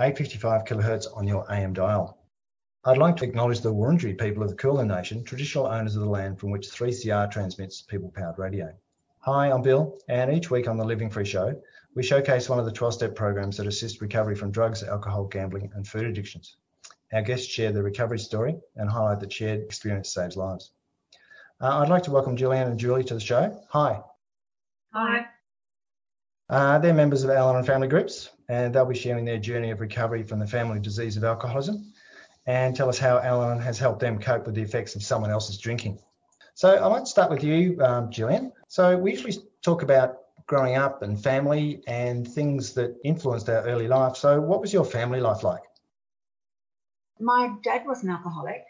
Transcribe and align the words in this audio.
855 0.00 0.64
kilohertz 0.64 1.06
on 1.16 1.24
your 1.24 1.48
AM 1.52 1.72
dial. 1.72 2.18
I'd 2.84 2.98
like 2.98 3.16
to 3.18 3.24
acknowledge 3.24 3.60
the 3.60 3.72
Wurundjeri 3.72 4.18
people 4.18 4.42
of 4.42 4.48
the 4.48 4.56
Kulin 4.56 4.88
Nation, 4.88 5.22
traditional 5.22 5.68
owners 5.68 5.94
of 5.94 6.02
the 6.02 6.08
land 6.08 6.40
from 6.40 6.50
which 6.50 6.68
3CR 6.68 7.30
transmits 7.30 7.80
people-powered 7.80 8.36
radio. 8.36 8.74
Hi, 9.20 9.52
I'm 9.52 9.62
Bill, 9.62 9.96
and 10.08 10.32
each 10.32 10.50
week 10.50 10.66
on 10.66 10.76
the 10.76 10.84
Living 10.84 11.10
Free 11.10 11.24
Show, 11.24 11.62
we 11.94 12.02
showcase 12.02 12.48
one 12.48 12.58
of 12.58 12.64
the 12.64 12.72
12-step 12.72 13.14
programs 13.14 13.56
that 13.56 13.68
assist 13.68 14.00
recovery 14.00 14.34
from 14.34 14.50
drugs, 14.50 14.82
alcohol, 14.82 15.26
gambling, 15.26 15.70
and 15.76 15.86
food 15.86 16.06
addictions. 16.06 16.56
Our 17.12 17.22
guests 17.22 17.46
share 17.46 17.70
their 17.70 17.84
recovery 17.84 18.18
story 18.18 18.56
and 18.74 18.90
highlight 18.90 19.20
that 19.20 19.32
shared 19.32 19.60
experience 19.60 20.12
saves 20.12 20.36
lives. 20.36 20.72
Uh, 21.60 21.78
I'd 21.78 21.88
like 21.88 22.02
to 22.02 22.10
welcome 22.10 22.36
Julianne 22.36 22.66
and 22.66 22.80
Julie 22.80 23.04
to 23.04 23.14
the 23.14 23.20
show. 23.20 23.62
Hi. 23.70 24.02
Hi. 24.92 25.26
Uh, 26.50 26.80
they're 26.80 26.92
members 26.92 27.22
of 27.22 27.30
Al 27.30 27.50
Anon 27.50 27.64
family 27.64 27.86
groups, 27.86 28.30
and 28.48 28.74
they'll 28.74 28.86
be 28.86 28.94
sharing 28.94 29.24
their 29.24 29.38
journey 29.38 29.70
of 29.70 29.80
recovery 29.80 30.22
from 30.22 30.38
the 30.38 30.46
family 30.46 30.78
disease 30.78 31.16
of 31.16 31.24
alcoholism 31.24 31.92
and 32.46 32.76
tell 32.76 32.88
us 32.88 32.98
how 32.98 33.18
Al 33.18 33.42
Anon 33.42 33.60
has 33.60 33.78
helped 33.78 34.00
them 34.00 34.18
cope 34.18 34.46
with 34.46 34.54
the 34.54 34.62
effects 34.62 34.94
of 34.94 35.02
someone 35.02 35.30
else's 35.30 35.58
drinking. 35.58 35.98
So 36.54 36.82
I 36.82 36.88
might 36.88 37.06
start 37.08 37.30
with 37.30 37.42
you, 37.42 37.80
um, 37.82 38.10
Gillian. 38.10 38.52
So 38.68 38.96
we 38.96 39.12
usually 39.12 39.34
talk 39.62 39.82
about 39.82 40.18
growing 40.46 40.76
up 40.76 41.02
and 41.02 41.20
family 41.20 41.82
and 41.86 42.28
things 42.28 42.74
that 42.74 42.96
influenced 43.02 43.48
our 43.48 43.62
early 43.62 43.88
life. 43.88 44.16
So 44.16 44.40
what 44.40 44.60
was 44.60 44.72
your 44.72 44.84
family 44.84 45.20
life 45.20 45.42
like? 45.42 45.62
My 47.18 47.54
dad 47.62 47.86
was 47.86 48.02
an 48.02 48.10
alcoholic. 48.10 48.64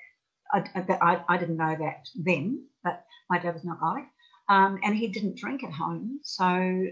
I, 0.52 0.64
I, 0.76 1.24
I 1.28 1.36
didn't 1.36 1.56
know 1.56 1.76
that 1.78 2.08
then, 2.14 2.64
but 2.84 3.04
my 3.28 3.38
dad 3.38 3.54
was 3.54 3.64
an 3.64 3.70
alcoholic. 3.70 4.04
Um, 4.48 4.78
and 4.84 4.94
he 4.94 5.08
didn't 5.08 5.36
drink 5.36 5.64
at 5.64 5.72
home. 5.72 6.20
So 6.22 6.86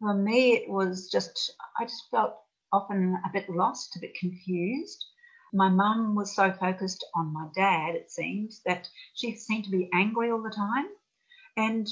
for 0.00 0.14
me, 0.14 0.54
it 0.54 0.68
was 0.68 1.10
just, 1.10 1.54
I 1.78 1.84
just 1.84 2.10
felt 2.10 2.34
often 2.72 3.18
a 3.24 3.30
bit 3.32 3.50
lost, 3.50 3.96
a 3.96 4.00
bit 4.00 4.14
confused. 4.14 5.04
My 5.52 5.68
mum 5.68 6.14
was 6.14 6.34
so 6.34 6.52
focused 6.52 7.04
on 7.14 7.32
my 7.32 7.48
dad, 7.54 7.94
it 7.94 8.10
seemed, 8.10 8.52
that 8.64 8.88
she 9.14 9.36
seemed 9.36 9.64
to 9.64 9.70
be 9.70 9.90
angry 9.92 10.30
all 10.30 10.42
the 10.42 10.50
time. 10.50 10.86
And 11.56 11.86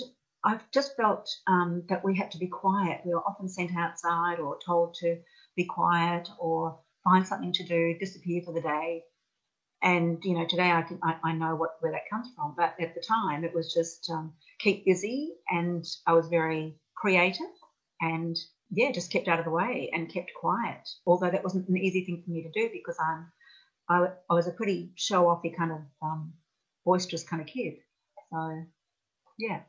I've 0.44 0.70
just 0.70 0.96
felt 0.96 1.28
um, 1.46 1.82
that 1.88 2.04
we 2.04 2.16
had 2.16 2.30
to 2.30 2.38
be 2.38 2.46
quiet. 2.46 3.02
We 3.04 3.12
were 3.12 3.26
often 3.26 3.48
sent 3.48 3.76
outside 3.76 4.38
or 4.40 4.58
told 4.64 4.94
to 5.00 5.18
be 5.56 5.64
quiet 5.64 6.28
or 6.38 6.80
find 7.04 7.26
something 7.26 7.52
to 7.54 7.64
do, 7.64 7.98
disappear 7.98 8.42
for 8.42 8.54
the 8.54 8.62
day. 8.62 9.02
And 9.82 10.18
you 10.24 10.34
know, 10.34 10.46
today 10.46 10.70
I 10.72 10.82
can 10.82 10.98
I, 11.02 11.16
I 11.22 11.32
know 11.32 11.54
what 11.54 11.76
where 11.80 11.92
that 11.92 12.10
comes 12.10 12.28
from, 12.34 12.54
but 12.56 12.74
at 12.80 12.94
the 12.94 13.00
time 13.00 13.44
it 13.44 13.54
was 13.54 13.72
just 13.72 14.10
um, 14.10 14.32
keep 14.58 14.84
busy, 14.84 15.34
and 15.48 15.84
I 16.06 16.14
was 16.14 16.28
very 16.28 16.74
creative 16.96 17.46
and 18.00 18.36
yeah, 18.70 18.92
just 18.92 19.10
kept 19.10 19.28
out 19.28 19.38
of 19.38 19.44
the 19.44 19.50
way 19.50 19.90
and 19.92 20.12
kept 20.12 20.30
quiet. 20.38 20.88
Although 21.06 21.30
that 21.30 21.42
wasn't 21.42 21.68
an 21.68 21.76
easy 21.76 22.04
thing 22.04 22.22
for 22.24 22.30
me 22.30 22.42
to 22.42 22.50
do 22.50 22.70
because 22.72 22.96
I'm 23.00 23.32
I, 23.88 24.08
I 24.28 24.34
was 24.34 24.46
a 24.46 24.52
pretty 24.52 24.92
show 24.96 25.24
offy 25.24 25.56
kind 25.56 25.72
of 25.72 25.78
um, 26.02 26.34
boisterous 26.84 27.24
kind 27.24 27.40
of 27.40 27.48
kid. 27.48 27.74
So 28.30 28.64
yeah. 29.38 29.60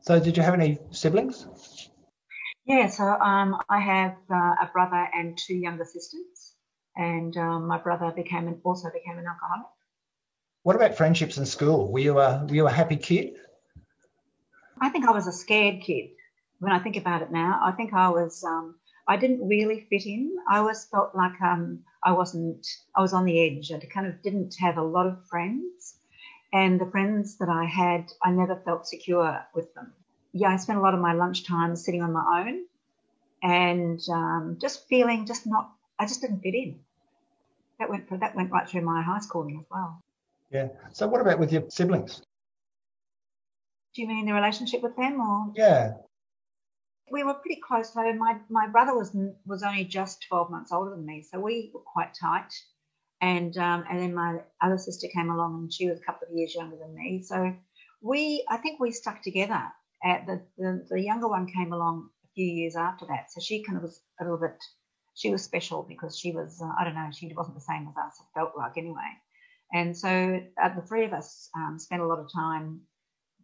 So 0.00 0.18
did 0.20 0.36
you 0.36 0.42
have 0.42 0.54
any 0.54 0.78
siblings? 0.90 1.46
Yeah, 2.64 2.88
so 2.88 3.04
um, 3.04 3.56
I 3.68 3.80
have 3.80 4.16
uh, 4.30 4.54
a 4.62 4.70
brother 4.72 5.08
and 5.14 5.36
two 5.38 5.54
younger 5.54 5.84
sisters, 5.84 6.54
and 6.96 7.34
um, 7.36 7.66
my 7.66 7.78
brother 7.78 8.12
became 8.14 8.46
an, 8.46 8.60
also 8.62 8.88
became 8.92 9.18
an 9.18 9.24
alcoholic. 9.26 9.66
What 10.62 10.76
about 10.76 10.96
friendships 10.96 11.38
in 11.38 11.46
school? 11.46 11.90
Were 11.90 11.98
you 11.98 12.18
a 12.18 12.44
were 12.46 12.54
you 12.54 12.66
a 12.66 12.70
happy 12.70 12.96
kid? 12.96 13.36
I 14.80 14.90
think 14.90 15.06
I 15.06 15.12
was 15.12 15.26
a 15.26 15.32
scared 15.32 15.82
kid 15.82 16.10
when 16.60 16.72
I 16.72 16.78
think 16.78 16.96
about 16.96 17.22
it 17.22 17.30
now, 17.30 17.60
I 17.62 17.72
think 17.72 17.92
I 17.92 18.08
was 18.08 18.42
um, 18.44 18.76
I 19.06 19.16
didn't 19.16 19.46
really 19.46 19.86
fit 19.88 20.06
in. 20.06 20.36
I 20.50 20.58
always 20.58 20.84
felt 20.84 21.14
like 21.14 21.40
um, 21.40 21.80
I 22.04 22.12
wasn't 22.12 22.66
I 22.96 23.00
was 23.00 23.12
on 23.12 23.24
the 23.24 23.40
edge. 23.40 23.70
I 23.72 23.78
kind 23.86 24.06
of 24.06 24.22
didn't 24.22 24.54
have 24.58 24.76
a 24.76 24.82
lot 24.82 25.06
of 25.06 25.26
friends, 25.28 25.96
and 26.52 26.80
the 26.80 26.90
friends 26.90 27.38
that 27.38 27.48
I 27.48 27.64
had, 27.64 28.10
I 28.22 28.30
never 28.30 28.56
felt 28.64 28.86
secure 28.86 29.44
with 29.54 29.72
them. 29.74 29.92
Yeah, 30.32 30.48
I 30.48 30.56
spent 30.56 30.78
a 30.78 30.82
lot 30.82 30.94
of 30.94 31.00
my 31.00 31.14
lunchtime 31.14 31.76
sitting 31.76 32.02
on 32.02 32.12
my 32.12 32.44
own, 32.44 32.64
and 33.42 34.00
um, 34.12 34.58
just 34.60 34.88
feeling 34.88 35.26
just 35.26 35.46
not. 35.46 35.70
I 35.98 36.06
just 36.06 36.20
didn't 36.20 36.40
fit 36.40 36.54
in. 36.54 36.80
That 37.78 37.88
went 37.88 38.10
that 38.20 38.34
went 38.34 38.50
right 38.50 38.68
through 38.68 38.82
my 38.82 39.02
high 39.02 39.20
schooling 39.20 39.58
as 39.60 39.66
well. 39.70 40.02
Yeah. 40.50 40.68
So 40.92 41.06
what 41.06 41.20
about 41.20 41.38
with 41.38 41.52
your 41.52 41.64
siblings? 41.68 42.20
Do 43.94 44.02
you 44.02 44.08
mean 44.08 44.26
the 44.26 44.32
relationship 44.32 44.82
with 44.82 44.96
them, 44.96 45.20
or? 45.20 45.52
Yeah 45.54 45.92
we 47.10 47.24
were 47.24 47.34
pretty 47.34 47.60
close. 47.60 47.92
So 47.92 48.12
my 48.14 48.38
my 48.48 48.68
brother 48.68 48.94
was 48.94 49.16
was 49.46 49.62
only 49.62 49.84
just 49.84 50.24
12 50.28 50.50
months 50.50 50.72
older 50.72 50.90
than 50.90 51.06
me, 51.06 51.22
so 51.22 51.40
we 51.40 51.70
were 51.74 51.80
quite 51.80 52.14
tight. 52.14 52.52
And 53.20 53.56
um, 53.58 53.84
and 53.90 53.98
then 53.98 54.14
my 54.14 54.38
other 54.60 54.78
sister 54.78 55.08
came 55.14 55.30
along, 55.30 55.54
and 55.54 55.72
she 55.72 55.88
was 55.88 55.98
a 56.00 56.04
couple 56.04 56.28
of 56.28 56.34
years 56.34 56.54
younger 56.54 56.76
than 56.76 56.94
me. 56.94 57.22
So 57.22 57.54
we, 58.00 58.44
I 58.48 58.58
think 58.58 58.80
we 58.80 58.92
stuck 58.92 59.22
together. 59.22 59.62
At 60.04 60.26
the, 60.26 60.40
the 60.56 60.86
the 60.88 61.00
younger 61.00 61.28
one 61.28 61.48
came 61.48 61.72
along 61.72 62.10
a 62.24 62.28
few 62.34 62.46
years 62.46 62.76
after 62.76 63.06
that, 63.06 63.32
so 63.32 63.40
she 63.40 63.64
kind 63.64 63.76
of 63.78 63.82
was 63.82 64.00
a 64.20 64.24
little 64.24 64.38
bit. 64.38 64.62
She 65.14 65.30
was 65.30 65.42
special 65.42 65.82
because 65.82 66.16
she 66.16 66.30
was, 66.30 66.62
uh, 66.62 66.70
I 66.78 66.84
don't 66.84 66.94
know, 66.94 67.08
she 67.12 67.32
wasn't 67.34 67.56
the 67.56 67.60
same 67.60 67.88
as 67.88 67.96
us. 67.96 68.20
It 68.20 68.38
felt 68.38 68.52
like 68.56 68.76
anyway. 68.76 69.18
And 69.72 69.96
so 69.96 70.08
uh, 70.62 70.74
the 70.74 70.82
three 70.82 71.04
of 71.04 71.12
us 71.12 71.50
um, 71.56 71.78
spent 71.78 72.02
a 72.02 72.06
lot 72.06 72.20
of 72.20 72.32
time 72.32 72.82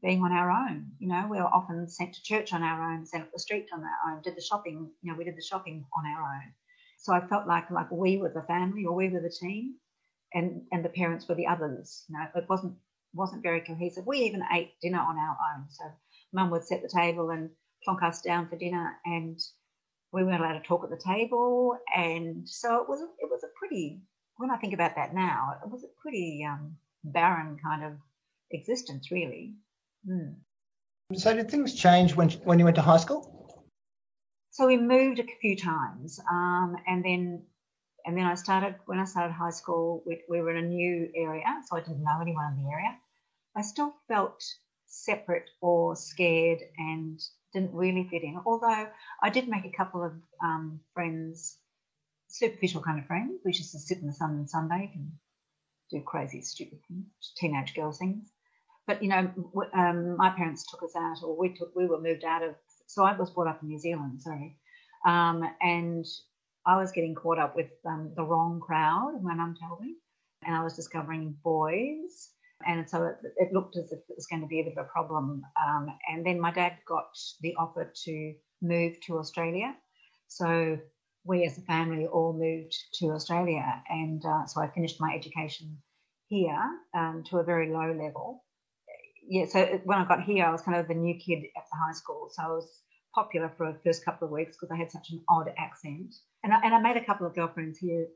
being 0.04 0.22
on 0.22 0.32
our 0.32 0.50
own. 0.50 0.92
You 0.98 1.08
know, 1.08 1.26
we 1.30 1.38
were 1.38 1.46
often 1.46 1.88
sent 1.88 2.14
to 2.14 2.22
church 2.22 2.52
on 2.52 2.62
our 2.62 2.92
own, 2.92 3.06
sent 3.06 3.24
up 3.24 3.32
the 3.32 3.38
street 3.38 3.66
on 3.72 3.82
our 3.82 4.12
own, 4.12 4.22
did 4.22 4.36
the 4.36 4.42
shopping. 4.42 4.90
You 5.02 5.10
know, 5.10 5.18
we 5.18 5.24
did 5.24 5.36
the 5.36 5.42
shopping 5.42 5.86
on 5.96 6.04
our 6.06 6.22
own. 6.22 6.52
So 6.98 7.14
I 7.14 7.26
felt 7.26 7.46
like 7.46 7.70
like 7.70 7.90
we 7.90 8.18
were 8.18 8.32
the 8.32 8.42
family 8.42 8.84
or 8.84 8.94
we 8.94 9.08
were 9.08 9.20
the 9.20 9.30
team, 9.30 9.76
and 10.34 10.62
and 10.70 10.84
the 10.84 10.90
parents 10.90 11.26
were 11.26 11.34
the 11.34 11.46
others. 11.46 12.04
You 12.08 12.18
know, 12.18 12.26
it 12.36 12.48
wasn't 12.48 12.74
wasn't 13.14 13.42
very 13.42 13.62
cohesive. 13.62 14.06
We 14.06 14.18
even 14.18 14.42
ate 14.52 14.78
dinner 14.82 15.00
on 15.00 15.16
our 15.16 15.36
own. 15.48 15.66
So 15.70 15.84
mum 16.32 16.50
would 16.50 16.64
set 16.64 16.82
the 16.82 16.88
table 16.88 17.30
and 17.30 17.50
plonk 17.82 18.02
us 18.02 18.20
down 18.20 18.48
for 18.48 18.56
dinner, 18.56 18.96
and 19.06 19.40
we 20.12 20.22
weren't 20.22 20.40
allowed 20.40 20.58
to 20.58 20.68
talk 20.68 20.84
at 20.84 20.90
the 20.90 21.02
table. 21.02 21.78
And 21.96 22.46
so 22.46 22.82
it 22.82 22.88
was 22.88 23.00
it 23.00 23.30
was 23.30 23.42
a 23.42 23.58
pretty. 23.58 24.02
When 24.36 24.50
I 24.50 24.56
think 24.56 24.74
about 24.74 24.96
that 24.96 25.14
now, 25.14 25.54
it 25.64 25.70
was 25.70 25.84
a 25.84 26.00
pretty 26.02 26.44
um, 26.46 26.76
barren 27.04 27.56
kind 27.62 27.84
of 27.84 27.92
existence, 28.50 29.10
really. 29.10 29.54
Mm. 30.08 30.34
So 31.14 31.34
did 31.34 31.50
things 31.50 31.74
change 31.74 32.14
when 32.14 32.30
when 32.44 32.58
you 32.58 32.64
went 32.64 32.76
to 32.76 32.82
high 32.82 32.98
school? 32.98 33.66
So 34.50 34.66
we 34.66 34.76
moved 34.76 35.18
a 35.18 35.24
few 35.40 35.56
times, 35.56 36.20
um, 36.30 36.76
and 36.86 37.04
then 37.04 37.42
and 38.04 38.16
then 38.16 38.24
I 38.24 38.34
started 38.34 38.76
when 38.86 38.98
I 38.98 39.04
started 39.04 39.32
high 39.32 39.50
school. 39.50 40.02
We, 40.06 40.22
we 40.28 40.40
were 40.40 40.54
in 40.54 40.64
a 40.64 40.68
new 40.68 41.10
area, 41.14 41.62
so 41.66 41.76
I 41.76 41.80
didn't 41.80 42.02
know 42.02 42.20
anyone 42.20 42.52
in 42.52 42.64
the 42.64 42.70
area. 42.70 42.96
I 43.56 43.62
still 43.62 43.94
felt 44.08 44.42
separate 44.86 45.50
or 45.60 45.96
scared 45.96 46.60
and 46.78 47.20
didn't 47.52 47.72
really 47.72 48.06
fit 48.10 48.22
in. 48.22 48.40
Although 48.44 48.88
I 49.22 49.30
did 49.30 49.48
make 49.48 49.64
a 49.64 49.76
couple 49.76 50.04
of 50.04 50.12
um, 50.42 50.80
friends, 50.92 51.58
superficial 52.28 52.82
kind 52.82 52.98
of 52.98 53.06
friends, 53.06 53.40
which 53.42 53.60
is 53.60 53.72
to 53.72 53.78
sit 53.78 53.98
in 53.98 54.06
the 54.06 54.12
sun 54.12 54.30
and 54.30 54.48
sunbathe 54.48 54.94
and 54.94 55.12
do 55.90 56.00
crazy, 56.00 56.42
stupid 56.42 56.80
things, 56.88 57.06
teenage 57.36 57.74
girl 57.74 57.92
things. 57.92 58.33
But 58.86 59.02
you 59.02 59.08
know, 59.08 59.30
um, 59.72 60.16
my 60.16 60.30
parents 60.30 60.64
took 60.70 60.82
us 60.82 60.94
out, 60.96 61.22
or 61.22 61.36
we 61.36 61.54
took, 61.54 61.74
we 61.74 61.86
were 61.86 62.00
moved 62.00 62.24
out 62.24 62.42
of. 62.42 62.54
So 62.86 63.04
I 63.04 63.16
was 63.16 63.30
brought 63.30 63.48
up 63.48 63.62
in 63.62 63.68
New 63.68 63.78
Zealand, 63.78 64.20
sorry, 64.20 64.58
um, 65.06 65.42
and 65.62 66.04
I 66.66 66.76
was 66.76 66.92
getting 66.92 67.14
caught 67.14 67.38
up 67.38 67.56
with 67.56 67.70
um, 67.86 68.12
the 68.14 68.24
wrong 68.24 68.60
crowd. 68.60 69.22
My 69.22 69.34
mum 69.34 69.56
told 69.60 69.80
me, 69.80 69.94
and 70.44 70.54
I 70.54 70.62
was 70.62 70.76
discovering 70.76 71.34
boys, 71.42 72.30
and 72.66 72.88
so 72.88 73.04
it, 73.04 73.16
it, 73.38 73.52
looked 73.54 73.76
as 73.76 73.90
if 73.90 74.00
it 74.00 74.16
was 74.16 74.26
going 74.26 74.42
to 74.42 74.48
be 74.48 74.60
a 74.60 74.64
bit 74.64 74.74
of 74.76 74.84
a 74.84 74.88
problem. 74.88 75.42
Um, 75.66 75.86
and 76.10 76.24
then 76.24 76.38
my 76.38 76.52
dad 76.52 76.76
got 76.86 77.08
the 77.40 77.54
offer 77.56 77.90
to 78.04 78.34
move 78.60 79.00
to 79.06 79.18
Australia, 79.18 79.74
so 80.28 80.78
we 81.24 81.46
as 81.46 81.56
a 81.56 81.62
family 81.62 82.06
all 82.06 82.34
moved 82.34 82.76
to 82.94 83.12
Australia, 83.12 83.82
and 83.88 84.22
uh, 84.26 84.44
so 84.44 84.60
I 84.60 84.68
finished 84.68 85.00
my 85.00 85.14
education 85.14 85.78
here 86.26 86.68
um, 86.94 87.24
to 87.30 87.38
a 87.38 87.44
very 87.44 87.70
low 87.70 87.92
level 87.92 88.43
yeah, 89.28 89.46
so 89.46 89.80
when 89.84 89.98
I 89.98 90.04
got 90.04 90.22
here, 90.22 90.44
I 90.44 90.50
was 90.50 90.62
kind 90.62 90.78
of 90.78 90.88
the 90.88 90.94
new 90.94 91.14
kid 91.18 91.44
at 91.56 91.64
the 91.70 91.76
high 91.76 91.92
school. 91.92 92.28
So 92.32 92.42
I 92.42 92.48
was 92.48 92.82
popular 93.14 93.52
for 93.56 93.72
the 93.72 93.78
first 93.84 94.04
couple 94.04 94.26
of 94.26 94.32
weeks 94.32 94.56
because 94.56 94.70
I 94.70 94.76
had 94.76 94.90
such 94.90 95.10
an 95.10 95.22
odd 95.28 95.52
accent. 95.56 96.14
And 96.42 96.52
I, 96.52 96.60
and 96.62 96.74
I 96.74 96.80
made 96.80 96.96
a 96.96 97.04
couple 97.04 97.26
of 97.26 97.34
girlfriends 97.34 97.78
here 97.78 98.06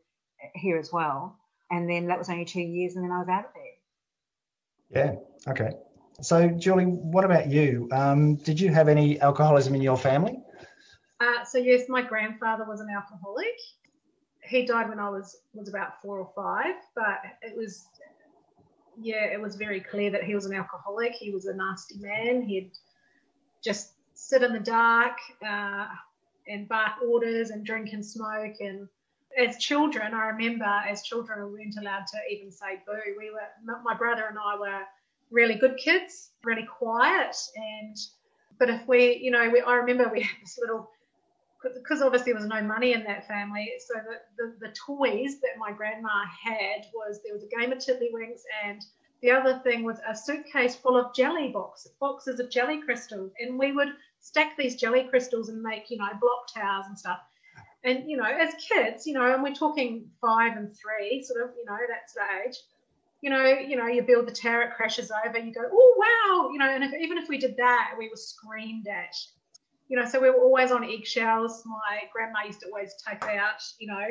here 0.55 0.79
as 0.79 0.93
well. 0.93 1.39
And 1.71 1.89
then 1.89 2.07
that 2.07 2.19
was 2.19 2.31
only 2.31 2.45
two 2.45 2.61
years, 2.61 2.97
and 2.97 3.05
then 3.05 3.13
I 3.13 3.19
was 3.19 3.29
out 3.29 3.45
of 3.45 3.51
there. 3.55 5.05
Yeah. 5.05 5.51
Okay. 5.51 5.71
So, 6.21 6.49
Julie, 6.49 6.85
what 6.85 7.25
about 7.25 7.49
you? 7.49 7.89
Um, 7.93 8.37
did 8.37 8.59
you 8.61 8.73
have 8.73 8.89
any 8.89 9.21
alcoholism 9.21 9.75
in 9.75 9.83
your 9.83 9.99
family? 9.99 10.39
Uh, 11.21 11.45
so 11.45 11.59
yes, 11.59 11.89
my 11.89 12.03
grandfather 12.03 12.65
was 12.67 12.81
an 12.81 12.89
alcoholic. 12.95 13.55
He 14.43 14.65
died 14.65 14.89
when 14.89 14.99
I 14.99 15.11
was 15.11 15.37
was 15.53 15.69
about 15.69 16.01
four 16.01 16.19
or 16.21 16.33
five, 16.35 16.75
but 16.95 17.19
it 17.43 17.57
was 17.57 17.87
yeah, 19.01 19.25
it 19.25 19.41
was 19.41 19.57
very 19.57 19.81
clear 19.81 20.11
that 20.11 20.25
he 20.25 20.35
was 20.35 20.47
an 20.47 20.55
alcoholic. 20.55 21.13
He 21.13 21.31
was 21.31 21.47
a 21.47 21.55
nasty 21.55 21.97
man. 21.99 22.43
He'd 22.43 22.73
just 23.63 23.93
sit 24.15 24.43
in 24.43 24.53
the 24.53 24.61
dark 24.61 25.19
uh, 25.47 25.87
and 26.47 26.69
bark 26.69 26.93
orders 27.07 27.51
and 27.51 27.65
drink 27.65 27.93
and 27.93 28.05
smoke. 28.05 28.57
And 28.61 28.89
as 29.39 29.59
children, 29.59 30.15
I 30.15 30.27
remember 30.27 30.65
as 30.65 31.03
children, 31.03 31.45
we 31.47 31.59
weren't 31.59 31.77
allowed 31.79 32.07
to 32.09 32.19
even 32.31 32.51
say 32.51 32.83
boo. 32.87 32.99
We 33.17 33.31
were, 33.31 33.81
my 33.85 33.95
brother 33.95 34.27
and 34.27 34.39
I 34.39 34.59
were 34.59 34.83
really 35.31 35.55
good 35.55 35.77
kids, 35.77 36.31
really 36.45 36.67
quiet. 36.67 37.37
And, 37.57 37.97
but 38.59 38.71
if 38.71 38.87
we, 38.89 39.17
you 39.17 39.31
know, 39.31 39.49
we, 39.51 39.61
I 39.61 39.75
remember 39.75 40.09
we 40.09 40.23
had 40.23 40.37
this 40.43 40.59
little, 40.61 40.91
because 41.63 42.03
obviously 42.03 42.33
there 42.33 42.41
was 42.41 42.49
no 42.49 42.63
money 42.63 42.93
in 42.93 43.05
that 43.05 43.27
family. 43.27 43.73
So 43.87 43.95
the, 43.95 44.45
the, 44.61 44.69
the 44.69 44.75
toys 44.75 45.41
that 45.41 45.59
my 45.59 45.73
grandma 45.73 46.25
had 46.43 46.87
was 46.95 47.21
there 47.25 47.35
was 47.35 47.43
a 47.43 47.49
game 47.49 47.73
of 47.73 47.79
tiddlywinks 47.79 48.43
and 48.65 48.85
the 49.23 49.33
other 49.33 49.59
thing 49.65 49.83
was 49.83 49.99
a 50.09 50.15
suitcase 50.15 50.77
full 50.77 50.97
of 50.97 51.15
jelly 51.15 51.49
box, 51.49 51.89
boxes 52.01 52.39
of 52.39 52.51
jelly 52.51 52.81
crystals. 52.83 53.33
And 53.41 53.59
we 53.59 53.73
would 53.73 53.89
stack 54.21 54.57
these 54.57 54.77
jelly 54.77 55.09
crystals 55.11 55.49
and 55.49 55.61
make, 55.61 55.91
you 55.91 55.99
know, 55.99 56.09
block 56.21 56.53
towers 56.55 56.87
and 56.87 56.99
stuff. 56.99 57.19
And, 57.85 58.09
you 58.09 58.17
know, 58.17 58.25
as 58.25 58.55
kids, 58.55 59.07
you 59.07 59.15
know, 59.15 59.33
and 59.33 59.43
we're 59.43 59.55
talking 59.55 60.09
five 60.21 60.57
and 60.57 60.73
three, 60.77 61.23
sort 61.23 61.43
of, 61.43 61.51
you 61.57 61.65
know, 61.65 61.77
that 61.89 62.11
sort 62.11 62.27
of 62.27 62.47
age, 62.47 62.57
you 63.21 63.31
know, 63.31 63.45
you 63.45 63.77
know, 63.77 63.87
you 63.87 64.03
build 64.03 64.29
the 64.29 64.33
tower, 64.33 64.63
it 64.63 64.75
crashes 64.75 65.11
over, 65.11 65.39
you 65.39 65.53
go, 65.53 65.63
oh 65.73 65.95
wow, 65.99 66.51
you 66.53 66.59
know, 66.59 66.69
and 66.69 66.85
if, 66.85 66.93
even 67.01 67.19
if 67.19 67.29
we 67.29 67.39
did 67.39 67.57
that, 67.57 67.95
we 67.99 68.09
were 68.09 68.17
screamed 68.17 68.87
at. 68.87 69.15
You 69.89 69.99
know, 69.99 70.05
so 70.05 70.21
we 70.21 70.29
were 70.31 70.37
always 70.37 70.71
on 70.71 70.85
eggshells. 70.85 71.63
My 71.65 72.01
grandma 72.13 72.41
used 72.47 72.61
to 72.61 72.67
always 72.67 72.95
take 73.07 73.23
out, 73.25 73.63
you 73.79 73.87
know, 73.87 74.07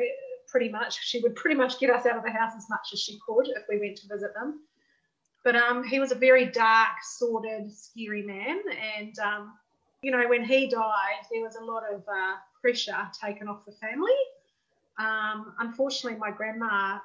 pretty 0.48 0.68
much. 0.68 0.98
She 1.04 1.20
would 1.20 1.36
pretty 1.36 1.56
much 1.56 1.78
get 1.78 1.90
us 1.90 2.04
out 2.04 2.16
of 2.16 2.24
the 2.24 2.30
house 2.30 2.52
as 2.56 2.68
much 2.68 2.88
as 2.92 3.00
she 3.00 3.18
could 3.24 3.48
if 3.48 3.62
we 3.68 3.78
went 3.78 3.96
to 3.98 4.08
visit 4.08 4.34
them. 4.34 4.60
But 5.44 5.54
um, 5.54 5.84
he 5.84 6.00
was 6.00 6.10
a 6.10 6.16
very 6.16 6.46
dark, 6.46 6.96
sordid, 7.02 7.72
scary 7.72 8.22
man, 8.22 8.58
and 8.98 9.16
um, 9.20 9.52
you 10.02 10.10
know, 10.10 10.28
when 10.28 10.44
he 10.44 10.68
died, 10.68 11.26
there 11.30 11.42
was 11.42 11.56
a 11.56 11.64
lot 11.64 11.82
of 11.90 12.02
uh, 12.08 12.36
pressure 12.60 13.08
taken 13.20 13.48
off 13.48 13.64
the 13.64 13.72
family. 13.72 14.12
Um, 14.98 15.54
unfortunately, 15.58 16.18
my 16.18 16.30
grandma 16.30 16.98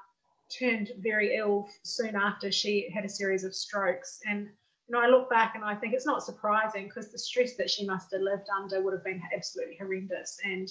turned 0.49 0.91
very 0.99 1.35
ill 1.35 1.69
soon 1.83 2.15
after 2.15 2.51
she 2.51 2.89
had 2.93 3.05
a 3.05 3.09
series 3.09 3.43
of 3.43 3.55
strokes. 3.55 4.19
And 4.27 4.49
you 4.87 4.95
know, 4.95 5.01
I 5.01 5.07
look 5.07 5.29
back 5.29 5.55
and 5.55 5.63
I 5.63 5.75
think 5.75 5.93
it's 5.93 6.05
not 6.05 6.23
surprising 6.23 6.85
because 6.85 7.11
the 7.11 7.19
stress 7.19 7.55
that 7.55 7.69
she 7.69 7.85
must 7.85 8.11
have 8.11 8.21
lived 8.21 8.47
under 8.55 8.81
would 8.81 8.93
have 8.93 9.03
been 9.03 9.21
absolutely 9.35 9.77
horrendous. 9.77 10.37
And 10.43 10.69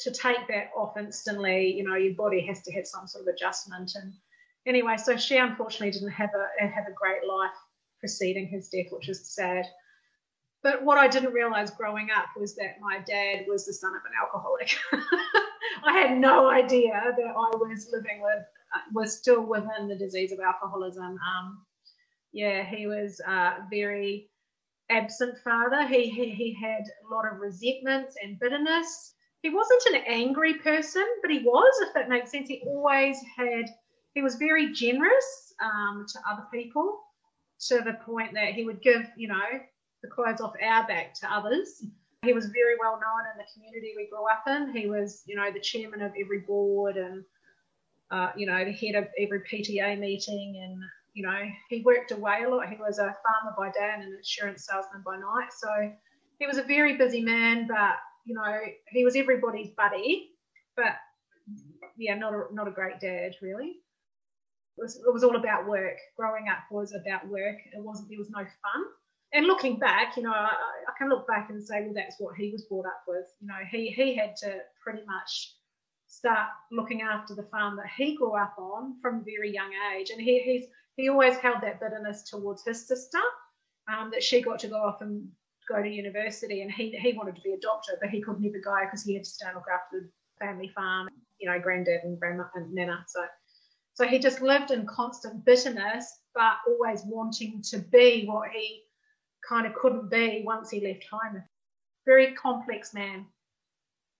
to 0.00 0.10
take 0.10 0.48
that 0.48 0.70
off 0.76 0.96
instantly, 0.96 1.72
you 1.72 1.84
know, 1.84 1.94
your 1.94 2.14
body 2.14 2.44
has 2.46 2.62
to 2.62 2.72
have 2.72 2.86
some 2.86 3.06
sort 3.06 3.26
of 3.26 3.34
adjustment. 3.34 3.92
And 3.94 4.12
anyway, 4.66 4.96
so 4.96 5.16
she 5.16 5.36
unfortunately 5.36 5.92
didn't 5.92 6.10
have 6.10 6.30
a 6.34 6.66
have 6.66 6.86
a 6.88 6.92
great 6.92 7.26
life 7.26 7.54
preceding 8.00 8.48
his 8.48 8.68
death, 8.68 8.86
which 8.90 9.08
is 9.08 9.32
sad. 9.32 9.66
But 10.62 10.84
what 10.84 10.98
I 10.98 11.08
didn't 11.08 11.32
realize 11.32 11.70
growing 11.70 12.08
up 12.16 12.26
was 12.36 12.54
that 12.56 12.80
my 12.80 13.00
dad 13.06 13.46
was 13.48 13.66
the 13.66 13.72
son 13.72 13.94
of 13.94 14.02
an 14.04 14.12
alcoholic. 14.20 14.76
I 15.84 15.92
had 15.92 16.18
no 16.18 16.48
idea 16.48 16.92
that 17.16 17.26
I 17.26 17.56
was 17.56 17.88
living 17.92 18.22
with, 18.22 18.44
was 18.92 19.18
still 19.18 19.42
within 19.42 19.88
the 19.88 19.96
disease 19.96 20.30
of 20.30 20.38
alcoholism. 20.38 21.18
Um, 21.18 21.66
yeah, 22.32 22.64
he 22.64 22.86
was 22.86 23.20
a 23.20 23.66
very 23.70 24.30
absent 24.90 25.38
father. 25.44 25.86
He, 25.86 26.08
he, 26.08 26.30
he 26.30 26.54
had 26.60 26.82
a 26.82 27.14
lot 27.14 27.30
of 27.30 27.38
resentments 27.38 28.16
and 28.22 28.38
bitterness. 28.38 29.14
He 29.42 29.50
wasn't 29.50 29.94
an 29.94 30.02
angry 30.06 30.54
person, 30.54 31.06
but 31.20 31.30
he 31.30 31.40
was, 31.40 31.72
if 31.82 31.94
that 31.94 32.08
makes 32.08 32.30
sense. 32.30 32.48
He 32.48 32.62
always 32.66 33.18
had, 33.36 33.66
he 34.14 34.22
was 34.22 34.36
very 34.36 34.72
generous 34.72 35.52
um, 35.62 36.06
to 36.08 36.18
other 36.30 36.46
people 36.52 37.00
to 37.68 37.80
the 37.80 37.98
point 38.04 38.34
that 38.34 38.54
he 38.54 38.64
would 38.64 38.82
give, 38.82 39.06
you 39.16 39.28
know, 39.28 39.40
the 40.02 40.08
clothes 40.08 40.40
off 40.40 40.54
our 40.62 40.86
back 40.86 41.14
to 41.14 41.32
others. 41.32 41.84
He 42.24 42.32
was 42.32 42.46
very 42.46 42.76
well 42.80 43.00
known 43.00 43.30
in 43.32 43.38
the 43.38 43.44
community 43.52 43.94
we 43.96 44.08
grew 44.08 44.26
up 44.30 44.44
in. 44.46 44.74
He 44.76 44.88
was, 44.88 45.22
you 45.26 45.36
know, 45.36 45.50
the 45.52 45.60
chairman 45.60 46.02
of 46.02 46.12
every 46.20 46.40
board 46.40 46.96
and, 46.96 47.24
uh, 48.10 48.30
you 48.36 48.46
know, 48.46 48.64
the 48.64 48.72
head 48.72 48.94
of 48.94 49.08
every 49.18 49.40
PTA 49.40 49.98
meeting. 49.98 50.60
And, 50.62 50.82
you 51.14 51.22
know, 51.22 51.40
he 51.68 51.82
worked 51.82 52.10
away 52.10 52.42
a 52.44 52.48
lot. 52.48 52.68
He 52.68 52.76
was 52.76 52.98
a 52.98 53.14
farmer 53.22 53.54
by 53.56 53.70
day 53.70 53.90
and 53.94 54.02
an 54.02 54.14
insurance 54.16 54.66
salesman 54.66 55.02
by 55.04 55.16
night. 55.16 55.50
So 55.56 55.68
he 56.38 56.46
was 56.46 56.58
a 56.58 56.62
very 56.62 56.96
busy 56.96 57.22
man, 57.22 57.66
but, 57.68 57.96
you 58.24 58.34
know, 58.34 58.58
he 58.88 59.04
was 59.04 59.16
everybody's 59.16 59.70
buddy. 59.76 60.30
But, 60.76 60.96
yeah, 61.98 62.14
not 62.14 62.32
a, 62.32 62.44
not 62.52 62.68
a 62.68 62.72
great 62.72 63.00
dad, 63.00 63.32
really. 63.42 63.76
It 64.78 64.82
was, 64.82 64.96
it 64.96 65.12
was 65.12 65.22
all 65.22 65.36
about 65.36 65.68
work. 65.68 65.98
Growing 66.16 66.48
up 66.48 66.60
was 66.70 66.94
about 66.94 67.28
work. 67.28 67.56
It 67.72 67.82
wasn't, 67.82 68.08
there 68.08 68.18
was 68.18 68.30
no 68.30 68.38
fun 68.38 68.84
and 69.32 69.46
looking 69.46 69.78
back, 69.78 70.16
you 70.16 70.22
know, 70.22 70.32
I, 70.32 70.50
I, 70.88 70.92
can 70.98 71.08
look 71.08 71.26
back 71.26 71.48
and 71.50 71.62
say, 71.62 71.82
well, 71.82 71.94
that's 71.94 72.16
what 72.18 72.36
he 72.36 72.50
was 72.50 72.64
brought 72.64 72.86
up 72.86 73.02
with. 73.08 73.26
You 73.40 73.48
know, 73.48 73.58
he 73.70 73.88
he 73.88 74.14
had 74.14 74.36
to 74.36 74.58
pretty 74.82 75.02
much 75.06 75.54
start 76.06 76.48
looking 76.70 77.00
after 77.00 77.34
the 77.34 77.48
farm 77.50 77.76
that 77.76 77.90
he 77.96 78.16
grew 78.16 78.36
up 78.36 78.54
on 78.58 79.00
from 79.00 79.20
a 79.20 79.24
very 79.24 79.52
young 79.52 79.70
age, 79.94 80.10
and 80.10 80.20
he 80.20 80.40
he's 80.40 80.66
he 80.96 81.08
always 81.08 81.36
held 81.36 81.62
that 81.62 81.80
bitterness 81.80 82.22
towards 82.24 82.64
his 82.64 82.86
sister, 82.86 83.20
um, 83.92 84.10
that 84.12 84.22
she 84.22 84.40
got 84.40 84.58
to 84.60 84.68
go 84.68 84.76
off 84.76 85.00
and 85.00 85.28
go 85.68 85.82
to 85.82 85.88
university, 85.88 86.62
and 86.62 86.70
he 86.70 86.90
he 86.90 87.12
wanted 87.12 87.36
to 87.36 87.42
be 87.42 87.52
a 87.52 87.60
doctor, 87.60 87.98
but 88.00 88.10
he 88.10 88.20
could 88.20 88.40
never 88.40 88.58
go 88.58 88.76
because 88.84 89.04
he 89.04 89.14
had 89.14 89.24
to 89.24 89.30
stay 89.30 89.46
and 89.46 89.56
look 89.56 89.66
after 89.72 90.00
the 90.00 90.44
family 90.44 90.68
farm, 90.74 91.08
you 91.38 91.48
know, 91.48 91.58
granddad 91.58 92.02
and 92.04 92.18
grandma 92.18 92.44
and 92.54 92.72
nana. 92.72 93.04
So 93.08 93.24
so 93.94 94.06
he 94.06 94.18
just 94.18 94.40
lived 94.40 94.70
in 94.70 94.86
constant 94.86 95.44
bitterness, 95.44 96.20
but 96.34 96.54
always 96.66 97.02
wanting 97.04 97.62
to 97.70 97.78
be 97.78 98.24
what 98.26 98.50
he 98.50 98.84
kind 99.46 99.66
of 99.66 99.74
couldn't 99.74 100.10
be 100.10 100.42
once 100.44 100.70
he 100.70 100.80
left 100.80 101.04
home. 101.10 101.42
Very 102.06 102.32
complex 102.34 102.94
man. 102.94 103.26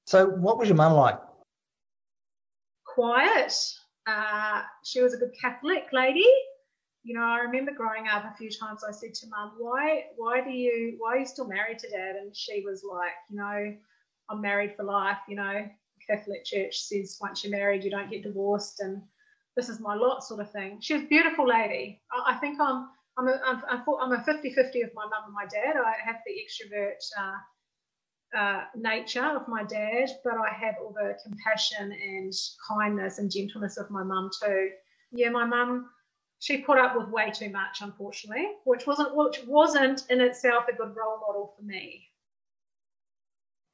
So, 0.07 0.27
what 0.27 0.59
was 0.59 0.69
your 0.69 0.77
mum 0.77 0.95
like? 0.95 1.19
Quiet. 2.85 3.55
Uh, 4.07 4.63
she 4.85 5.01
was 5.01 5.15
a 5.15 5.17
good 5.17 5.33
Catholic 5.41 5.87
lady. 5.93 6.27
You 7.05 7.15
know, 7.15 7.25
I 7.25 7.39
remember 7.39 7.73
growing 7.73 8.07
up 8.09 8.25
a 8.25 8.37
few 8.37 8.51
times. 8.51 8.85
I 8.85 8.93
said 8.93 9.15
to 9.15 9.27
mum, 9.29 9.55
"Why, 9.59 10.07
why 10.17 10.41
do 10.43 10.51
you, 10.51 10.97
why 10.99 11.15
are 11.15 11.19
you 11.19 11.27
still 11.27 11.49
married 11.49 11.79
to 11.81 11.91
dad?" 11.91 12.17
And 12.17 12.35
she 12.37 12.63
was 12.65 12.85
like, 12.85 13.13
"You 13.29 13.37
know, 13.39 13.77
I'm 14.31 14.41
married 14.41 14.77
for 14.77 14.85
life. 14.85 15.19
You 15.29 15.37
know, 15.37 15.69
Catholic 16.09 16.45
Church 16.45 16.79
says 16.81 17.19
once 17.21 17.43
you're 17.43 17.51
married, 17.57 17.85
you 17.85 17.91
don't 17.91 18.11
get 18.11 18.23
divorced, 18.23 18.81
and 18.81 19.03
this 19.57 19.69
is 19.69 19.81
my 19.81 19.95
lot, 19.95 20.23
sort 20.25 20.41
of 20.41 20.53
thing." 20.53 20.81
She 20.81 20.95
was 20.95 21.03
a 21.03 21.07
beautiful 21.07 21.47
lady. 21.47 22.03
I, 22.13 22.35
I 22.35 22.39
think 22.39 22.61
I'm 22.61 22.89
I'm 23.19 23.29
a, 23.29 23.41
I'm, 23.45 23.63
I'm 24.01 24.13
a 24.13 24.25
50-50 24.25 24.85
of 24.85 24.95
my 24.95 25.05
mum 25.05 25.25
and 25.27 25.35
my 25.35 25.47
dad. 25.47 25.77
I 25.77 25.95
have 26.05 26.17
the 26.25 26.33
extrovert 26.33 26.99
uh, 27.19 27.37
uh, 28.39 28.65
nature 28.77 29.25
of 29.25 29.47
my 29.49 29.65
dad, 29.65 30.09
but 30.25 30.35
I 30.35 30.53
have 30.53 30.77
all 30.83 30.93
the 30.93 31.17
compassion 31.23 31.93
and 31.93 32.33
kindness 32.69 33.19
and 33.19 33.31
gentleness 33.31 33.77
of 33.77 33.91
my 33.91 34.03
mum 34.03 34.31
too. 34.43 34.71
Yeah, 35.13 35.29
my 35.31 35.45
mum, 35.45 35.91
she 36.43 36.59
put 36.59 36.77
up 36.77 36.97
with 36.97 37.09
way 37.09 37.31
too 37.31 37.51
much, 37.51 37.83
unfortunately, 37.83 38.49
which 38.65 38.85
wasn't 38.85 39.15
which 39.15 39.45
wasn't 39.47 40.03
in 40.11 40.21
itself 40.21 40.65
a 40.69 40.75
good 40.75 40.93
role 40.97 41.21
model 41.21 41.55
for 41.57 41.63
me. 41.63 42.11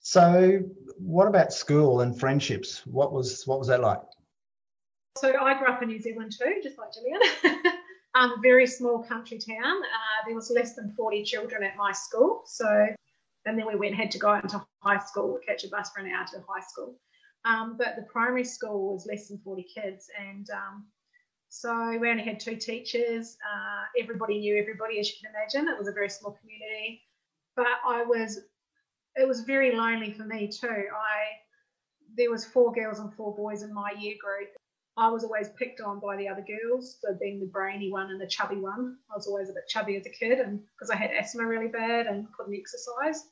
So, 0.00 0.60
what 0.98 1.28
about 1.28 1.54
school 1.54 2.02
and 2.02 2.20
friendships? 2.20 2.86
What 2.86 3.10
was 3.10 3.46
what 3.46 3.58
was 3.58 3.68
that 3.68 3.80
like? 3.80 4.02
So 5.16 5.34
I 5.40 5.58
grew 5.58 5.66
up 5.66 5.82
in 5.82 5.88
New 5.88 5.98
Zealand 5.98 6.32
too, 6.38 6.60
just 6.62 6.76
like 6.76 6.90
Gillian. 6.92 7.72
um, 8.14 8.34
very 8.42 8.66
small 8.66 9.02
country 9.02 9.38
town. 9.38 9.76
Uh, 9.78 10.26
there 10.26 10.34
was 10.34 10.50
less 10.50 10.74
than 10.74 10.92
40 10.94 11.24
children 11.24 11.62
at 11.62 11.74
my 11.74 11.92
school. 11.92 12.42
So, 12.44 12.86
and 13.46 13.58
then 13.58 13.66
we 13.66 13.76
went 13.76 13.94
had 13.94 14.10
to 14.10 14.18
go 14.18 14.28
out 14.28 14.44
into 14.44 14.62
high 14.80 14.98
school, 14.98 15.38
catch 15.44 15.64
a 15.64 15.68
bus 15.68 15.90
for 15.90 16.00
an 16.00 16.12
hour 16.12 16.26
to 16.26 16.44
high 16.46 16.64
school. 16.68 16.96
Um, 17.46 17.76
but 17.78 17.96
the 17.96 18.02
primary 18.02 18.44
school 18.44 18.92
was 18.92 19.06
less 19.06 19.28
than 19.28 19.38
40 19.38 19.66
kids, 19.74 20.10
and 20.20 20.48
um, 20.50 20.86
so 21.48 21.98
we 21.98 22.10
only 22.10 22.22
had 22.22 22.40
two 22.40 22.56
teachers. 22.56 23.36
Uh, 23.44 23.84
everybody 24.00 24.38
knew 24.38 24.56
everybody, 24.58 25.00
as 25.00 25.08
you 25.08 25.14
can 25.20 25.32
imagine. 25.34 25.72
It 25.72 25.78
was 25.78 25.88
a 25.88 25.92
very 25.92 26.10
small 26.10 26.38
community, 26.40 27.02
but 27.56 27.66
I 27.86 28.04
was 28.04 28.40
it 29.16 29.26
was 29.26 29.40
very 29.40 29.74
lonely 29.74 30.12
for 30.12 30.24
me 30.24 30.48
too. 30.48 30.68
I 30.68 31.18
there 32.16 32.30
was 32.30 32.44
four 32.44 32.72
girls 32.72 32.98
and 32.98 33.12
four 33.14 33.34
boys 33.34 33.62
in 33.62 33.72
my 33.72 33.92
year 33.98 34.14
group, 34.20 34.48
I 34.98 35.08
was 35.10 35.22
always 35.22 35.48
picked 35.50 35.80
on 35.80 36.00
by 36.00 36.16
the 36.16 36.26
other 36.26 36.42
girls 36.44 36.98
for 37.00 37.16
being 37.20 37.38
the 37.38 37.46
brainy 37.46 37.88
one 37.88 38.10
and 38.10 38.20
the 38.20 38.26
chubby 38.26 38.56
one. 38.56 38.96
I 39.08 39.14
was 39.14 39.28
always 39.28 39.48
a 39.48 39.52
bit 39.52 39.68
chubby 39.68 39.96
as 39.96 40.04
a 40.06 40.10
kid, 40.10 40.40
and 40.40 40.60
because 40.74 40.90
I 40.90 40.96
had 40.96 41.12
asthma 41.12 41.46
really 41.46 41.68
bad 41.68 42.08
and 42.08 42.26
couldn't 42.32 42.58
exercise. 42.58 43.28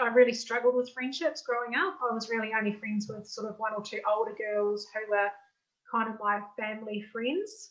I 0.00 0.06
really 0.08 0.32
struggled 0.32 0.76
with 0.76 0.92
friendships 0.92 1.42
growing 1.42 1.74
up. 1.74 1.98
I 2.08 2.14
was 2.14 2.30
really 2.30 2.52
only 2.56 2.72
friends 2.72 3.08
with 3.08 3.26
sort 3.26 3.48
of 3.48 3.58
one 3.58 3.72
or 3.74 3.82
two 3.82 4.00
older 4.08 4.34
girls 4.38 4.86
who 4.94 5.10
were 5.10 5.28
kind 5.90 6.08
of 6.08 6.20
my 6.20 6.40
family 6.58 7.04
friends. 7.12 7.70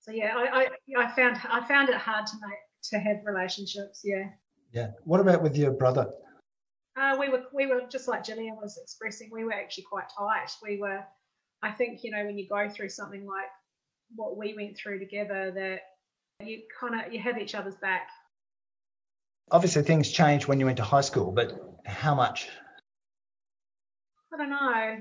So 0.00 0.12
yeah, 0.12 0.34
I, 0.36 0.68
I, 0.96 1.02
I 1.04 1.10
found 1.14 1.38
I 1.48 1.66
found 1.66 1.88
it 1.88 1.96
hard 1.96 2.26
to 2.26 2.32
make 2.40 2.58
to 2.84 2.98
have 2.98 3.18
relationships. 3.24 4.00
Yeah. 4.02 4.30
Yeah. 4.72 4.88
What 5.04 5.20
about 5.20 5.42
with 5.42 5.56
your 5.56 5.72
brother? 5.72 6.10
Uh, 6.96 7.16
we 7.18 7.28
were 7.28 7.44
we 7.52 7.66
were 7.66 7.82
just 7.90 8.08
like 8.08 8.24
Gillian 8.24 8.56
was 8.56 8.78
expressing. 8.82 9.30
We 9.32 9.44
were 9.44 9.52
actually 9.52 9.84
quite 9.84 10.06
tight. 10.16 10.50
We 10.62 10.78
were, 10.78 11.02
I 11.62 11.70
think 11.70 12.02
you 12.02 12.10
know 12.10 12.24
when 12.24 12.38
you 12.38 12.48
go 12.48 12.68
through 12.68 12.88
something 12.88 13.26
like 13.26 13.46
what 14.16 14.36
we 14.36 14.54
went 14.54 14.76
through 14.76 14.98
together, 14.98 15.52
that 15.54 16.46
you 16.46 16.62
kind 16.78 17.00
of 17.00 17.12
you 17.12 17.20
have 17.20 17.38
each 17.38 17.54
other's 17.54 17.76
back. 17.76 18.08
Obviously, 19.50 19.82
things 19.82 20.10
changed 20.10 20.46
when 20.46 20.60
you 20.60 20.66
went 20.66 20.78
to 20.78 20.84
high 20.84 21.00
school, 21.00 21.32
but 21.32 21.52
how 21.86 22.14
much? 22.14 22.48
I 24.32 24.36
don't 24.36 24.50
know. 24.50 24.96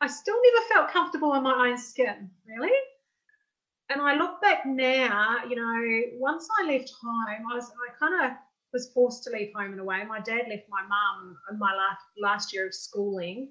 I 0.00 0.06
still 0.06 0.36
never 0.42 0.66
felt 0.66 0.90
comfortable 0.90 1.34
in 1.34 1.42
my 1.42 1.68
own 1.68 1.78
skin, 1.78 2.30
really. 2.46 2.72
And 3.90 4.00
I 4.00 4.14
look 4.14 4.40
back 4.40 4.64
now, 4.64 5.38
you 5.48 5.56
know, 5.56 6.02
once 6.18 6.48
I 6.60 6.64
left 6.64 6.92
home, 7.02 7.24
I 7.28 7.54
was 7.54 7.70
I 7.70 7.98
kind 7.98 8.24
of 8.24 8.36
was 8.72 8.90
forced 8.94 9.24
to 9.24 9.30
leave 9.30 9.52
home 9.54 9.72
in 9.72 9.80
a 9.80 9.84
way. 9.84 10.04
My 10.04 10.20
dad 10.20 10.46
left 10.48 10.68
my 10.70 10.82
mum 10.82 11.36
in 11.50 11.58
my 11.58 11.74
last 11.74 12.02
last 12.18 12.54
year 12.54 12.66
of 12.68 12.74
schooling, 12.74 13.50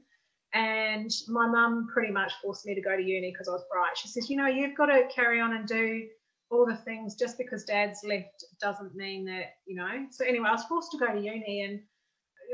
and 0.54 1.12
my 1.28 1.46
mum 1.46 1.90
pretty 1.94 2.12
much 2.12 2.32
forced 2.42 2.66
me 2.66 2.74
to 2.74 2.82
go 2.82 2.96
to 2.96 3.04
uni 3.04 3.32
because 3.32 3.50
I 3.50 3.52
was 3.52 3.66
bright. 3.70 3.98
She 3.98 4.08
says, 4.08 4.30
you 4.30 4.38
know, 4.38 4.48
you've 4.48 4.78
got 4.78 4.88
to 4.88 5.08
carry 5.14 5.42
on 5.42 5.54
and 5.54 5.68
do 5.68 6.08
all 6.50 6.66
the 6.66 6.78
things. 6.78 7.16
Just 7.16 7.38
because 7.38 7.66
dad's 7.66 8.00
left 8.04 8.46
doesn't 8.62 8.96
mean 8.96 9.26
that, 9.26 9.58
you 9.68 9.76
know. 9.76 10.08
So 10.10 10.26
anyway, 10.26 10.48
I 10.48 10.54
was 10.54 10.64
forced 10.64 10.92
to 10.92 10.98
go 10.98 11.08
to 11.08 11.20
uni, 11.20 11.64
and 11.64 11.82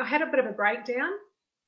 I 0.02 0.06
had 0.06 0.24
a 0.24 0.25
bit 0.25 0.40
of 0.40 0.48
a 0.48 0.54
breakdown, 0.54 1.12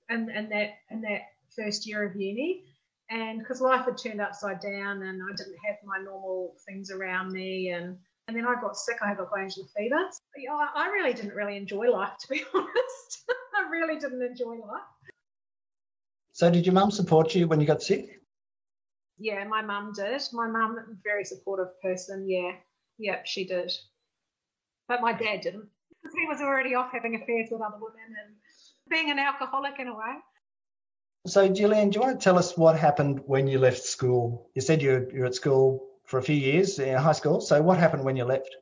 and 0.10 0.30
and 0.30 0.52
that 0.52 0.72
and 0.90 1.04
that 1.04 1.22
first 1.58 1.88
year 1.88 2.04
of 2.04 2.16
uni. 2.16 2.64
And 3.10 3.40
because 3.40 3.62
life 3.62 3.86
had 3.86 3.98
turned 3.98 4.22
upside 4.22 4.60
down 4.60 5.04
and 5.04 5.22
I 5.24 5.36
didn't 5.36 5.56
have 5.66 5.78
my 5.86 5.98
normal 6.04 6.56
things 6.68 6.92
around 6.92 7.32
me 7.32 7.70
and 7.70 7.98
and 8.28 8.36
then 8.36 8.46
I 8.46 8.60
got 8.60 8.76
sick. 8.76 8.98
I 9.02 9.14
got 9.14 9.30
glandular 9.30 9.68
fever. 9.76 10.10
So, 10.12 10.54
I 10.76 10.90
really 10.90 11.14
didn't 11.14 11.34
really 11.34 11.56
enjoy 11.56 11.90
life, 11.90 12.12
to 12.20 12.28
be 12.28 12.44
honest. 12.54 13.24
I 13.56 13.70
really 13.70 13.98
didn't 13.98 14.22
enjoy 14.22 14.56
life. 14.56 14.82
So, 16.34 16.52
did 16.52 16.66
your 16.66 16.74
mum 16.74 16.92
support 16.92 17.34
you 17.34 17.48
when 17.48 17.62
you 17.62 17.68
got 17.68 17.82
sick? 17.82 18.20
Yeah, 19.18 19.46
my 19.46 19.62
mum 19.62 19.94
did. 19.96 20.22
My 20.34 20.48
mum, 20.48 21.00
very 21.04 21.24
supportive 21.24 21.82
person. 21.82 22.30
Yeah, 22.30 22.52
yep, 23.00 23.26
she 23.26 23.46
did. 23.46 23.72
But 24.90 25.02
my 25.02 25.14
dad 25.14 25.42
didn't. 25.42 25.68
He 26.14 26.28
was 26.28 26.42
already 26.42 26.76
off 26.76 26.92
having 26.92 27.16
affairs 27.16 27.48
with 27.50 27.62
other 27.62 27.78
women 27.80 28.16
and 28.24 28.36
being 28.90 29.10
an 29.10 29.20
alcoholic 29.20 29.80
in 29.80 29.88
a 29.88 29.94
way. 29.96 30.16
So, 31.28 31.46
Gillian, 31.50 31.90
do 31.90 32.00
you 32.00 32.06
want 32.06 32.22
to 32.22 32.24
tell 32.24 32.40
us 32.40 32.58
what 32.58 32.80
happened 32.80 33.22
when 33.26 33.48
you 33.48 33.60
left 33.60 33.84
school? 33.84 34.50
You 34.56 34.62
said 34.62 34.82
you're, 34.82 35.12
you're 35.14 35.26
at 35.26 35.36
school 35.36 35.90
for 36.06 36.20
a 36.20 36.24
few 36.24 36.38
years 36.38 36.80
in 36.80 36.96
high 36.96 37.12
school. 37.12 37.42
So, 37.42 37.62
what 37.62 37.78
happened 37.78 38.06
when 38.06 38.16
you 38.16 38.24
left? 38.24 38.56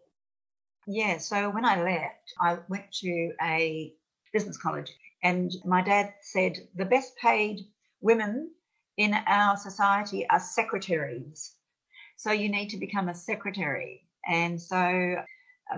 Yeah, 0.87 1.19
so 1.19 1.51
when 1.51 1.63
I 1.63 1.83
left, 1.83 2.33
I 2.39 2.57
went 2.67 2.91
to 3.01 3.33
a 3.39 3.93
business 4.33 4.57
college, 4.57 4.91
and 5.21 5.51
my 5.63 5.83
dad 5.83 6.15
said 6.21 6.57
the 6.73 6.85
best 6.85 7.15
paid 7.17 7.59
women 8.01 8.49
in 8.97 9.13
our 9.13 9.57
society 9.57 10.27
are 10.27 10.39
secretaries. 10.39 11.53
So, 12.17 12.31
you 12.31 12.49
need 12.49 12.69
to 12.69 12.77
become 12.77 13.09
a 13.09 13.15
secretary. 13.15 14.07
And 14.27 14.59
so, 14.59 15.23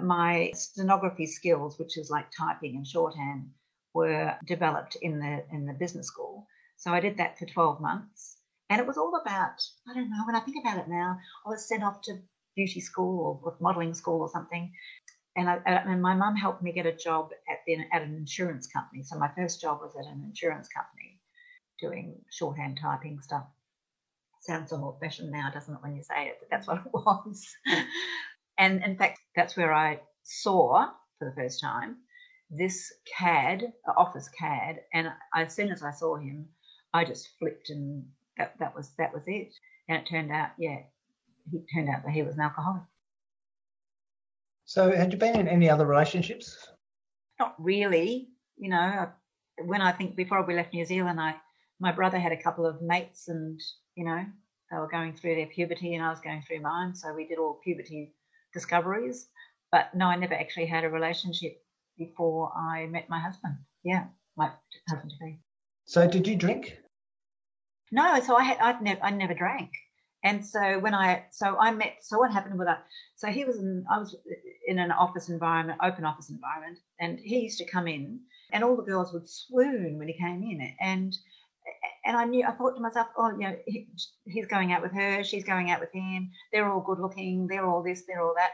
my 0.01 0.51
stenography 0.53 1.25
skills, 1.25 1.77
which 1.79 1.97
is 1.97 2.09
like 2.09 2.27
typing 2.31 2.77
and 2.77 2.87
shorthand, 2.87 3.49
were 3.93 4.37
developed 4.45 4.95
in 5.01 5.19
the 5.19 5.43
in 5.51 5.65
the 5.65 5.73
business 5.73 6.07
school. 6.07 6.47
So 6.77 6.91
I 6.91 6.99
did 6.99 7.17
that 7.17 7.37
for 7.37 7.45
12 7.45 7.81
months. 7.81 8.37
And 8.69 8.79
it 8.79 8.87
was 8.87 8.97
all 8.97 9.15
about, 9.21 9.63
I 9.89 9.93
don't 9.93 10.09
know, 10.09 10.25
when 10.25 10.35
I 10.35 10.41
think 10.41 10.57
about 10.61 10.77
it 10.77 10.87
now, 10.87 11.17
I 11.45 11.49
was 11.49 11.67
sent 11.67 11.83
off 11.83 12.01
to 12.03 12.19
beauty 12.55 12.81
school 12.81 13.41
or 13.43 13.55
modelling 13.59 13.93
school 13.93 14.21
or 14.21 14.29
something. 14.29 14.71
And, 15.35 15.49
I, 15.49 15.57
uh, 15.57 15.83
and 15.85 16.01
my 16.01 16.15
mum 16.15 16.35
helped 16.35 16.61
me 16.61 16.71
get 16.71 16.85
a 16.85 16.91
job 16.91 17.29
at, 17.49 17.59
the, 17.65 17.77
at 17.93 18.01
an 18.01 18.15
insurance 18.15 18.67
company. 18.67 19.03
So 19.03 19.17
my 19.17 19.29
first 19.35 19.61
job 19.61 19.79
was 19.81 19.95
at 19.95 20.11
an 20.11 20.23
insurance 20.23 20.67
company 20.67 21.19
doing 21.79 22.19
shorthand 22.31 22.79
typing 22.81 23.21
stuff. 23.21 23.45
Sounds 24.41 24.69
so 24.71 24.77
old 24.77 24.99
fashioned 24.99 25.31
now, 25.31 25.49
doesn't 25.53 25.73
it, 25.73 25.81
when 25.81 25.95
you 25.95 26.03
say 26.03 26.27
it? 26.27 26.37
But 26.39 26.49
that's 26.49 26.67
what 26.67 26.77
it 26.77 26.83
was. 26.93 27.55
and 28.57 28.83
in 28.83 28.97
fact, 28.97 29.19
that's 29.35 29.55
where 29.55 29.73
I 29.73 29.99
saw 30.23 30.89
for 31.19 31.25
the 31.29 31.35
first 31.35 31.61
time 31.61 31.97
this 32.49 32.93
CAD, 33.17 33.73
Office 33.97 34.29
CAD. 34.29 34.79
And 34.93 35.09
as 35.35 35.53
soon 35.53 35.69
as 35.69 35.83
I 35.83 35.91
saw 35.91 36.15
him, 36.15 36.47
I 36.93 37.05
just 37.05 37.29
flipped 37.39 37.69
and 37.69 38.05
that, 38.37 38.53
that 38.59 38.75
was 38.75 38.91
that 38.97 39.13
was 39.13 39.23
it. 39.27 39.53
And 39.89 39.97
it 39.97 40.09
turned 40.09 40.31
out, 40.31 40.49
yeah, 40.57 40.79
he 41.51 41.59
turned 41.73 41.89
out 41.89 42.03
that 42.03 42.11
he 42.11 42.23
was 42.23 42.35
an 42.35 42.41
alcoholic. 42.41 42.83
So, 44.65 44.91
had 44.91 45.13
you 45.13 45.17
been 45.17 45.39
in 45.39 45.47
any 45.47 45.69
other 45.69 45.85
relationships? 45.85 46.67
Not 47.39 47.55
really. 47.57 48.29
You 48.57 48.69
know, 48.69 49.09
when 49.63 49.81
I 49.81 49.91
think 49.91 50.15
before 50.15 50.43
we 50.43 50.55
left 50.55 50.73
New 50.73 50.85
Zealand, 50.85 51.21
I 51.21 51.35
my 51.79 51.91
brother 51.91 52.19
had 52.19 52.31
a 52.31 52.41
couple 52.41 52.65
of 52.65 52.81
mates, 52.81 53.27
and 53.27 53.59
you 53.95 54.03
know, 54.05 54.25
they 54.69 54.77
were 54.77 54.89
going 54.89 55.13
through 55.13 55.35
their 55.35 55.47
puberty, 55.47 55.95
and 55.95 56.03
I 56.03 56.09
was 56.09 56.19
going 56.19 56.41
through 56.41 56.61
mine. 56.61 56.95
So 56.95 57.13
we 57.13 57.27
did 57.27 57.37
all 57.37 57.61
puberty 57.63 58.13
discoveries. 58.53 59.29
But 59.71 59.93
no, 59.95 60.05
I 60.05 60.15
never 60.15 60.33
actually 60.33 60.65
had 60.65 60.83
a 60.83 60.89
relationship 60.89 61.61
before 61.97 62.51
I 62.55 62.87
met 62.87 63.09
my 63.09 63.19
husband. 63.19 63.55
Yeah, 63.83 64.05
my 64.35 64.51
husband 64.89 65.11
to 65.11 65.25
be. 65.25 65.39
So, 65.87 66.05
did 66.07 66.27
you 66.27 66.35
drink? 66.35 66.77
No, 67.91 68.19
so 68.19 68.35
I 68.35 68.43
had 68.43 68.57
I'd 68.59 68.81
never 68.81 69.01
I 69.01 69.09
never 69.11 69.33
drank. 69.33 69.71
And 70.23 70.45
so 70.45 70.79
when 70.79 70.93
I 70.93 71.25
so 71.31 71.57
I 71.57 71.71
met 71.71 71.99
so 72.01 72.17
what 72.17 72.31
happened 72.31 72.59
with 72.59 72.67
that? 72.67 72.85
So 73.15 73.27
he 73.27 73.45
was 73.45 73.57
in 73.57 73.85
I 73.89 73.97
was 73.97 74.15
in 74.67 74.79
an 74.79 74.91
office 74.91 75.29
environment, 75.29 75.79
open 75.81 76.03
office 76.03 76.29
environment, 76.29 76.79
and 76.99 77.17
he 77.19 77.39
used 77.39 77.59
to 77.59 77.65
come 77.65 77.87
in, 77.87 78.19
and 78.51 78.63
all 78.63 78.75
the 78.75 78.83
girls 78.83 79.13
would 79.13 79.29
swoon 79.29 79.97
when 79.97 80.09
he 80.09 80.17
came 80.17 80.43
in, 80.43 80.75
and 80.81 81.15
and 82.05 82.17
I 82.17 82.25
knew 82.25 82.45
I 82.45 82.51
thought 82.51 82.75
to 82.75 82.81
myself, 82.81 83.07
oh, 83.17 83.31
you 83.31 83.39
know, 83.39 83.55
he, 83.65 83.87
he's 84.25 84.47
going 84.47 84.71
out 84.73 84.81
with 84.81 84.93
her, 84.93 85.23
she's 85.23 85.43
going 85.43 85.71
out 85.71 85.79
with 85.79 85.93
him, 85.93 86.31
they're 86.51 86.69
all 86.69 86.81
good 86.81 86.99
looking, 86.99 87.47
they're 87.47 87.65
all 87.65 87.83
this, 87.83 88.03
they're 88.07 88.21
all 88.21 88.33
that, 88.35 88.51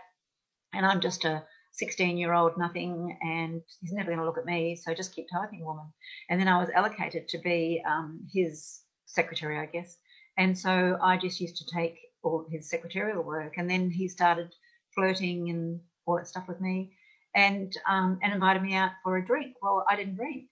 and 0.73 0.85
I'm 0.85 0.99
just 0.99 1.25
a 1.25 1.43
16 1.73 2.17
year 2.17 2.33
old 2.33 2.57
nothing, 2.57 3.17
and 3.21 3.61
he's 3.81 3.91
never 3.91 4.07
going 4.07 4.19
to 4.19 4.25
look 4.25 4.37
at 4.37 4.45
me, 4.45 4.75
so 4.75 4.93
just 4.93 5.15
keep 5.15 5.27
typing, 5.31 5.65
woman. 5.65 5.85
And 6.29 6.39
then 6.39 6.47
I 6.47 6.59
was 6.59 6.69
allocated 6.69 7.27
to 7.29 7.39
be 7.39 7.83
um, 7.85 8.27
his 8.31 8.81
secretary, 9.05 9.57
I 9.57 9.65
guess. 9.65 9.97
And 10.37 10.57
so 10.57 10.97
I 11.01 11.17
just 11.17 11.41
used 11.41 11.57
to 11.57 11.75
take 11.75 11.97
all 12.23 12.45
his 12.49 12.69
secretarial 12.69 13.23
work, 13.23 13.53
and 13.57 13.69
then 13.69 13.89
he 13.89 14.07
started 14.07 14.53
flirting 14.93 15.49
and 15.49 15.79
all 16.05 16.17
that 16.17 16.27
stuff 16.27 16.47
with 16.47 16.61
me, 16.61 16.93
and 17.35 17.75
um, 17.87 18.19
and 18.21 18.33
invited 18.33 18.61
me 18.61 18.75
out 18.75 18.91
for 19.03 19.17
a 19.17 19.25
drink. 19.25 19.55
Well, 19.61 19.85
I 19.89 19.95
didn't 19.95 20.15
drink. 20.15 20.45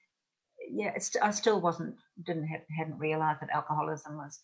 Yeah, 0.69 0.93
I 1.21 1.31
still 1.31 1.61
wasn't 1.61 1.95
didn't 2.25 2.47
have, 2.47 2.61
hadn't 2.77 2.99
realised 2.99 3.41
that 3.41 3.49
alcoholism 3.49 4.17
was 4.17 4.39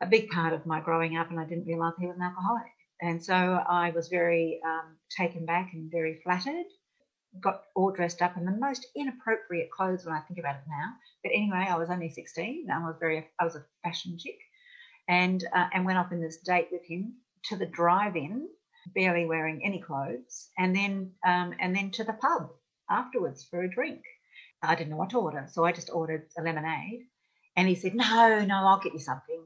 a 0.00 0.06
big 0.06 0.28
part 0.28 0.52
of 0.52 0.66
my 0.66 0.80
growing 0.80 1.16
up, 1.16 1.30
and 1.30 1.40
I 1.40 1.44
didn't 1.44 1.66
realise 1.66 1.94
he 1.98 2.06
was 2.06 2.16
an 2.16 2.22
alcoholic. 2.22 2.75
And 3.00 3.22
so 3.22 3.34
I 3.34 3.90
was 3.90 4.08
very 4.08 4.60
um, 4.64 4.96
taken 5.10 5.44
back 5.44 5.70
and 5.72 5.90
very 5.90 6.20
flattered 6.24 6.66
got 7.40 7.62
all 7.74 7.90
dressed 7.90 8.22
up 8.22 8.36
in 8.36 8.44
the 8.44 8.52
most 8.52 8.86
inappropriate 8.96 9.70
clothes 9.70 10.04
when 10.04 10.14
I 10.14 10.20
think 10.20 10.38
about 10.38 10.56
it 10.56 10.62
now. 10.68 10.92
But 11.22 11.32
anyway, 11.34 11.66
I 11.68 11.76
was 11.76 11.90
only 11.90 12.10
16 12.10 12.66
and 12.68 12.72
I 12.72 12.86
was 12.86 12.96
very, 12.98 13.28
I 13.40 13.44
was 13.44 13.56
a 13.56 13.64
fashion 13.82 14.16
chick, 14.18 14.38
and 15.08 15.44
uh, 15.54 15.68
and 15.72 15.84
went 15.84 15.98
off 15.98 16.12
in 16.12 16.20
this 16.20 16.38
date 16.38 16.68
with 16.70 16.84
him 16.84 17.14
to 17.44 17.56
the 17.56 17.66
drive-in, 17.66 18.48
barely 18.94 19.26
wearing 19.26 19.64
any 19.64 19.80
clothes, 19.80 20.48
and 20.58 20.74
then 20.74 21.12
um, 21.26 21.54
and 21.60 21.74
then 21.74 21.90
to 21.92 22.04
the 22.04 22.14
pub 22.14 22.50
afterwards 22.90 23.44
for 23.44 23.62
a 23.62 23.70
drink. 23.70 24.02
I 24.62 24.74
didn't 24.74 24.90
know 24.90 24.96
what 24.96 25.10
to 25.10 25.20
order, 25.20 25.46
so 25.50 25.64
I 25.64 25.72
just 25.72 25.90
ordered 25.92 26.26
a 26.38 26.42
lemonade, 26.42 27.02
and 27.56 27.68
he 27.68 27.74
said, 27.74 27.94
"No, 27.94 28.44
no, 28.44 28.66
I'll 28.66 28.80
get 28.80 28.94
you 28.94 28.98
something." 28.98 29.44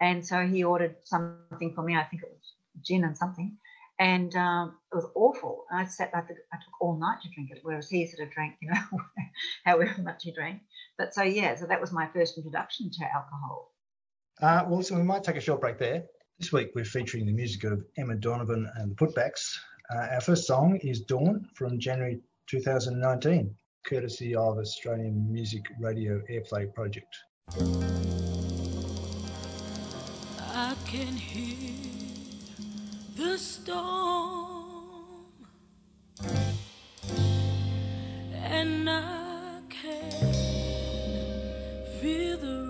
And 0.00 0.24
so 0.24 0.46
he 0.46 0.62
ordered 0.62 0.96
something 1.04 1.74
for 1.74 1.82
me. 1.82 1.96
I 1.96 2.04
think 2.04 2.22
it 2.22 2.30
was 2.30 2.52
gin 2.84 3.04
and 3.04 3.16
something 3.16 3.56
and 3.98 4.34
um, 4.36 4.76
it 4.92 4.96
was 4.96 5.06
awful. 5.14 5.64
And 5.70 5.80
I 5.80 5.84
sat, 5.86 6.10
I, 6.14 6.18
I 6.18 6.20
took 6.20 6.80
all 6.80 6.98
night 6.98 7.18
to 7.22 7.28
drink 7.30 7.50
it, 7.50 7.60
whereas 7.62 7.88
he 7.88 8.06
sort 8.06 8.26
of 8.26 8.32
drank, 8.32 8.54
you 8.62 8.70
know, 8.70 8.80
however 9.64 10.02
much 10.02 10.22
he 10.22 10.32
drank. 10.32 10.62
But 10.96 11.14
so 11.14 11.22
yeah, 11.22 11.56
so 11.56 11.66
that 11.66 11.80
was 11.80 11.92
my 11.92 12.08
first 12.14 12.36
introduction 12.36 12.90
to 12.90 13.04
alcohol. 13.04 13.72
Uh, 14.40 14.64
well, 14.68 14.82
so 14.82 14.94
we 14.94 15.02
might 15.02 15.24
take 15.24 15.36
a 15.36 15.40
short 15.40 15.60
break 15.60 15.78
there. 15.78 16.04
This 16.38 16.52
week 16.52 16.70
we're 16.74 16.84
featuring 16.84 17.26
the 17.26 17.32
music 17.32 17.64
of 17.64 17.84
Emma 17.96 18.14
Donovan 18.14 18.70
and 18.76 18.92
the 18.92 18.94
Putbacks. 18.94 19.58
Uh, 19.92 20.14
our 20.14 20.20
first 20.20 20.46
song 20.46 20.76
is 20.76 21.00
Dawn 21.00 21.48
from 21.54 21.80
January 21.80 22.20
2019, 22.46 23.52
courtesy 23.84 24.36
of 24.36 24.58
Australian 24.58 25.32
Music 25.32 25.62
Radio 25.80 26.22
Airplay 26.30 26.72
Project. 26.72 27.16
I 30.54 30.76
can 30.86 31.16
hear 31.16 31.97
the 33.18 33.36
storm, 33.36 35.26
and 38.32 38.88
I 38.88 39.58
can 39.68 40.32
feel 42.00 42.38
the 42.38 42.67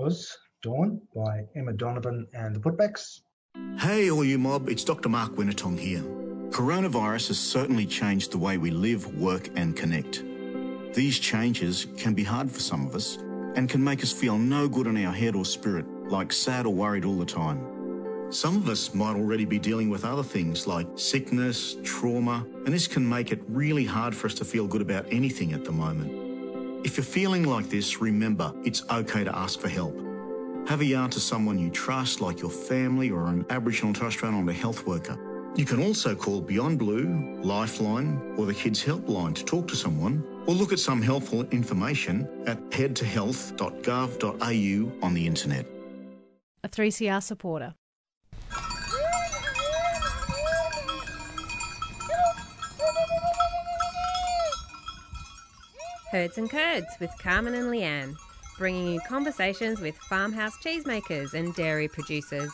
was 0.00 0.38
Dawn 0.62 0.98
by 1.14 1.42
Emma 1.54 1.74
Donovan 1.74 2.26
and 2.32 2.56
the 2.56 2.60
Putbacks. 2.60 3.20
Hey, 3.78 4.10
all 4.10 4.24
you 4.24 4.38
mob, 4.38 4.70
it's 4.70 4.82
Dr. 4.82 5.10
Mark 5.10 5.32
Wenitong 5.32 5.78
here. 5.78 6.02
Coronavirus 6.50 7.28
has 7.28 7.38
certainly 7.38 7.84
changed 7.84 8.32
the 8.32 8.38
way 8.38 8.56
we 8.56 8.70
live, 8.70 9.14
work, 9.14 9.50
and 9.56 9.76
connect. 9.76 10.24
These 10.94 11.18
changes 11.18 11.86
can 11.98 12.14
be 12.14 12.24
hard 12.24 12.50
for 12.50 12.60
some 12.60 12.86
of 12.86 12.94
us 12.94 13.18
and 13.56 13.68
can 13.68 13.84
make 13.84 14.02
us 14.02 14.10
feel 14.10 14.38
no 14.38 14.68
good 14.68 14.86
in 14.86 15.04
our 15.04 15.12
head 15.12 15.36
or 15.36 15.44
spirit, 15.44 15.84
like 16.10 16.32
sad 16.32 16.64
or 16.64 16.72
worried 16.72 17.04
all 17.04 17.18
the 17.18 17.26
time. 17.26 17.60
Some 18.30 18.56
of 18.56 18.70
us 18.70 18.94
might 18.94 19.16
already 19.16 19.44
be 19.44 19.58
dealing 19.58 19.90
with 19.90 20.06
other 20.06 20.22
things 20.22 20.66
like 20.66 20.86
sickness, 20.94 21.76
trauma, 21.82 22.46
and 22.64 22.68
this 22.68 22.86
can 22.86 23.06
make 23.06 23.32
it 23.32 23.42
really 23.48 23.84
hard 23.84 24.14
for 24.14 24.28
us 24.28 24.34
to 24.34 24.46
feel 24.46 24.66
good 24.66 24.82
about 24.82 25.04
anything 25.10 25.52
at 25.52 25.64
the 25.64 25.72
moment. 25.72 26.19
If 26.82 26.96
you're 26.96 27.04
feeling 27.04 27.44
like 27.44 27.68
this, 27.68 28.00
remember 28.00 28.54
it's 28.64 28.82
okay 28.90 29.24
to 29.24 29.36
ask 29.36 29.60
for 29.60 29.68
help. 29.68 29.94
Have 30.66 30.80
a 30.80 30.84
yarn 30.84 31.10
to 31.10 31.20
someone 31.20 31.58
you 31.58 31.70
trust, 31.70 32.20
like 32.20 32.40
your 32.40 32.50
family 32.50 33.10
or 33.10 33.26
an 33.26 33.44
Aboriginal 33.50 33.92
Torres 33.92 34.14
Strait 34.14 34.30
Islander 34.30 34.52
health 34.52 34.86
worker. 34.86 35.18
You 35.56 35.66
can 35.66 35.82
also 35.82 36.14
call 36.14 36.40
Beyond 36.40 36.78
Blue, 36.78 37.38
Lifeline, 37.42 38.34
or 38.38 38.46
the 38.46 38.54
Kids 38.54 38.82
Helpline 38.82 39.34
to 39.34 39.44
talk 39.44 39.68
to 39.68 39.76
someone, 39.76 40.24
or 40.46 40.54
look 40.54 40.72
at 40.72 40.78
some 40.78 41.02
helpful 41.02 41.42
information 41.50 42.26
at 42.46 42.58
headtohealth.gov.au 42.70 45.06
on 45.06 45.14
the 45.14 45.26
internet. 45.26 45.66
A 46.62 46.68
3CR 46.68 47.22
supporter. 47.22 47.74
Herds 56.10 56.38
and 56.38 56.50
Curds 56.50 56.88
with 56.98 57.10
Carmen 57.22 57.54
and 57.54 57.70
Leanne, 57.70 58.16
bringing 58.58 58.92
you 58.92 59.00
conversations 59.06 59.80
with 59.80 59.96
farmhouse 59.96 60.56
cheesemakers 60.58 61.34
and 61.34 61.54
dairy 61.54 61.86
producers. 61.86 62.50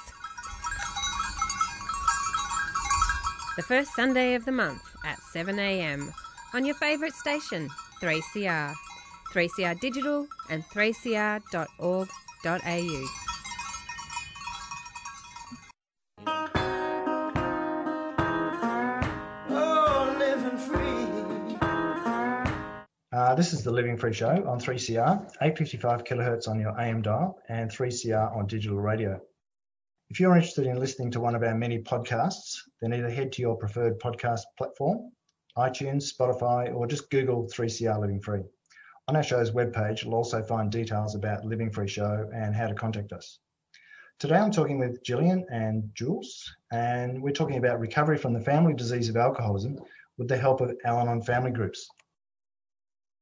The 3.57 3.62
first 3.62 3.95
Sunday 3.95 4.35
of 4.35 4.45
the 4.45 4.53
month 4.53 4.83
at 5.07 5.19
7am 5.35 6.12
on 6.53 6.66
your 6.66 6.75
favourite 6.75 7.14
station, 7.14 7.71
3CR, 8.03 8.75
3CR 9.33 9.81
Digital 9.81 10.29
and 10.51 10.62
3cr.org.au. 10.64 13.26
Uh, 23.16 23.35
this 23.35 23.55
is 23.55 23.64
the 23.64 23.70
Living 23.70 23.96
Free 23.96 24.12
Show 24.12 24.44
on 24.46 24.61
3CR, 24.61 25.26
855 25.40 26.05
kilohertz 26.05 26.48
on 26.48 26.61
your 26.61 26.79
AM 26.79 27.00
dial, 27.00 27.40
and 27.48 27.70
3CR 27.70 28.37
on 28.37 28.46
digital 28.46 28.76
radio. 28.76 29.18
If 30.11 30.20
you're 30.20 30.37
interested 30.37 30.66
in 30.66 30.79
listening 30.79 31.12
to 31.12 31.20
one 31.20 31.35
of 31.35 31.42
our 31.42 31.55
many 31.55 31.79
podcasts, 31.79 32.59
then 32.83 32.92
either 32.92 33.09
head 33.09 33.33
to 33.33 33.40
your 33.40 33.57
preferred 33.57 33.98
podcast 34.00 34.42
platform, 34.59 35.12
iTunes, 35.57 36.12
Spotify, 36.12 36.74
or 36.74 36.87
just 36.87 37.09
Google 37.09 37.48
3CR 37.48 37.98
Living 37.98 38.20
Free. 38.20 38.42
On 39.09 39.16
our 39.16 39.22
show's 39.22 39.50
webpage, 39.50 40.05
you'll 40.05 40.14
also 40.14 40.42
find 40.42 40.70
details 40.70 41.14
about 41.14 41.46
Living 41.46 41.70
Free 41.70 41.88
Show 41.88 42.29
and 42.35 42.55
how 42.55 42.66
to 42.66 42.74
contact 42.74 43.14
us. 43.14 43.38
Today 44.18 44.37
I'm 44.37 44.52
talking 44.52 44.79
with 44.79 45.02
Gillian 45.02 45.46
and 45.50 45.88
Jules, 45.94 46.55
and 46.70 47.22
we're 47.22 47.31
talking 47.31 47.57
about 47.57 47.81
recovery 47.81 48.18
from 48.18 48.35
the 48.35 48.40
family 48.40 48.74
disease 48.74 49.09
of 49.09 49.16
alcoholism 49.16 49.79
with 50.18 50.29
the 50.29 50.37
help 50.37 50.61
of 50.61 50.76
Al 50.85 51.00
Anon 51.00 51.22
family 51.22 51.50
groups. 51.50 51.88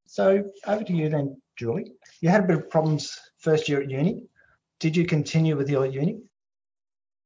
So 0.07 0.45
over 0.67 0.85
to 0.85 0.93
you 0.93 1.09
then, 1.09 1.41
Julie. 1.57 1.93
You 2.21 2.29
had 2.29 2.45
a 2.45 2.47
bit 2.47 2.57
of 2.57 2.71
problems 2.71 3.19
first 3.39 3.69
year 3.69 3.83
at 3.83 3.91
uni. 3.91 4.23
Did 4.81 4.97
you 4.97 5.07
continue 5.07 5.57
with 5.57 5.69
your 5.69 5.87
uni? 5.87 6.21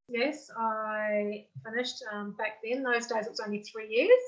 Yes, 0.08 0.50
I 0.56 1.46
finished 1.64 2.02
um, 2.12 2.32
back 2.38 2.58
then. 2.64 2.82
Those 2.82 3.06
days 3.06 3.26
it 3.26 3.30
was 3.30 3.40
only 3.44 3.62
three 3.62 3.88
years. 3.88 4.20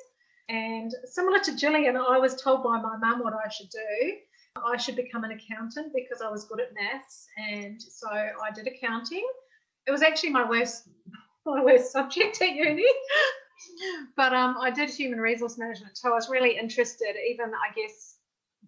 And 0.49 0.93
similar 1.05 1.39
to 1.41 1.57
Gillian, 1.57 1.97
I 1.97 2.19
was 2.19 2.41
told 2.41 2.65
by 2.65 2.81
my 2.81 2.97
mum 2.97 3.21
what 3.21 3.35
I 3.35 3.49
should 3.49 3.71
do. 3.71 4.17
I 4.57 4.77
should 4.77 4.97
become 4.97 5.25
an 5.25 5.31
accountant 5.31 5.93
because 5.95 6.21
I 6.21 6.29
was 6.29 6.45
good 6.45 6.61
at 6.61 6.75
maths, 6.75 7.29
and 7.39 7.81
so 7.81 8.09
I 8.11 8.51
did 8.53 8.67
accounting. 8.67 9.25
It 9.87 9.93
was 9.93 10.03
actually 10.03 10.31
my 10.31 10.49
worst, 10.49 10.89
my 11.47 11.63
worst 11.63 11.93
subject 11.93 12.43
at 12.43 12.51
uni. 12.51 12.85
but 14.17 14.35
um, 14.35 14.57
I 14.61 14.71
did 14.71 14.91
human 14.91 15.21
resource 15.21 15.57
management, 15.57 15.97
so 15.97 16.11
I 16.11 16.15
was 16.15 16.29
really 16.29 16.59
interested, 16.59 17.15
even 17.31 17.53
I 17.55 17.73
guess 17.75 18.17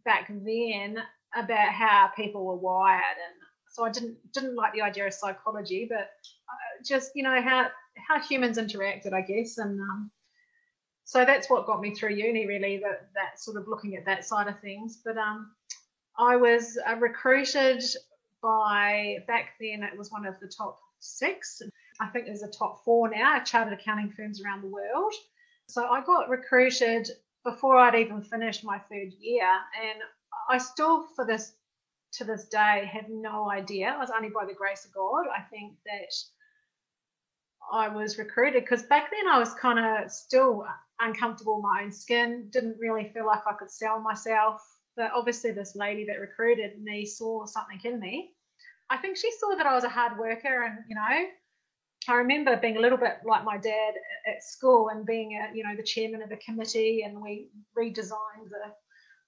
back 0.04 0.28
then 0.28 0.98
about 1.34 1.72
how 1.72 2.10
people 2.16 2.44
were 2.44 2.56
wired 2.56 3.00
and 3.00 3.42
so 3.72 3.84
I 3.84 3.90
didn't 3.90 4.16
didn't 4.32 4.54
like 4.54 4.74
the 4.74 4.82
idea 4.82 5.06
of 5.06 5.14
psychology, 5.14 5.86
but 5.88 6.00
uh, 6.00 6.84
just 6.84 7.12
you 7.14 7.22
know 7.22 7.40
how 7.40 7.68
how 7.96 8.20
humans 8.20 8.58
interacted, 8.58 9.14
I 9.14 9.22
guess, 9.22 9.56
and 9.56 9.80
um, 9.80 10.10
so 11.04 11.24
that's 11.24 11.48
what 11.48 11.66
got 11.66 11.80
me 11.80 11.94
through 11.94 12.14
uni, 12.14 12.46
really. 12.46 12.78
That 12.78 13.08
that 13.14 13.40
sort 13.40 13.56
of 13.56 13.68
looking 13.68 13.96
at 13.96 14.04
that 14.04 14.26
side 14.26 14.46
of 14.46 14.60
things. 14.60 15.00
But 15.02 15.16
um, 15.16 15.52
I 16.18 16.36
was 16.36 16.78
uh, 16.86 16.96
recruited 16.96 17.82
by 18.42 19.24
back 19.26 19.54
then 19.58 19.82
it 19.82 19.96
was 19.96 20.10
one 20.10 20.26
of 20.26 20.34
the 20.40 20.48
top 20.48 20.78
six. 20.98 21.62
I 21.98 22.08
think 22.08 22.26
there's 22.26 22.42
a 22.42 22.50
top 22.50 22.84
four 22.84 23.08
now, 23.08 23.40
chartered 23.40 23.72
accounting 23.72 24.12
firms 24.14 24.42
around 24.42 24.62
the 24.62 24.68
world. 24.68 25.14
So 25.66 25.86
I 25.86 26.02
got 26.04 26.28
recruited 26.28 27.08
before 27.44 27.78
I'd 27.78 27.94
even 27.94 28.22
finished 28.22 28.64
my 28.64 28.78
third 28.78 29.12
year, 29.20 29.46
and 29.82 30.00
I 30.48 30.58
still, 30.58 31.06
for 31.14 31.26
this 31.26 31.54
to 32.14 32.24
this 32.24 32.44
day, 32.48 32.88
have 32.92 33.08
no 33.08 33.50
idea. 33.50 33.94
It 33.94 33.98
was 33.98 34.10
only 34.14 34.28
by 34.28 34.44
the 34.44 34.54
grace 34.54 34.84
of 34.84 34.92
God. 34.92 35.26
I 35.34 35.40
think 35.42 35.74
that 35.86 36.14
I 37.72 37.88
was 37.88 38.18
recruited 38.18 38.64
because 38.64 38.82
back 38.82 39.10
then 39.10 39.28
I 39.28 39.38
was 39.38 39.54
kind 39.54 39.78
of 39.78 40.10
still 40.10 40.66
uncomfortable 41.00 41.56
in 41.56 41.62
my 41.62 41.82
own 41.84 41.92
skin, 41.92 42.48
didn't 42.50 42.78
really 42.78 43.10
feel 43.14 43.26
like 43.26 43.46
I 43.46 43.54
could 43.54 43.70
sell 43.70 44.00
myself. 44.00 44.60
But 44.96 45.10
obviously, 45.14 45.52
this 45.52 45.74
lady 45.74 46.04
that 46.06 46.20
recruited 46.20 46.82
me 46.82 47.06
saw 47.06 47.46
something 47.46 47.80
in 47.84 47.98
me. 47.98 48.32
I 48.90 48.98
think 48.98 49.16
she 49.16 49.32
saw 49.32 49.54
that 49.56 49.66
I 49.66 49.74
was 49.74 49.84
a 49.84 49.88
hard 49.88 50.18
worker, 50.18 50.64
and 50.64 50.78
you 50.86 50.94
know, 50.94 51.26
I 52.08 52.14
remember 52.14 52.56
being 52.56 52.76
a 52.76 52.80
little 52.80 52.98
bit 52.98 53.18
like 53.24 53.44
my 53.44 53.58
dad 53.58 53.94
at 54.26 54.42
school 54.42 54.88
and 54.88 55.06
being 55.06 55.32
a, 55.32 55.56
you 55.56 55.62
know, 55.62 55.76
the 55.76 55.82
chairman 55.82 56.22
of 56.22 56.32
a 56.32 56.36
committee, 56.36 57.02
and 57.02 57.20
we 57.20 57.50
redesigned 57.78 58.48
the 58.50 58.72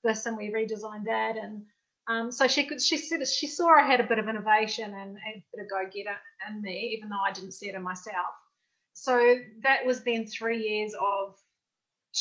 this 0.02 0.26
and 0.26 0.36
we 0.36 0.52
redesigned 0.52 1.04
that, 1.06 1.36
and 1.36 1.62
um, 2.08 2.30
so 2.30 2.46
she 2.46 2.64
could, 2.64 2.82
she 2.82 2.98
said 2.98 3.26
she 3.26 3.46
saw 3.46 3.68
I 3.68 3.86
had 3.86 4.00
a 4.00 4.04
bit 4.04 4.18
of 4.18 4.28
innovation 4.28 4.84
and, 4.84 5.10
and 5.10 5.36
a 5.36 5.44
bit 5.54 5.64
of 5.64 5.70
go 5.70 5.84
getter 5.90 6.16
in 6.50 6.60
me, 6.60 6.94
even 6.94 7.08
though 7.08 7.22
I 7.24 7.32
didn't 7.32 7.52
see 7.52 7.68
it 7.68 7.74
in 7.74 7.82
myself. 7.82 8.34
So 8.92 9.36
that 9.62 9.86
was 9.86 10.04
then 10.04 10.26
three 10.26 10.62
years 10.62 10.94
of 10.94 11.36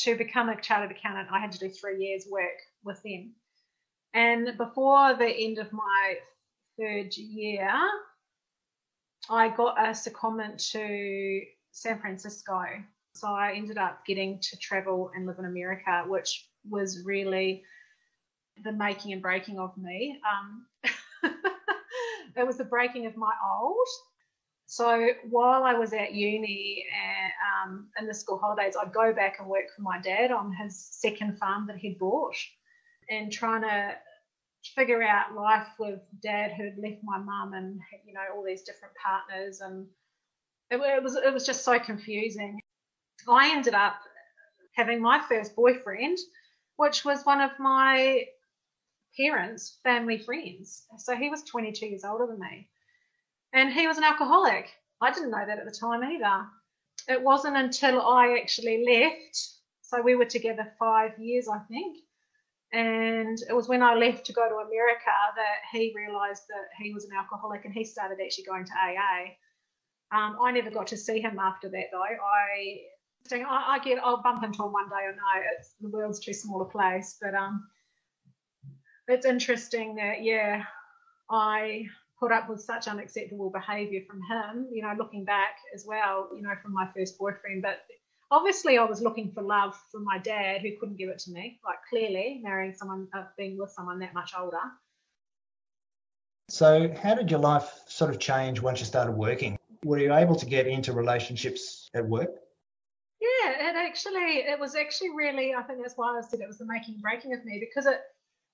to 0.04 0.16
become 0.16 0.48
a 0.48 0.60
chartered 0.60 0.96
accountant. 0.96 1.28
I 1.30 1.38
had 1.38 1.52
to 1.52 1.58
do 1.58 1.68
three 1.68 2.02
years 2.02 2.26
work 2.30 2.58
with 2.84 3.02
them, 3.02 3.34
and 4.14 4.56
before 4.56 5.14
the 5.14 5.28
end 5.28 5.58
of 5.58 5.72
my 5.72 6.14
third 6.78 7.14
year, 7.16 7.68
I 9.30 9.48
got 9.48 9.78
a 9.78 9.90
secondment 9.90 10.70
to 10.72 11.42
San 11.72 11.98
Francisco. 12.00 12.62
So 13.14 13.28
I 13.28 13.52
ended 13.54 13.78
up 13.78 14.04
getting 14.06 14.40
to 14.40 14.56
travel 14.58 15.10
and 15.14 15.26
live 15.26 15.38
in 15.38 15.44
America, 15.44 16.04
which 16.06 16.48
was 16.68 17.04
really 17.04 17.62
the 18.64 18.72
making 18.72 19.12
and 19.12 19.22
breaking 19.22 19.58
of 19.58 19.76
me. 19.76 20.20
Um, 20.30 20.66
it 22.36 22.46
was 22.46 22.56
the 22.56 22.64
breaking 22.64 23.06
of 23.06 23.16
my 23.16 23.32
old. 23.44 23.88
So 24.66 25.08
while 25.28 25.62
I 25.62 25.74
was 25.74 25.92
at 25.92 26.14
uni 26.14 26.84
and, 26.92 27.32
um, 27.72 27.88
in 27.98 28.06
the 28.06 28.14
school 28.14 28.38
holidays, 28.38 28.74
I'd 28.80 28.92
go 28.92 29.12
back 29.12 29.36
and 29.38 29.48
work 29.48 29.66
for 29.74 29.82
my 29.82 30.00
dad 30.00 30.32
on 30.32 30.52
his 30.52 30.76
second 30.76 31.38
farm 31.38 31.66
that 31.68 31.76
he'd 31.76 31.98
bought 31.98 32.34
and 33.10 33.30
trying 33.30 33.62
to 33.62 33.94
figure 34.74 35.02
out 35.02 35.34
life 35.34 35.68
with 35.78 36.00
dad 36.22 36.52
who'd 36.52 36.78
left 36.78 37.02
my 37.02 37.18
mum 37.18 37.52
and 37.54 37.80
you 38.06 38.14
know 38.14 38.24
all 38.34 38.42
these 38.42 38.62
different 38.62 38.94
partners 38.94 39.60
and 39.60 39.86
it, 40.70 40.76
it 40.76 41.02
was 41.02 41.16
it 41.16 41.32
was 41.32 41.46
just 41.46 41.64
so 41.64 41.78
confusing. 41.78 42.60
I 43.28 43.50
ended 43.54 43.74
up 43.74 43.96
having 44.74 45.00
my 45.00 45.20
first 45.28 45.54
boyfriend, 45.54 46.18
which 46.76 47.04
was 47.04 47.24
one 47.24 47.40
of 47.40 47.52
my 47.58 48.24
parents' 49.16 49.78
family 49.84 50.18
friends. 50.18 50.84
So 50.98 51.14
he 51.14 51.30
was 51.30 51.42
22 51.44 51.86
years 51.86 52.04
older 52.04 52.26
than 52.26 52.40
me. 52.40 52.68
And 53.52 53.72
he 53.72 53.86
was 53.86 53.98
an 53.98 54.04
alcoholic. 54.04 54.68
I 55.00 55.12
didn't 55.12 55.30
know 55.30 55.44
that 55.46 55.58
at 55.58 55.64
the 55.64 55.70
time 55.70 56.02
either. 56.02 56.46
It 57.08 57.22
wasn't 57.22 57.56
until 57.56 58.00
I 58.00 58.38
actually 58.40 58.84
left. 58.84 59.48
So 59.82 60.02
we 60.02 60.16
were 60.16 60.24
together 60.24 60.72
five 60.78 61.18
years, 61.18 61.46
I 61.48 61.58
think. 61.70 61.98
And 62.74 63.38
it 63.48 63.54
was 63.54 63.68
when 63.68 63.82
I 63.82 63.94
left 63.94 64.26
to 64.26 64.32
go 64.32 64.48
to 64.48 64.54
America 64.56 65.14
that 65.36 65.58
he 65.70 65.92
realised 65.94 66.42
that 66.48 66.82
he 66.82 66.92
was 66.92 67.04
an 67.04 67.12
alcoholic 67.16 67.64
and 67.64 67.72
he 67.72 67.84
started 67.84 68.18
actually 68.20 68.44
going 68.44 68.64
to 68.64 68.72
AA. 68.72 69.36
Um, 70.10 70.36
I 70.42 70.50
never 70.50 70.70
got 70.70 70.88
to 70.88 70.96
see 70.96 71.20
him 71.20 71.38
after 71.38 71.68
that 71.68 71.86
though. 71.92 72.02
I 72.02 72.80
I, 73.32 73.78
get 73.82 73.98
I'll 74.02 74.22
bump 74.22 74.44
into 74.44 74.64
him 74.64 74.72
one 74.72 74.88
day. 74.88 74.96
I 74.96 75.12
know 75.12 75.46
it's 75.56 75.74
the 75.80 75.88
world's 75.88 76.20
too 76.20 76.34
small 76.34 76.60
a 76.62 76.66
place, 76.66 77.16
but 77.22 77.34
um, 77.34 77.66
it's 79.08 79.24
interesting 79.24 79.94
that 79.94 80.22
yeah, 80.22 80.64
I 81.30 81.86
put 82.20 82.32
up 82.32 82.48
with 82.48 82.60
such 82.60 82.86
unacceptable 82.86 83.50
behaviour 83.50 84.00
from 84.08 84.20
him. 84.22 84.68
You 84.72 84.82
know, 84.82 84.94
looking 84.98 85.24
back 85.24 85.56
as 85.74 85.84
well, 85.86 86.28
you 86.34 86.42
know, 86.42 86.54
from 86.62 86.72
my 86.74 86.88
first 86.94 87.18
boyfriend. 87.18 87.62
But 87.62 87.78
obviously, 88.34 88.78
I 88.78 88.84
was 88.84 89.00
looking 89.00 89.30
for 89.30 89.42
love 89.42 89.74
from 89.90 90.04
my 90.04 90.18
dad, 90.18 90.62
who 90.62 90.70
couldn't 90.78 90.98
give 90.98 91.08
it 91.08 91.18
to 91.20 91.30
me. 91.30 91.60
Like 91.64 91.78
clearly, 91.88 92.40
marrying 92.42 92.74
someone, 92.74 93.08
uh, 93.14 93.24
being 93.38 93.56
with 93.58 93.70
someone 93.70 93.98
that 94.00 94.14
much 94.14 94.32
older. 94.38 94.60
So, 96.50 96.92
how 97.02 97.14
did 97.14 97.30
your 97.30 97.40
life 97.40 97.70
sort 97.86 98.10
of 98.10 98.18
change 98.18 98.60
once 98.60 98.80
you 98.80 98.86
started 98.86 99.12
working? 99.12 99.58
Were 99.84 99.98
you 99.98 100.12
able 100.12 100.36
to 100.36 100.46
get 100.46 100.66
into 100.66 100.92
relationships 100.92 101.88
at 101.94 102.06
work? 102.06 102.30
Yeah, 103.20 103.70
it 103.70 103.76
actually, 103.76 104.44
it 104.46 104.58
was 104.58 104.74
actually 104.74 105.10
really, 105.10 105.54
I 105.54 105.62
think 105.62 105.80
that's 105.80 105.94
why 105.96 106.18
I 106.18 106.20
said 106.20 106.40
it 106.40 106.46
was 106.46 106.58
the 106.58 106.66
making 106.66 106.94
and 106.94 107.02
breaking 107.02 107.32
of 107.32 107.44
me 107.44 107.58
because 107.60 107.86
it, 107.86 108.00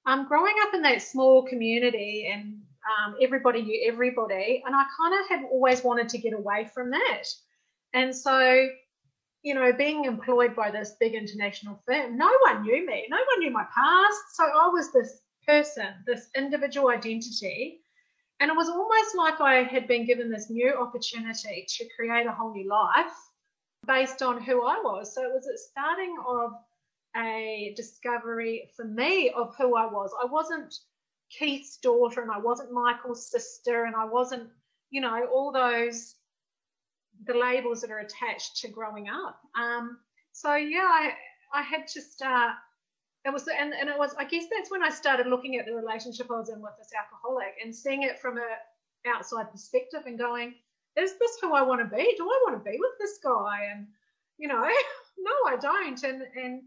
um, 0.06 0.28
growing 0.28 0.54
up 0.62 0.74
in 0.74 0.82
that 0.82 1.02
small 1.02 1.46
community 1.46 2.30
and 2.32 2.60
um, 2.88 3.16
everybody 3.20 3.62
knew 3.62 3.84
everybody, 3.86 4.62
and 4.64 4.74
I 4.74 4.84
kind 4.96 5.14
of 5.20 5.28
had 5.28 5.48
always 5.50 5.82
wanted 5.82 6.08
to 6.10 6.18
get 6.18 6.32
away 6.32 6.70
from 6.72 6.90
that. 6.90 7.24
And 7.92 8.14
so, 8.14 8.68
you 9.42 9.54
know, 9.54 9.72
being 9.72 10.04
employed 10.04 10.54
by 10.54 10.70
this 10.70 10.96
big 11.00 11.14
international 11.14 11.82
firm, 11.86 12.16
no 12.16 12.30
one 12.42 12.62
knew 12.62 12.86
me, 12.86 13.06
no 13.08 13.16
one 13.16 13.40
knew 13.40 13.50
my 13.50 13.64
past. 13.74 14.18
So 14.34 14.44
I 14.44 14.68
was 14.68 14.92
this 14.92 15.22
person, 15.46 15.88
this 16.06 16.28
individual 16.36 16.88
identity. 16.88 17.80
And 18.40 18.50
it 18.50 18.56
was 18.56 18.68
almost 18.68 19.16
like 19.16 19.40
I 19.40 19.62
had 19.62 19.86
been 19.86 20.06
given 20.06 20.30
this 20.30 20.50
new 20.50 20.74
opportunity 20.74 21.66
to 21.68 21.88
create 21.94 22.26
a 22.26 22.32
whole 22.32 22.52
new 22.52 22.68
life 22.68 23.12
based 23.86 24.22
on 24.22 24.42
who 24.42 24.62
I 24.62 24.80
was. 24.82 25.14
So 25.14 25.22
it 25.22 25.32
was 25.32 25.46
a 25.46 25.58
starting 25.58 26.16
of 26.26 26.52
a 27.16 27.74
discovery 27.76 28.70
for 28.76 28.84
me 28.84 29.30
of 29.30 29.54
who 29.56 29.76
I 29.76 29.86
was. 29.86 30.10
I 30.20 30.26
wasn't 30.26 30.74
Keith's 31.30 31.78
daughter 31.78 32.22
and 32.22 32.30
I 32.30 32.38
wasn't 32.38 32.72
Michael's 32.72 33.30
sister 33.30 33.84
and 33.84 33.94
I 33.94 34.04
wasn't, 34.04 34.48
you 34.90 35.00
know, 35.00 35.26
all 35.32 35.52
those 35.52 36.16
the 37.26 37.34
labels 37.34 37.80
that 37.82 37.90
are 37.90 37.98
attached 37.98 38.56
to 38.58 38.68
growing 38.68 39.08
up. 39.08 39.40
Um, 39.58 39.98
so 40.32 40.54
yeah, 40.54 40.88
I 40.90 41.12
I 41.52 41.62
had 41.62 41.86
to 41.88 42.00
start. 42.00 42.54
It 43.24 43.32
was 43.32 43.46
and, 43.48 43.74
and 43.74 43.88
it 43.88 43.98
was 43.98 44.14
I 44.18 44.24
guess 44.24 44.44
that's 44.50 44.70
when 44.70 44.82
I 44.82 44.88
started 44.88 45.26
looking 45.26 45.56
at 45.56 45.66
the 45.66 45.74
relationship 45.74 46.30
I 46.30 46.38
was 46.38 46.48
in 46.48 46.62
with 46.62 46.72
this 46.78 46.92
alcoholic 46.98 47.54
and 47.62 47.74
seeing 47.74 48.02
it 48.02 48.18
from 48.18 48.38
a 48.38 49.08
outside 49.08 49.50
perspective 49.50 50.02
and 50.06 50.18
going, 50.18 50.54
is 50.96 51.18
this 51.18 51.38
who 51.40 51.54
I 51.54 51.62
want 51.62 51.80
to 51.80 51.96
be? 51.96 52.14
Do 52.16 52.24
I 52.24 52.40
want 52.46 52.62
to 52.62 52.70
be 52.70 52.78
with 52.78 52.92
this 52.98 53.18
guy? 53.22 53.68
And 53.72 53.86
you 54.38 54.48
know, 54.48 54.62
no, 55.18 55.32
I 55.46 55.56
don't. 55.60 56.02
And 56.02 56.22
and 56.36 56.62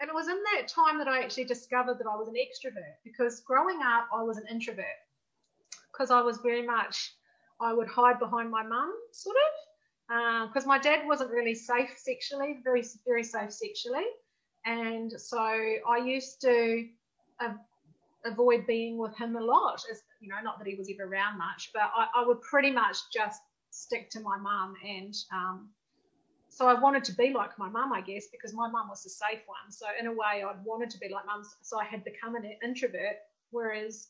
and 0.00 0.08
it 0.08 0.14
was 0.14 0.28
in 0.28 0.42
that 0.54 0.68
time 0.68 0.96
that 0.98 1.08
I 1.08 1.22
actually 1.22 1.44
discovered 1.44 1.98
that 1.98 2.06
I 2.06 2.16
was 2.16 2.28
an 2.28 2.34
extrovert 2.34 2.96
because 3.04 3.40
growing 3.40 3.80
up, 3.82 4.08
I 4.14 4.22
was 4.22 4.38
an 4.38 4.46
introvert 4.50 4.86
because 5.92 6.10
I 6.10 6.22
was 6.22 6.38
very 6.38 6.66
much, 6.66 7.12
I 7.60 7.74
would 7.74 7.88
hide 7.88 8.18
behind 8.18 8.50
my 8.50 8.62
mum, 8.62 8.90
sort 9.12 9.36
of, 9.36 9.69
because 10.10 10.64
uh, 10.64 10.68
my 10.68 10.78
dad 10.78 11.06
wasn't 11.06 11.30
really 11.30 11.54
safe 11.54 11.90
sexually, 11.96 12.58
very, 12.64 12.82
very 13.06 13.22
safe 13.22 13.52
sexually. 13.52 14.06
And 14.66 15.12
so 15.12 15.38
I 15.38 16.02
used 16.04 16.40
to 16.40 16.88
uh, 17.40 17.54
avoid 18.24 18.66
being 18.66 18.98
with 18.98 19.16
him 19.16 19.36
a 19.36 19.40
lot, 19.40 19.82
as 19.90 20.02
you 20.20 20.28
know, 20.28 20.40
not 20.42 20.58
that 20.58 20.66
he 20.66 20.74
was 20.74 20.90
ever 20.92 21.08
around 21.08 21.38
much, 21.38 21.70
but 21.72 21.82
I, 21.96 22.08
I 22.16 22.26
would 22.26 22.40
pretty 22.42 22.72
much 22.72 22.96
just 23.14 23.40
stick 23.70 24.10
to 24.10 24.20
my 24.20 24.36
mum 24.36 24.74
and 24.84 25.14
um, 25.32 25.68
so 26.50 26.66
I 26.66 26.74
wanted 26.74 27.04
to 27.04 27.12
be 27.12 27.32
like 27.32 27.56
my 27.58 27.68
mum, 27.68 27.92
I 27.92 28.00
guess, 28.00 28.26
because 28.26 28.52
my 28.52 28.68
mum 28.68 28.88
was 28.88 29.04
the 29.04 29.08
safe 29.08 29.40
one. 29.46 29.70
So 29.70 29.86
in 29.98 30.08
a 30.08 30.12
way, 30.12 30.42
I'd 30.44 30.64
wanted 30.64 30.90
to 30.90 30.98
be 30.98 31.08
like 31.08 31.24
mum. 31.24 31.44
So 31.62 31.78
I 31.80 31.84
had 31.84 32.02
become 32.02 32.34
an 32.34 32.44
introvert, 32.62 33.18
whereas 33.50 34.08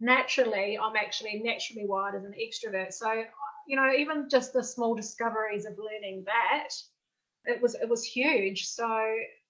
naturally, 0.00 0.76
I'm 0.76 0.96
actually 0.96 1.40
naturally 1.44 1.86
wired 1.86 2.16
as 2.16 2.24
an 2.24 2.34
extrovert. 2.34 2.92
So 2.92 3.08
you 3.66 3.76
know, 3.76 3.90
even 3.92 4.28
just 4.30 4.52
the 4.52 4.62
small 4.62 4.94
discoveries 4.94 5.66
of 5.66 5.78
learning 5.78 6.24
that, 6.26 6.68
it 7.44 7.60
was 7.60 7.74
it 7.74 7.88
was 7.88 8.04
huge. 8.04 8.66
So 8.66 8.88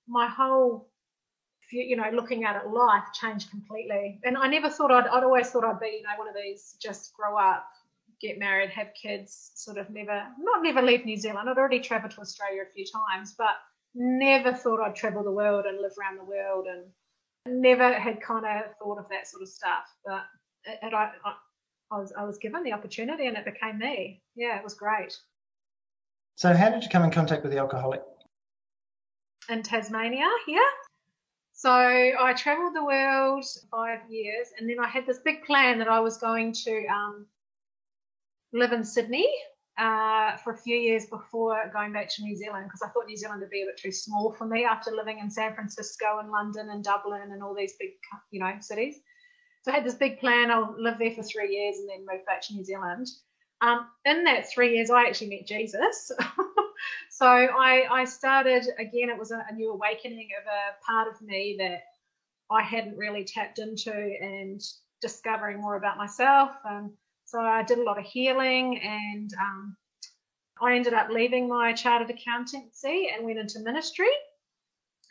my 0.09 0.29
whole 0.29 0.89
you 1.73 1.97
know, 1.97 2.11
looking 2.13 2.45
at 2.45 2.57
it, 2.57 2.71
life 2.71 3.05
changed 3.13 3.51
completely. 3.51 4.21
And 4.25 4.37
I 4.37 4.47
never 4.47 4.69
thought 4.69 4.91
I'd, 4.91 5.07
I'd 5.07 5.25
always 5.25 5.51
thought 5.51 5.65
I'd 5.65 5.81
be, 5.81 5.99
you 5.99 6.03
know, 6.03 6.17
one 6.17 6.29
of 6.29 6.35
these 6.35 6.77
just 6.81 7.13
grow 7.15 7.37
up, 7.37 7.67
get 8.21 8.39
married, 8.39 8.71
have 8.71 8.89
kids, 9.01 9.53
sort 9.55 9.79
of 9.79 9.91
never, 9.91 10.27
not 10.39 10.63
never 10.63 10.83
leave 10.83 11.05
New 11.05 11.17
Zealand. 11.17 11.49
I'd 11.49 11.59
already 11.59 11.81
travelled 11.81 12.13
to 12.13 12.21
Australia 12.21 12.63
a 12.63 12.73
few 12.73 12.85
times, 12.85 13.35
but 13.37 13.57
never 13.95 14.53
thought 14.53 14.81
I'd 14.81 14.95
travel 14.95 15.25
the 15.25 15.33
world 15.33 15.65
and 15.67 15.81
live 15.81 15.93
around 16.01 16.19
the 16.19 16.25
world 16.25 16.67
and 16.67 17.61
never 17.63 17.93
had 17.93 18.21
kind 18.21 18.45
of 18.47 18.77
thought 18.79 18.99
of 18.99 19.09
that 19.11 19.27
sort 19.27 19.43
of 19.43 19.49
stuff. 19.49 19.85
But 20.05 20.23
it, 20.65 20.79
it, 20.83 20.95
I, 20.95 21.13
I, 21.91 21.99
was, 21.99 22.13
I 22.17 22.25
was 22.25 22.39
given 22.39 22.63
the 22.63 22.73
opportunity 22.73 23.27
and 23.27 23.37
it 23.37 23.45
became 23.45 23.79
me. 23.79 24.23
Yeah, 24.35 24.57
it 24.59 24.65
was 24.65 24.75
great. 24.75 25.17
So, 26.35 26.53
how 26.55 26.71
did 26.71 26.83
you 26.83 26.91
come 26.91 27.03
in 27.03 27.11
contact 27.11 27.43
with 27.43 27.53
the 27.53 27.59
alcoholic? 27.59 28.03
In 29.49 29.63
Tasmania, 29.63 30.29
here. 30.45 30.69
So 31.59 31.71
I 31.71 32.35
travelled 32.37 32.77
the 32.77 32.85
world 32.85 33.47
five 33.71 34.01
years, 34.11 34.49
and 34.59 34.69
then 34.69 34.79
I 34.79 34.87
had 34.87 35.07
this 35.07 35.21
big 35.21 35.43
plan 35.45 35.79
that 35.79 35.89
I 35.89 36.01
was 36.01 36.19
going 36.19 36.53
to 36.53 36.87
um, 36.89 37.27
live 38.53 38.73
in 38.73 38.85
Sydney 38.85 39.27
uh, 39.79 40.37
for 40.37 40.53
a 40.53 40.59
few 40.59 40.77
years 40.77 41.07
before 41.07 41.71
going 41.73 41.95
back 41.95 42.11
to 42.17 42.23
New 42.23 42.37
Zealand 42.37 42.67
because 42.67 42.83
I 42.83 42.89
thought 42.89 43.07
New 43.07 43.17
Zealand 43.17 43.41
would 43.41 43.49
be 43.49 43.63
a 43.63 43.67
bit 43.67 43.79
too 43.79 43.91
small 43.91 44.33
for 44.33 44.47
me 44.47 44.67
after 44.67 44.91
living 44.91 45.19
in 45.19 45.31
San 45.31 45.55
Francisco 45.55 46.19
and 46.19 46.31
London 46.31 46.69
and 46.69 46.85
Dublin 46.85 47.33
and 47.33 47.43
all 47.43 47.55
these 47.55 47.73
big, 47.81 47.93
you 48.31 48.41
know, 48.41 48.53
cities. 48.61 48.97
So 49.67 49.73
I 49.73 49.75
had 49.75 49.85
this 49.85 49.95
big 49.95 50.21
plan. 50.21 50.53
I'll 50.53 50.77
live 50.79 50.97
there 50.97 51.11
for 51.11 51.25
three 51.25 51.53
years 51.53 51.79
and 51.81 51.89
then 51.89 52.07
move 52.09 52.25
back 52.25 52.41
to 52.43 52.55
New 52.55 52.63
Zealand. 52.63 53.09
Um, 53.61 53.89
in 54.05 54.23
that 54.23 54.49
three 54.49 54.77
years, 54.77 54.91
I 54.91 55.07
actually 55.07 55.31
met 55.31 55.45
Jesus. 55.45 56.13
so 57.11 57.27
I, 57.27 57.85
I 57.91 58.05
started 58.05 58.65
again. 58.79 59.11
It 59.11 59.19
was 59.19 59.33
a, 59.33 59.45
a 59.51 59.53
new 59.53 59.73
awakening 59.73 60.29
of 60.41 60.47
a 60.47 60.85
part 60.87 61.09
of 61.09 61.21
me 61.21 61.57
that 61.59 61.83
I 62.49 62.63
hadn't 62.63 62.97
really 62.97 63.25
tapped 63.25 63.59
into 63.59 63.93
and 63.93 64.63
discovering 65.01 65.61
more 65.61 65.75
about 65.75 65.99
myself. 65.99 66.53
And 66.65 66.93
so 67.25 67.41
I 67.41 67.65
did 67.65 67.79
a 67.79 67.83
lot 67.83 67.99
of 67.99 68.05
healing 68.05 68.81
and 68.85 69.35
um, 69.35 69.77
I 70.63 70.77
ended 70.77 70.95
up 70.95 71.09
leaving 71.11 71.49
my 71.49 71.73
chartered 71.73 72.11
accountancy 72.11 73.09
and 73.13 73.27
went 73.27 73.41
into 73.41 73.59
ministry 73.59 74.13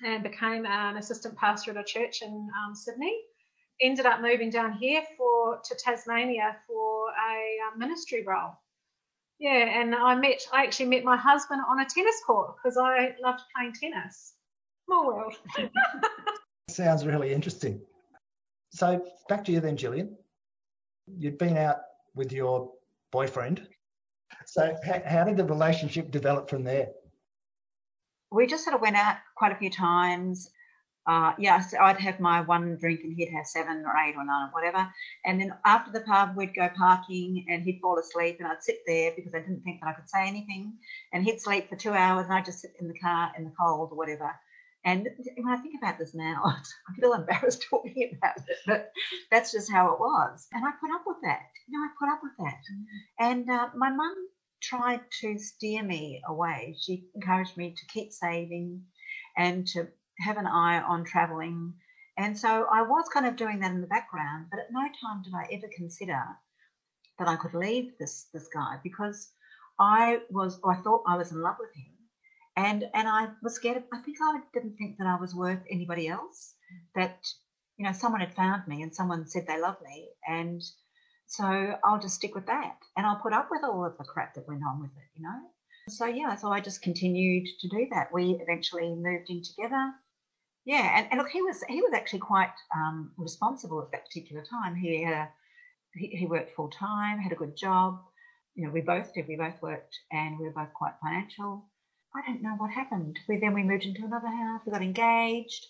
and 0.01 0.23
became 0.23 0.65
an 0.65 0.95
assistant 0.95 1.35
pastor 1.35 1.71
at 1.71 1.77
a 1.77 1.83
church 1.83 2.21
in 2.21 2.49
um, 2.63 2.73
Sydney 2.73 3.19
ended 3.81 4.05
up 4.05 4.21
moving 4.21 4.49
down 4.49 4.73
here 4.73 5.03
for 5.17 5.59
to 5.63 5.75
Tasmania 5.75 6.57
for 6.67 7.09
a 7.09 7.71
um, 7.71 7.79
ministry 7.79 8.23
role. 8.25 8.53
Yeah, 9.39 9.81
and 9.81 9.93
I 9.93 10.15
met 10.15 10.41
I 10.53 10.63
actually 10.63 10.88
met 10.88 11.03
my 11.03 11.17
husband 11.17 11.61
on 11.67 11.79
a 11.79 11.85
tennis 11.85 12.15
court 12.25 12.55
because 12.55 12.77
I 12.77 13.15
loved 13.21 13.41
playing 13.55 13.73
tennis. 13.73 14.33
Small 14.85 15.07
world. 15.07 15.33
Sounds 16.69 17.05
really 17.05 17.33
interesting. 17.33 17.81
So 18.71 19.05
back 19.27 19.43
to 19.45 19.51
you 19.51 19.59
then, 19.59 19.77
Gillian. 19.77 20.15
You'd 21.07 21.38
been 21.38 21.57
out 21.57 21.77
with 22.15 22.31
your 22.31 22.71
boyfriend. 23.11 23.67
So 24.45 24.75
how, 24.85 25.01
how 25.05 25.23
did 25.23 25.38
the 25.38 25.45
relationship 25.45 26.11
develop 26.11 26.49
from 26.49 26.63
there? 26.63 26.89
We 28.31 28.47
just 28.47 28.63
sort 28.63 28.75
of 28.75 28.81
went 28.81 28.95
out 28.95 29.17
quite 29.38 29.51
a 29.51 29.55
few 29.55 29.69
times 29.69 30.49
uh, 31.07 31.33
yeah, 31.37 31.59
so 31.59 31.77
I'd 31.79 31.99
have 31.99 32.19
my 32.19 32.41
one 32.41 32.77
drink 32.77 33.01
and 33.03 33.13
he'd 33.15 33.31
have 33.31 33.45
seven 33.45 33.83
or 33.85 33.93
eight 33.97 34.15
or 34.15 34.25
nine 34.25 34.47
or 34.47 34.51
whatever. 34.51 34.91
And 35.23 35.39
then 35.39 35.53
after 35.63 35.91
the 35.91 36.01
pub, 36.01 36.35
we'd 36.35 36.55
go 36.55 36.67
parking 36.75 37.45
and 37.47 37.63
he'd 37.63 37.79
fall 37.79 37.99
asleep 37.99 38.37
and 38.39 38.47
I'd 38.47 38.63
sit 38.63 38.79
there 38.87 39.11
because 39.15 39.33
I 39.35 39.39
didn't 39.39 39.61
think 39.61 39.81
that 39.81 39.87
I 39.87 39.93
could 39.93 40.09
say 40.09 40.27
anything. 40.27 40.73
And 41.13 41.23
he'd 41.23 41.41
sleep 41.41 41.69
for 41.69 41.75
two 41.75 41.93
hours 41.93 42.25
and 42.25 42.33
I'd 42.33 42.45
just 42.45 42.61
sit 42.61 42.75
in 42.79 42.87
the 42.87 42.97
car 42.97 43.31
in 43.37 43.43
the 43.43 43.53
cold 43.59 43.89
or 43.91 43.97
whatever. 43.97 44.31
And 44.83 45.07
when 45.37 45.53
I 45.53 45.57
think 45.57 45.75
about 45.81 45.99
this 45.99 46.13
now, 46.15 46.41
I 46.45 46.99
feel 46.99 47.13
embarrassed 47.13 47.65
talking 47.69 48.17
about 48.17 48.37
it, 48.37 48.57
but 48.65 48.91
that's 49.31 49.51
just 49.51 49.71
how 49.71 49.93
it 49.93 49.99
was. 49.99 50.47
And 50.53 50.65
I 50.65 50.71
put 50.79 50.93
up 50.93 51.03
with 51.05 51.17
that. 51.23 51.41
You 51.67 51.77
know, 51.77 51.85
I 51.85 51.89
put 51.99 52.09
up 52.09 52.21
with 52.23 52.33
that. 52.39 52.61
And 53.19 53.49
uh, 53.49 53.69
my 53.75 53.89
mum 53.89 54.15
tried 54.61 55.01
to 55.21 55.37
steer 55.37 55.83
me 55.83 56.21
away. 56.27 56.75
She 56.79 57.05
encouraged 57.13 57.57
me 57.57 57.75
to 57.77 57.85
keep 57.93 58.11
saving 58.11 58.83
and 59.37 59.67
to 59.67 59.87
have 60.19 60.38
an 60.38 60.47
eye 60.47 60.82
on 60.82 61.04
traveling. 61.04 61.73
And 62.17 62.38
so 62.38 62.67
I 62.71 62.82
was 62.82 63.10
kind 63.10 63.25
of 63.25 63.36
doing 63.36 63.60
that 63.60 63.71
in 63.71 63.82
the 63.82 63.88
background, 63.88 64.47
but 64.49 64.60
at 64.60 64.71
no 64.71 64.82
time 65.01 65.21
did 65.23 65.34
I 65.34 65.47
ever 65.51 65.67
consider 65.75 66.21
that 67.19 67.28
I 67.28 67.36
could 67.36 67.54
leave 67.54 67.97
this 67.97 68.28
this 68.34 68.47
guy 68.47 68.78
because 68.84 69.32
I 69.80 70.21
was 70.30 70.60
I 70.65 70.75
thought 70.75 71.04
I 71.08 71.17
was 71.17 71.32
in 71.32 71.41
love 71.41 71.58
with 71.60 71.73
him. 71.75 71.93
And 72.56 72.86
and 72.93 73.08
I 73.08 73.30
was 73.43 73.56
scared 73.56 73.84
I 73.91 73.99
think 73.99 74.17
I 74.21 74.39
didn't 74.54 74.78
think 74.78 74.97
that 74.97 75.08
I 75.08 75.19
was 75.19 75.36
worth 75.36 75.62
anybody 75.69 76.08
else. 76.08 76.54
That, 76.95 77.19
you 77.78 77.86
know, 77.86 77.91
someone 77.91 78.21
had 78.21 78.34
found 78.34 78.67
me 78.67 78.82
and 78.82 78.95
someone 78.95 79.28
said 79.28 79.45
they 79.47 79.60
love 79.60 79.78
me 79.84 80.10
and 80.28 80.62
so 81.28 81.78
I'll 81.84 81.99
just 81.99 82.15
stick 82.15 82.36
with 82.36 82.45
that. 82.45 82.78
And 82.95 83.06
I'll 83.06 83.19
put 83.21 83.34
up 83.34 83.49
with 83.51 83.63
all 83.63 83.86
of 83.86 83.97
the 83.97 84.04
crap 84.04 84.36
that 84.36 84.47
went 84.47 84.63
on 84.63 84.80
with 84.80 84.91
it, 84.91 85.10
you 85.15 85.23
know. 85.23 85.39
So 85.89 86.06
yeah, 86.06 86.36
so 86.36 86.51
I 86.51 86.62
just 86.62 86.82
continued 86.82 87.47
to 87.60 87.67
do 87.67 87.88
that. 87.91 88.13
We 88.13 88.39
eventually 88.41 88.95
moved 88.95 89.30
in 89.30 89.41
together 89.43 89.93
yeah, 90.65 90.97
and, 90.97 91.08
and 91.12 91.19
look, 91.19 91.30
he 91.30 91.43
was 91.43 91.63
he 91.69 91.82
was 91.82 91.93
actually 91.93 92.19
quite 92.19 92.54
um, 92.75 93.12
responsible 93.17 93.82
at 93.82 93.91
that 93.91 94.06
particular 94.06 94.43
time. 94.43 94.75
He 94.75 95.04
had 95.04 95.13
a, 95.13 95.30
he, 95.93 96.08
he 96.08 96.25
worked 96.25 96.56
full 96.56 96.69
time, 96.69 97.19
had 97.19 97.32
a 97.32 97.36
good 97.36 97.56
job. 97.56 97.99
You 98.56 98.65
know, 98.65 98.73
we 98.73 98.82
both 98.82 99.13
did. 99.13 99.28
We 99.28 99.36
both 99.36 99.62
worked, 99.62 99.95
and 100.12 100.39
we 100.39 100.45
were 100.45 100.54
both 100.54 100.73
quite 100.73 100.93
financial. 101.01 101.69
I 102.15 102.21
don't 102.25 102.41
know 102.41 102.56
what 102.58 102.71
happened. 102.71 103.19
We 103.30 103.38
then 103.38 103.54
we 103.54 103.62
moved 103.62 103.84
into 103.84 104.06
another 104.06 104.28
house. 104.28 104.62
We 104.65 104.71
got 104.71 104.82
engaged, 104.82 105.67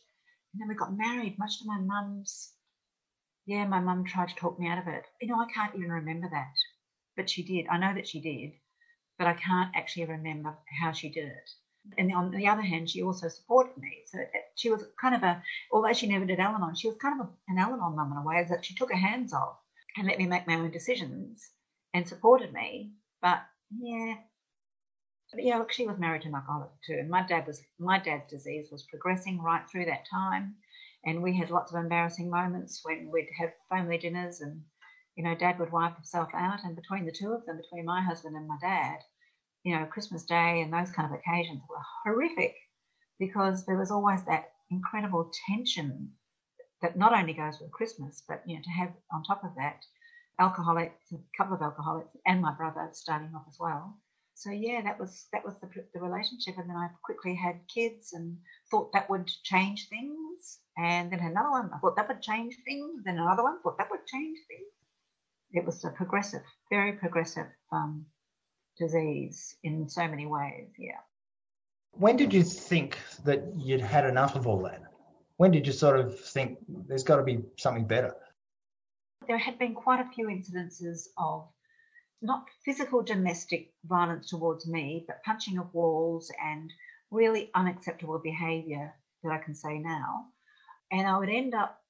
and 0.53 0.61
then 0.61 0.69
we 0.69 0.75
got 0.75 0.97
married. 0.97 1.37
Much 1.37 1.59
to 1.59 1.65
my 1.65 1.79
mum's. 1.79 2.53
Yeah, 3.45 3.67
my 3.67 3.81
mum 3.81 4.05
tried 4.05 4.29
to 4.29 4.35
talk 4.35 4.57
me 4.57 4.69
out 4.69 4.79
of 4.79 4.87
it. 4.87 5.03
You 5.21 5.27
know, 5.27 5.41
I 5.41 5.51
can't 5.51 5.75
even 5.75 5.91
remember 5.91 6.29
that, 6.31 6.53
but 7.17 7.29
she 7.29 7.43
did. 7.43 7.67
I 7.67 7.77
know 7.77 7.93
that 7.93 8.07
she 8.07 8.21
did, 8.21 8.53
but 9.19 9.27
I 9.27 9.33
can't 9.33 9.75
actually 9.75 10.05
remember 10.05 10.57
how 10.79 10.93
she 10.93 11.09
did 11.09 11.25
it. 11.25 11.49
And 11.97 12.13
on 12.13 12.31
the 12.31 12.47
other 12.47 12.61
hand, 12.61 12.89
she 12.89 13.03
also 13.03 13.27
supported 13.29 13.77
me. 13.77 14.03
So 14.07 14.19
uh, 14.19 14.39
she 14.55 14.69
was 14.69 14.83
kind 14.99 15.15
of 15.15 15.23
a, 15.23 15.43
although 15.71 15.93
she 15.93 16.07
never 16.07 16.25
did 16.25 16.39
Al 16.39 16.55
Anon, 16.55 16.75
she 16.75 16.87
was 16.87 16.97
kind 16.97 17.21
of 17.21 17.27
an 17.47 17.57
Al 17.57 17.73
Anon 17.73 17.95
mum 17.95 18.11
in 18.11 18.17
a 18.17 18.23
way, 18.23 18.45
that 18.49 18.65
she 18.65 18.75
took 18.75 18.91
her 18.91 18.97
hands 18.97 19.33
off 19.33 19.57
and 19.97 20.07
let 20.07 20.17
me 20.17 20.25
make 20.25 20.47
my 20.47 20.55
own 20.55 20.71
decisions 20.71 21.49
and 21.93 22.07
supported 22.07 22.51
me. 22.53 22.93
But 23.21 23.41
yeah, 23.71 24.15
yeah, 25.37 25.57
look, 25.57 25.71
she 25.71 25.87
was 25.87 25.97
married 25.97 26.21
to 26.23 26.27
an 26.27 26.35
alcoholic 26.35 26.69
too. 26.85 26.97
And 26.99 27.09
my 27.09 27.25
dad 27.25 27.47
was, 27.47 27.61
my 27.79 27.99
dad's 27.99 28.29
disease 28.29 28.69
was 28.71 28.83
progressing 28.83 29.41
right 29.41 29.63
through 29.69 29.85
that 29.85 30.07
time. 30.09 30.55
And 31.03 31.21
we 31.21 31.37
had 31.37 31.51
lots 31.51 31.71
of 31.71 31.79
embarrassing 31.79 32.29
moments 32.29 32.81
when 32.83 33.11
we'd 33.11 33.29
have 33.39 33.51
family 33.69 33.97
dinners 33.97 34.41
and, 34.41 34.63
you 35.15 35.23
know, 35.23 35.35
dad 35.35 35.59
would 35.59 35.71
wipe 35.71 35.95
himself 35.95 36.29
out. 36.33 36.63
And 36.63 36.75
between 36.75 37.05
the 37.05 37.11
two 37.11 37.31
of 37.31 37.45
them, 37.45 37.57
between 37.57 37.85
my 37.85 38.01
husband 38.01 38.35
and 38.35 38.47
my 38.47 38.57
dad, 38.59 38.99
you 39.65 39.77
know, 39.77 39.85
Christmas 39.87 40.23
Day 40.23 40.61
and 40.61 40.71
those 40.71 40.91
kind 40.91 41.11
of 41.11 41.19
occasions 41.19 41.61
were 41.67 41.81
horrific 42.03 42.55
because 43.19 43.65
there 43.65 43.77
was 43.77 43.89
always 43.89 44.23
that 44.25 44.51
incredible 44.69 45.31
tension 45.49 46.11
that 46.83 46.95
not 46.95 47.17
only 47.17 47.33
goes 47.33 47.59
with 47.59 47.71
Christmas, 47.71 48.21
but 48.27 48.43
you 48.45 48.55
know, 48.55 48.61
to 48.63 48.69
have 48.69 48.93
on 49.11 49.23
top 49.23 49.43
of 49.43 49.55
that 49.57 49.83
alcoholics, 50.39 51.11
a 51.11 51.17
couple 51.35 51.55
of 51.55 51.63
alcoholics, 51.63 52.15
and 52.27 52.41
my 52.41 52.53
brother 52.53 52.89
starting 52.93 53.33
off 53.35 53.45
as 53.49 53.57
well. 53.59 53.97
So 54.35 54.51
yeah, 54.51 54.81
that 54.83 54.99
was 54.99 55.25
that 55.33 55.43
was 55.43 55.55
the, 55.61 55.69
the 55.95 55.99
relationship, 55.99 56.57
and 56.59 56.69
then 56.69 56.77
I 56.77 56.89
quickly 57.03 57.33
had 57.33 57.55
kids 57.73 58.13
and 58.13 58.37
thought 58.69 58.93
that 58.93 59.09
would 59.09 59.27
change 59.43 59.89
things, 59.89 60.59
and 60.77 61.11
then 61.11 61.21
another 61.21 61.49
one. 61.49 61.71
I 61.73 61.79
thought 61.79 61.95
that 61.95 62.07
would 62.07 62.21
change 62.21 62.55
things, 62.65 63.01
then 63.03 63.17
another 63.17 63.43
one 63.43 63.61
thought 63.63 63.79
that 63.79 63.89
would 63.89 64.05
change 64.05 64.37
things. 64.47 64.67
It 65.53 65.65
was 65.65 65.83
a 65.85 65.89
progressive, 65.89 66.43
very 66.69 66.93
progressive 66.93 67.47
um, 67.71 68.05
disease 68.77 69.55
in 69.63 69.87
so 69.89 70.07
many 70.07 70.25
ways. 70.25 70.67
Yeah. 70.77 70.99
When 71.91 72.17
did 72.17 72.33
you 72.33 72.43
think 72.43 72.97
that 73.23 73.43
you'd 73.55 73.81
had 73.81 74.05
enough 74.05 74.35
of 74.35 74.47
all 74.47 74.61
that? 74.63 74.81
When 75.37 75.51
did 75.51 75.65
you 75.67 75.73
sort 75.73 75.99
of 75.99 76.19
think 76.19 76.59
there's 76.67 77.03
got 77.03 77.17
to 77.17 77.23
be 77.23 77.39
something 77.57 77.85
better? 77.85 78.15
There 79.27 79.37
had 79.37 79.57
been 79.57 79.73
quite 79.73 79.99
a 79.99 80.09
few 80.13 80.27
incidences 80.27 81.07
of 81.17 81.47
not 82.21 82.45
physical 82.63 83.01
domestic 83.01 83.73
violence 83.85 84.29
towards 84.29 84.67
me, 84.67 85.05
but 85.07 85.23
punching 85.23 85.57
of 85.57 85.73
walls 85.73 86.31
and 86.43 86.71
really 87.11 87.49
unacceptable 87.55 88.19
behaviour 88.19 88.93
that 89.23 89.31
I 89.31 89.37
can 89.37 89.55
say 89.55 89.77
now. 89.79 90.25
And 90.91 91.07
I 91.07 91.17
would 91.17 91.29
end 91.29 91.53
up 91.53 91.81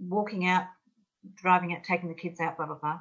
walking 0.00 0.46
out, 0.46 0.66
driving 1.36 1.74
out, 1.74 1.84
taking 1.84 2.08
the 2.08 2.14
kids 2.14 2.40
out, 2.40 2.56
blah, 2.56 2.66
blah, 2.66 2.76
blah. 2.76 3.00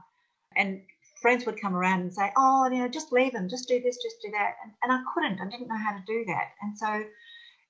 And 0.55 0.81
friends 1.21 1.45
would 1.45 1.61
come 1.61 1.75
around 1.75 2.01
and 2.01 2.13
say, 2.13 2.31
"Oh, 2.35 2.67
you 2.69 2.79
know, 2.79 2.87
just 2.87 3.11
leave 3.11 3.33
them, 3.33 3.49
just 3.49 3.67
do 3.67 3.81
this, 3.81 4.01
just 4.01 4.21
do 4.21 4.31
that," 4.31 4.55
and, 4.63 4.73
and 4.83 4.91
I 4.91 5.01
couldn't. 5.13 5.39
I 5.39 5.49
didn't 5.49 5.67
know 5.67 5.77
how 5.77 5.93
to 5.93 6.03
do 6.05 6.25
that, 6.25 6.49
and 6.61 6.77
so 6.77 7.05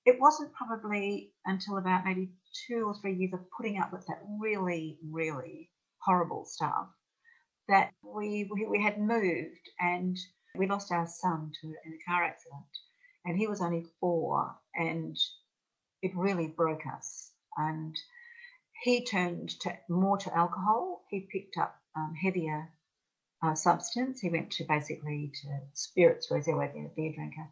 it 0.06 0.20
wasn't 0.20 0.54
probably 0.54 1.32
until 1.46 1.78
about 1.78 2.06
maybe 2.06 2.32
two 2.68 2.86
or 2.86 2.96
three 3.02 3.14
years 3.14 3.34
of 3.34 3.52
putting 3.56 3.78
up 3.78 3.92
with 3.92 4.06
that 4.08 4.22
really, 4.40 4.98
really 5.04 5.70
horrible 6.00 6.46
stuff 6.46 6.88
that 7.68 7.92
we 8.04 8.50
we, 8.52 8.66
we 8.66 8.82
had 8.82 9.00
moved 9.00 9.70
and 9.80 10.18
we 10.56 10.68
lost 10.68 10.92
our 10.92 11.08
son 11.08 11.52
to 11.62 11.68
in 11.68 11.94
a 11.94 12.10
car 12.10 12.24
accident, 12.24 12.64
and 13.26 13.38
he 13.38 13.48
was 13.48 13.62
only 13.62 13.86
four, 14.00 14.56
and 14.76 15.18
it 16.02 16.12
really 16.16 16.48
broke 16.48 16.86
us. 16.88 17.32
And 17.58 17.96
he 18.84 19.06
turned 19.06 19.50
to 19.62 19.78
more 19.90 20.18
to 20.18 20.36
alcohol. 20.36 21.04
He 21.10 21.28
picked 21.32 21.58
up 21.58 21.76
um, 21.96 22.16
heavier 22.16 22.72
uh, 23.41 23.56
substance. 23.56 24.21
He 24.21 24.30
went 24.30 24.51
to 24.51 24.63
basically 24.63 25.32
to 25.41 25.47
spirits, 25.73 26.30
whereas 26.30 26.45
he 26.45 26.54
was 26.54 26.69
a 26.75 26.91
beer 26.95 27.13
drinker. 27.13 27.47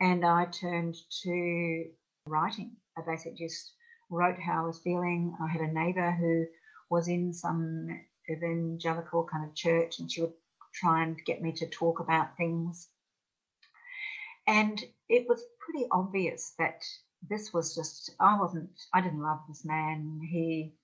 And 0.00 0.24
I 0.24 0.46
turned 0.46 0.96
to 1.22 1.84
writing. 2.26 2.76
I 2.96 3.02
basically 3.06 3.38
just 3.38 3.72
wrote 4.10 4.38
how 4.38 4.62
I 4.62 4.66
was 4.66 4.78
feeling. 4.78 5.36
I 5.42 5.46
had 5.46 5.60
a 5.60 5.72
neighbour 5.72 6.10
who 6.10 6.46
was 6.90 7.08
in 7.08 7.32
some 7.32 7.88
evangelical 8.28 9.24
kind 9.24 9.44
of 9.44 9.54
church, 9.54 9.98
and 9.98 10.10
she 10.10 10.22
would 10.22 10.32
try 10.74 11.02
and 11.02 11.24
get 11.24 11.42
me 11.42 11.52
to 11.52 11.66
talk 11.66 12.00
about 12.00 12.36
things. 12.36 12.88
And 14.46 14.82
it 15.08 15.26
was 15.28 15.42
pretty 15.60 15.86
obvious 15.92 16.54
that 16.58 16.82
this 17.28 17.52
was 17.52 17.74
just, 17.74 18.10
I 18.18 18.38
wasn't, 18.40 18.70
I 18.92 19.00
didn't 19.00 19.22
love 19.22 19.40
this 19.48 19.64
man. 19.64 20.20
He, 20.28 20.74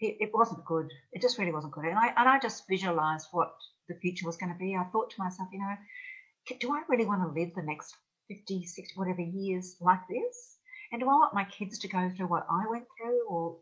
he 0.00 0.16
it 0.18 0.30
wasn't 0.32 0.64
good. 0.64 0.88
It 1.12 1.22
just 1.22 1.38
really 1.38 1.52
wasn't 1.52 1.74
good. 1.74 1.84
And 1.84 1.98
I, 1.98 2.08
and 2.16 2.28
I 2.28 2.38
just 2.40 2.64
visualized 2.68 3.28
what 3.32 3.52
the 3.88 3.94
future 3.96 4.26
was 4.26 4.36
going 4.36 4.52
to 4.52 4.58
be. 4.58 4.74
I 4.74 4.84
thought 4.84 5.10
to 5.10 5.22
myself, 5.22 5.48
you 5.52 5.60
know, 5.60 5.76
do 6.58 6.72
I 6.72 6.82
really 6.88 7.04
want 7.04 7.22
to 7.22 7.40
live 7.40 7.54
the 7.54 7.62
next 7.62 7.94
50, 8.28 8.64
60, 8.64 8.94
whatever 8.96 9.20
years 9.20 9.76
like 9.80 10.00
this? 10.08 10.56
And 10.90 11.00
do 11.00 11.08
I 11.08 11.14
want 11.14 11.34
my 11.34 11.44
kids 11.44 11.78
to 11.80 11.88
go 11.88 12.10
through 12.16 12.26
what 12.26 12.46
I 12.50 12.64
went 12.68 12.86
through? 12.96 13.28
Or, 13.28 13.58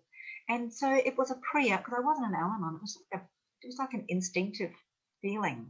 and 0.49 0.73
so 0.73 0.95
it 0.95 1.19
was 1.19 1.31
a 1.31 1.41
prayer 1.51 1.77
because 1.77 1.95
I 1.99 2.07
wasn't 2.07 2.29
an 2.29 2.35
Al-Anon. 2.35 2.77
It 2.77 2.83
was 2.83 2.99
like 3.13 3.21
a, 3.21 3.25
it 3.63 3.67
was 3.67 3.79
like 3.79 3.93
an 3.95 4.05
instinctive 4.09 4.71
feeling, 5.21 5.67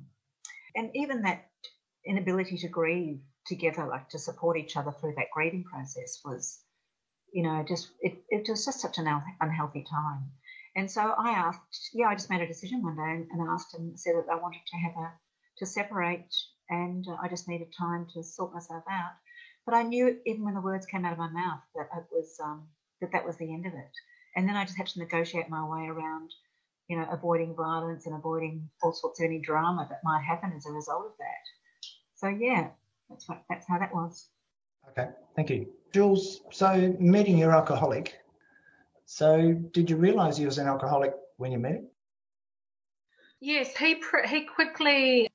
and 0.76 0.90
even 0.94 1.22
that 1.22 1.48
inability 2.06 2.58
to 2.58 2.68
grieve 2.68 3.20
together, 3.46 3.86
like 3.86 4.10
to 4.10 4.18
support 4.18 4.58
each 4.58 4.76
other 4.76 4.92
through 4.92 5.14
that 5.16 5.32
grieving 5.32 5.64
process, 5.64 6.20
was, 6.24 6.60
you 7.32 7.42
know, 7.42 7.64
just 7.66 7.88
it, 8.00 8.22
it 8.28 8.46
was 8.48 8.64
just 8.66 8.80
such 8.80 8.98
an 8.98 9.08
unhealthy 9.40 9.84
time. 9.90 10.30
And 10.78 10.88
so 10.88 11.12
I 11.18 11.30
asked, 11.30 11.90
yeah, 11.92 12.06
I 12.06 12.14
just 12.14 12.30
made 12.30 12.40
a 12.40 12.46
decision 12.46 12.84
one 12.84 12.94
day 12.94 13.26
and 13.32 13.50
asked 13.50 13.74
and 13.74 13.98
said 13.98 14.14
that 14.14 14.30
I 14.30 14.36
wanted 14.36 14.60
to 14.64 14.76
have 14.76 14.92
a 14.92 15.12
to 15.58 15.66
separate, 15.66 16.32
and 16.70 17.04
I 17.20 17.26
just 17.26 17.48
needed 17.48 17.74
time 17.76 18.06
to 18.14 18.22
sort 18.22 18.54
myself 18.54 18.84
out. 18.88 19.10
But 19.66 19.74
I 19.74 19.82
knew 19.82 20.20
even 20.24 20.44
when 20.44 20.54
the 20.54 20.60
words 20.60 20.86
came 20.86 21.04
out 21.04 21.10
of 21.10 21.18
my 21.18 21.30
mouth 21.30 21.58
that 21.74 21.88
it 21.96 22.04
was 22.12 22.38
um, 22.40 22.68
that 23.00 23.10
that 23.10 23.26
was 23.26 23.36
the 23.38 23.52
end 23.52 23.66
of 23.66 23.72
it. 23.72 23.90
And 24.36 24.48
then 24.48 24.54
I 24.54 24.64
just 24.64 24.78
had 24.78 24.86
to 24.86 25.00
negotiate 25.00 25.50
my 25.50 25.66
way 25.66 25.88
around, 25.88 26.30
you 26.86 26.96
know, 26.96 27.08
avoiding 27.10 27.56
violence 27.56 28.06
and 28.06 28.14
avoiding 28.14 28.70
all 28.80 28.92
sorts 28.92 29.18
of 29.18 29.24
any 29.24 29.40
drama 29.40 29.84
that 29.90 30.04
might 30.04 30.22
happen 30.22 30.52
as 30.56 30.64
a 30.64 30.70
result 30.70 31.06
of 31.06 31.12
that. 31.18 31.88
So 32.14 32.28
yeah, 32.28 32.68
that's 33.10 33.28
what 33.28 33.42
that's 33.50 33.66
how 33.66 33.80
that 33.80 33.92
was. 33.92 34.28
Okay, 34.90 35.08
thank 35.34 35.50
you, 35.50 35.66
Jules. 35.92 36.42
So 36.52 36.94
meeting 37.00 37.36
your 37.36 37.50
alcoholic. 37.50 38.14
So 39.10 39.54
did 39.54 39.88
you 39.88 39.96
realise 39.96 40.36
he 40.36 40.44
was 40.44 40.58
an 40.58 40.66
alcoholic 40.66 41.14
when 41.38 41.50
you 41.50 41.58
met 41.58 41.76
him? 41.76 41.88
Yes, 43.40 43.74
he 43.74 44.02
he 44.26 44.44
quickly 44.44 45.26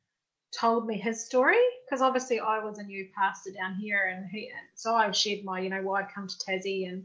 told 0.52 0.86
me 0.86 0.96
his 1.00 1.26
story 1.26 1.58
because 1.84 2.00
obviously 2.00 2.40
I 2.40 2.60
was 2.60 2.78
a 2.78 2.84
new 2.84 3.10
pastor 3.18 3.50
down 3.52 3.74
here, 3.74 4.06
and 4.06 4.30
he 4.30 4.52
so 4.76 4.94
I 4.94 5.10
shared 5.10 5.44
my 5.44 5.60
you 5.60 5.70
know 5.70 5.82
why 5.82 6.02
I'd 6.02 6.14
come 6.14 6.28
to 6.28 6.36
Tassie, 6.46 6.88
and 6.88 7.04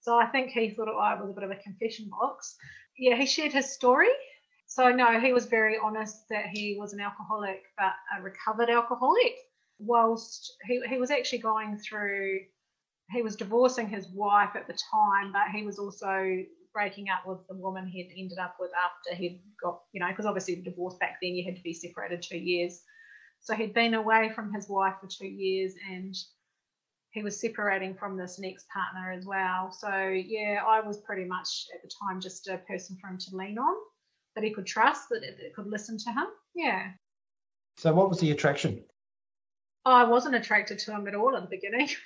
so 0.00 0.18
I 0.18 0.24
think 0.24 0.52
he 0.52 0.70
thought 0.70 0.88
I 0.88 1.20
was 1.20 1.28
a 1.28 1.34
bit 1.34 1.44
of 1.44 1.50
a 1.50 1.56
confession 1.56 2.08
box. 2.08 2.56
Yeah, 2.96 3.14
he 3.16 3.26
shared 3.26 3.52
his 3.52 3.70
story. 3.74 4.08
So 4.66 4.90
no, 4.92 5.20
he 5.20 5.34
was 5.34 5.44
very 5.44 5.76
honest 5.76 6.30
that 6.30 6.46
he 6.46 6.78
was 6.80 6.94
an 6.94 7.00
alcoholic, 7.00 7.62
but 7.76 7.92
a 8.18 8.22
recovered 8.22 8.70
alcoholic. 8.70 9.34
Whilst 9.78 10.56
he 10.66 10.80
he 10.88 10.96
was 10.96 11.10
actually 11.10 11.40
going 11.40 11.76
through, 11.76 12.40
he 13.10 13.22
was 13.22 13.36
divorcing 13.36 13.88
his 13.88 14.08
wife 14.08 14.50
at 14.54 14.66
the 14.66 14.76
time, 14.90 15.32
but 15.32 15.54
he 15.54 15.64
was 15.64 15.78
also 15.78 16.42
breaking 16.72 17.08
up 17.08 17.26
with 17.26 17.38
the 17.48 17.54
woman 17.54 17.86
he'd 17.86 18.12
ended 18.16 18.38
up 18.38 18.56
with 18.60 18.70
after 18.74 19.16
he'd 19.16 19.40
got, 19.62 19.80
you 19.92 20.00
know, 20.00 20.08
because 20.08 20.26
obviously 20.26 20.56
the 20.56 20.62
divorce 20.62 20.94
back 21.00 21.16
then 21.22 21.34
you 21.34 21.44
had 21.44 21.56
to 21.56 21.62
be 21.62 21.72
separated 21.72 22.20
two 22.20 22.36
years. 22.36 22.82
So 23.40 23.54
he'd 23.54 23.74
been 23.74 23.94
away 23.94 24.30
from 24.34 24.52
his 24.52 24.68
wife 24.68 24.94
for 25.00 25.06
two 25.06 25.26
years 25.26 25.74
and 25.90 26.14
he 27.12 27.22
was 27.22 27.40
separating 27.40 27.94
from 27.94 28.18
this 28.18 28.38
next 28.38 28.66
partner 28.68 29.10
as 29.12 29.24
well. 29.24 29.72
So 29.72 30.08
yeah, 30.08 30.60
I 30.66 30.80
was 30.80 30.98
pretty 30.98 31.24
much 31.24 31.66
at 31.74 31.82
the 31.82 31.90
time 32.02 32.20
just 32.20 32.48
a 32.48 32.58
person 32.68 32.98
for 33.00 33.08
him 33.08 33.18
to 33.18 33.36
lean 33.36 33.56
on, 33.56 33.74
that 34.34 34.44
he 34.44 34.50
could 34.50 34.66
trust, 34.66 35.08
that 35.10 35.22
it, 35.22 35.54
could 35.54 35.66
listen 35.66 35.96
to 35.96 36.10
him. 36.10 36.26
Yeah. 36.54 36.90
So 37.78 37.94
what 37.94 38.10
was 38.10 38.20
the 38.20 38.32
attraction? 38.32 38.84
I 39.86 40.04
wasn't 40.04 40.34
attracted 40.34 40.78
to 40.80 40.92
him 40.92 41.06
at 41.06 41.14
all 41.14 41.36
at 41.36 41.42
the 41.42 41.48
beginning. 41.48 41.88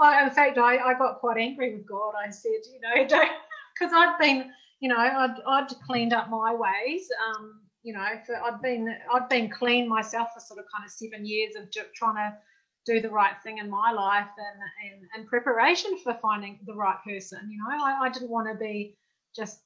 I, 0.00 0.24
in 0.24 0.30
fact, 0.30 0.58
I, 0.58 0.78
I 0.78 0.94
got 0.94 1.20
quite 1.20 1.38
angry 1.38 1.74
with 1.74 1.86
God. 1.86 2.14
I 2.16 2.30
said, 2.30 2.60
you 2.72 2.80
know, 2.80 3.06
don't, 3.08 3.30
because 3.78 3.92
I'd 3.94 4.16
been, 4.20 4.50
you 4.80 4.88
know, 4.88 4.96
I'd, 4.98 5.36
I'd 5.46 5.68
cleaned 5.86 6.12
up 6.12 6.30
my 6.30 6.54
ways. 6.54 7.08
Um, 7.28 7.60
you 7.82 7.92
know, 7.92 8.06
for, 8.26 8.36
I'd 8.36 8.60
been, 8.62 8.94
I'd 9.12 9.28
been 9.28 9.50
clean 9.50 9.88
myself 9.88 10.28
for 10.34 10.40
sort 10.40 10.58
of 10.58 10.66
kind 10.74 10.84
of 10.84 10.90
seven 10.90 11.24
years 11.24 11.54
of 11.54 11.70
trying 11.94 12.16
to 12.16 12.36
do 12.84 13.00
the 13.00 13.10
right 13.10 13.34
thing 13.42 13.58
in 13.58 13.68
my 13.68 13.90
life 13.92 14.28
and, 14.38 14.92
and, 14.92 15.08
and 15.14 15.28
preparation 15.28 15.98
for 16.02 16.14
finding 16.22 16.58
the 16.66 16.74
right 16.74 16.96
person. 17.04 17.40
You 17.50 17.58
know, 17.58 17.84
I, 17.84 18.06
I 18.06 18.08
didn't 18.08 18.30
want 18.30 18.48
to 18.48 18.58
be 18.58 18.96
just 19.34 19.60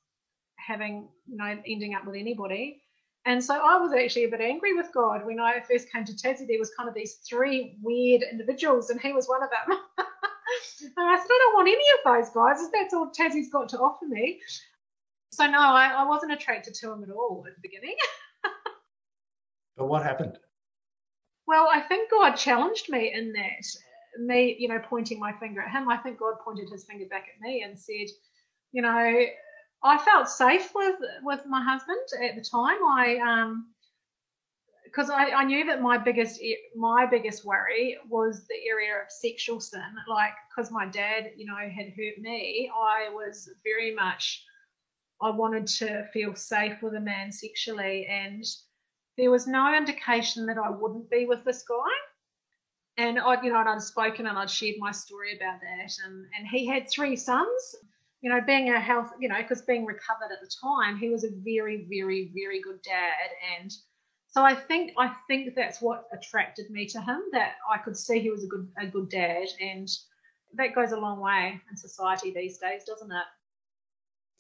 having, 0.57 1.09
you 1.27 1.37
know, 1.37 1.59
ending 1.67 1.95
up 1.95 2.07
with 2.07 2.17
anybody. 2.17 2.83
And 3.27 3.45
so 3.45 3.55
I 3.55 3.77
was 3.77 3.93
actually 3.93 4.25
a 4.25 4.29
bit 4.29 4.41
angry 4.41 4.75
with 4.75 4.89
God 4.95 5.27
when 5.27 5.39
I 5.39 5.61
first 5.61 5.93
came 5.93 6.05
to 6.07 6.13
Tassie. 6.13 6.47
There 6.47 6.59
was 6.59 6.71
kind 6.77 6.89
of 6.89 6.95
these 6.95 7.17
three 7.29 7.77
weird 7.83 8.23
individuals, 8.23 8.89
and 8.89 9.01
he 9.01 9.13
was 9.13 9.29
one 9.29 9.43
of 9.43 9.51
them. 9.51 9.79
and 10.83 11.09
I 11.09 11.17
said, 11.17 11.27
I 11.31 11.39
don't 11.43 11.55
want 11.55 11.69
any 11.69 11.77
of 11.77 12.05
those 12.05 12.31
guys. 12.35 12.71
That's 12.73 12.95
all 12.95 13.11
Tassie's 13.11 13.51
got 13.51 13.69
to 13.71 13.79
offer 13.79 14.07
me. 14.07 14.41
So 15.33 15.47
no, 15.47 15.59
I, 15.59 15.89
I 15.99 16.09
wasn't 16.09 16.33
attracted 16.33 16.75
to 16.75 16.93
him 16.93 17.03
at 17.03 17.11
all 17.11 17.45
at 17.47 17.55
the 17.55 17.61
beginning. 17.63 17.97
but 19.77 19.87
what 19.87 20.03
happened? 20.03 20.39
Well, 21.47 21.69
I 21.73 21.81
think 21.81 22.11
God 22.11 22.35
challenged 22.37 22.89
me 22.89 23.13
in 23.13 23.33
that. 23.33 23.65
Me, 24.19 24.57
you 24.59 24.69
know, 24.69 24.81
pointing 24.81 25.21
my 25.21 25.33
finger 25.33 25.63
at 25.63 25.71
him. 25.71 25.89
I 25.89 25.97
think 25.97 26.19
God 26.19 26.35
pointed 26.45 26.69
his 26.69 26.85
finger 26.85 27.07
back 27.07 27.27
at 27.33 27.41
me 27.41 27.63
and 27.63 27.79
said, 27.79 28.09
you 28.73 28.83
know, 28.83 29.25
I 29.83 29.99
felt 29.99 30.29
safe 30.29 30.73
with 30.75 30.97
with 31.23 31.47
my 31.47 31.63
husband 31.63 32.01
at 32.23 32.35
the 32.35 32.43
time. 32.43 32.79
I 32.85 33.19
um 33.19 33.69
because 34.91 35.11
I, 35.11 35.31
I 35.31 35.45
knew 35.45 35.65
that 35.67 35.81
my 35.81 35.97
biggest 35.97 36.41
my 36.77 37.07
biggest 37.07 37.45
worry 37.45 37.97
was 38.09 38.47
the 38.47 38.57
area 38.69 38.95
of 39.03 39.11
sexual 39.11 39.61
sin. 39.61 39.83
Like 40.09 40.33
because 40.49 40.71
my 40.71 40.87
dad, 40.87 41.33
you 41.37 41.47
know, 41.47 41.57
had 41.57 41.93
hurt 41.97 42.19
me, 42.19 42.71
I 42.75 43.09
was 43.11 43.49
very 43.65 43.95
much 43.95 44.45
I 45.23 45.31
wanted 45.31 45.67
to 45.67 46.07
feel 46.13 46.35
safe 46.35 46.83
with 46.83 46.95
a 46.95 47.01
man 47.01 47.31
sexually, 47.31 48.07
and 48.07 48.45
there 49.17 49.31
was 49.31 49.47
no 49.47 49.75
indication 49.77 50.47
that 50.47 50.59
I 50.59 50.71
wouldn't 50.71 51.11
be 51.11 51.27
with 51.27 51.45
this 51.45 51.63
guy. 51.63 51.91
And 52.97 53.19
I, 53.19 53.41
you 53.43 53.53
know, 53.53 53.61
and 53.61 53.69
I'd 53.69 53.83
spoken 53.83 54.27
and 54.27 54.37
I'd 54.37 54.51
shared 54.51 54.77
my 54.79 54.91
story 54.91 55.37
about 55.37 55.61
that, 55.61 55.93
and 56.05 56.27
and 56.37 56.47
he 56.49 56.67
had 56.67 56.91
three 56.91 57.17
sons 57.17 57.77
you 58.23 58.29
know, 58.29 58.41
being 58.47 58.71
a 58.71 58.79
health, 58.79 59.11
you 59.19 59.29
know, 59.29 59.39
because 59.41 59.63
being 59.63 59.87
recovered 59.87 60.31
at 60.31 60.41
the 60.43 60.51
time, 60.63 60.99
he 60.99 61.09
was 61.09 61.25
a 61.25 61.31
very, 61.43 61.87
very, 61.89 62.31
very 62.35 62.61
good 62.61 62.83
dad. 62.83 63.31
And 63.59 63.73
so 64.31 64.45
I 64.45 64.55
think 64.55 64.93
I 64.97 65.13
think 65.27 65.55
that's 65.57 65.83
what 65.83 66.07
attracted 66.13 66.71
me 66.71 66.87
to 66.87 67.01
him, 67.01 67.21
that 67.33 67.55
I 67.69 67.79
could 67.79 67.97
see 67.97 68.21
he 68.21 68.31
was 68.31 68.45
a 68.45 68.47
good 68.47 68.69
a 68.81 68.87
good 68.87 69.09
dad. 69.09 69.49
And 69.61 69.89
that 70.55 70.75
goes 70.75 70.93
a 70.93 70.97
long 70.97 71.21
way 71.21 71.61
in 71.69 71.77
society 71.77 72.33
these 72.33 72.59
days, 72.59 72.85
doesn't 72.85 73.11
it? 73.11 73.25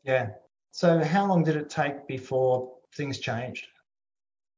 Yeah. 0.05 0.31
So 0.71 1.03
how 1.03 1.27
long 1.27 1.43
did 1.43 1.57
it 1.57 1.69
take 1.69 2.07
before 2.07 2.73
things 2.95 3.19
changed? 3.19 3.67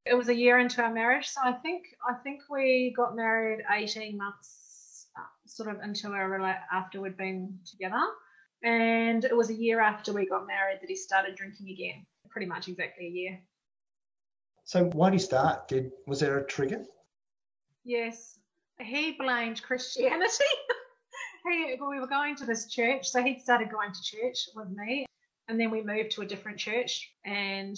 It 0.05 0.13
was 0.13 0.29
a 0.29 0.35
year 0.35 0.59
into 0.59 0.83
our 0.83 0.93
marriage. 0.93 1.27
So 1.27 1.41
I 1.43 1.53
think 1.53 1.85
I 2.07 2.13
think 2.13 2.41
we 2.49 2.93
got 2.95 3.15
married 3.15 3.63
18 3.71 4.15
months 4.15 5.07
uh, 5.17 5.23
sort 5.47 5.69
of 5.69 5.81
into 5.81 6.09
our 6.09 6.63
after 6.71 7.01
we'd 7.01 7.17
been 7.17 7.57
together. 7.65 8.01
And 8.63 9.25
it 9.25 9.35
was 9.35 9.49
a 9.49 9.55
year 9.55 9.81
after 9.81 10.13
we 10.13 10.27
got 10.27 10.45
married 10.45 10.77
that 10.81 10.89
he 10.89 10.95
started 10.95 11.35
drinking 11.35 11.69
again, 11.69 12.05
pretty 12.29 12.45
much 12.45 12.67
exactly 12.67 13.07
a 13.07 13.09
year. 13.09 13.39
So 14.73 14.85
why 14.85 15.11
did 15.11 15.19
he 15.19 15.23
start? 15.23 15.67
Did 15.67 15.91
was 16.07 16.19
there 16.19 16.39
a 16.39 16.47
trigger? 16.47 16.83
Yes, 17.83 18.39
he 18.79 19.11
blamed 19.11 19.61
Christianity. 19.61 20.51
he, 21.47 21.75
we 21.79 21.99
were 21.99 22.07
going 22.07 22.35
to 22.37 22.45
this 22.47 22.65
church, 22.65 23.07
so 23.07 23.21
he 23.21 23.37
started 23.37 23.69
going 23.69 23.93
to 23.93 24.01
church 24.01 24.49
with 24.55 24.69
me, 24.71 25.05
and 25.47 25.59
then 25.59 25.69
we 25.69 25.83
moved 25.83 26.09
to 26.13 26.23
a 26.23 26.25
different 26.25 26.57
church, 26.57 27.13
and 27.23 27.77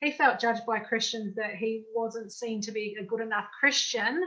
he 0.00 0.10
felt 0.10 0.40
judged 0.40 0.66
by 0.66 0.80
Christians 0.80 1.36
that 1.36 1.54
he 1.54 1.84
wasn't 1.94 2.32
seen 2.32 2.60
to 2.62 2.72
be 2.72 2.96
a 3.00 3.04
good 3.04 3.20
enough 3.20 3.46
Christian 3.60 4.20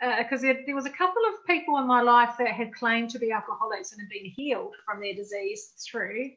because 0.00 0.42
uh, 0.42 0.54
there 0.64 0.74
was 0.74 0.86
a 0.86 0.90
couple 0.90 1.22
of 1.28 1.46
people 1.46 1.76
in 1.76 1.86
my 1.86 2.00
life 2.00 2.36
that 2.38 2.48
had 2.48 2.72
claimed 2.72 3.10
to 3.10 3.18
be 3.18 3.30
alcoholics 3.30 3.92
and 3.92 4.00
had 4.00 4.08
been 4.08 4.32
healed 4.34 4.72
from 4.86 5.02
their 5.02 5.14
disease 5.14 5.74
through 5.86 6.30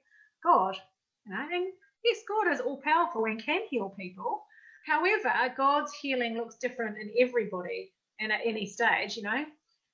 God. 0.44 0.76
You 1.26 1.34
know, 1.34 1.48
and 1.54 1.68
yes, 2.04 2.18
God 2.28 2.52
is 2.52 2.60
all 2.60 2.82
powerful 2.84 3.24
and 3.24 3.42
can 3.42 3.62
heal 3.70 3.96
people. 3.98 4.44
However, 4.86 5.32
God's 5.58 5.94
healing 5.94 6.36
looks 6.36 6.56
different 6.56 6.98
in 6.98 7.12
everybody 7.20 7.92
and 8.20 8.32
at 8.32 8.42
any 8.46 8.66
stage, 8.66 9.18
you 9.18 9.24
know. 9.24 9.46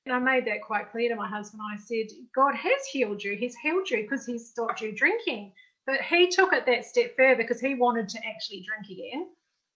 And 0.05 0.15
I 0.15 0.19
made 0.19 0.45
that 0.45 0.63
quite 0.63 0.91
clear 0.91 1.09
to 1.09 1.15
my 1.15 1.27
husband. 1.27 1.61
I 1.63 1.77
said, 1.77 2.07
God 2.35 2.55
has 2.55 2.85
healed 2.91 3.23
you. 3.23 3.35
He's 3.35 3.55
healed 3.55 3.89
you 3.89 4.01
because 4.01 4.25
he's 4.25 4.49
stopped 4.49 4.81
you 4.81 4.91
drinking. 4.91 5.53
But 5.85 6.01
he 6.01 6.29
took 6.29 6.53
it 6.53 6.65
that 6.65 6.85
step 6.85 7.15
further 7.15 7.35
because 7.35 7.61
he 7.61 7.75
wanted 7.75 8.09
to 8.09 8.19
actually 8.27 8.65
drink 8.67 8.89
again. 8.89 9.27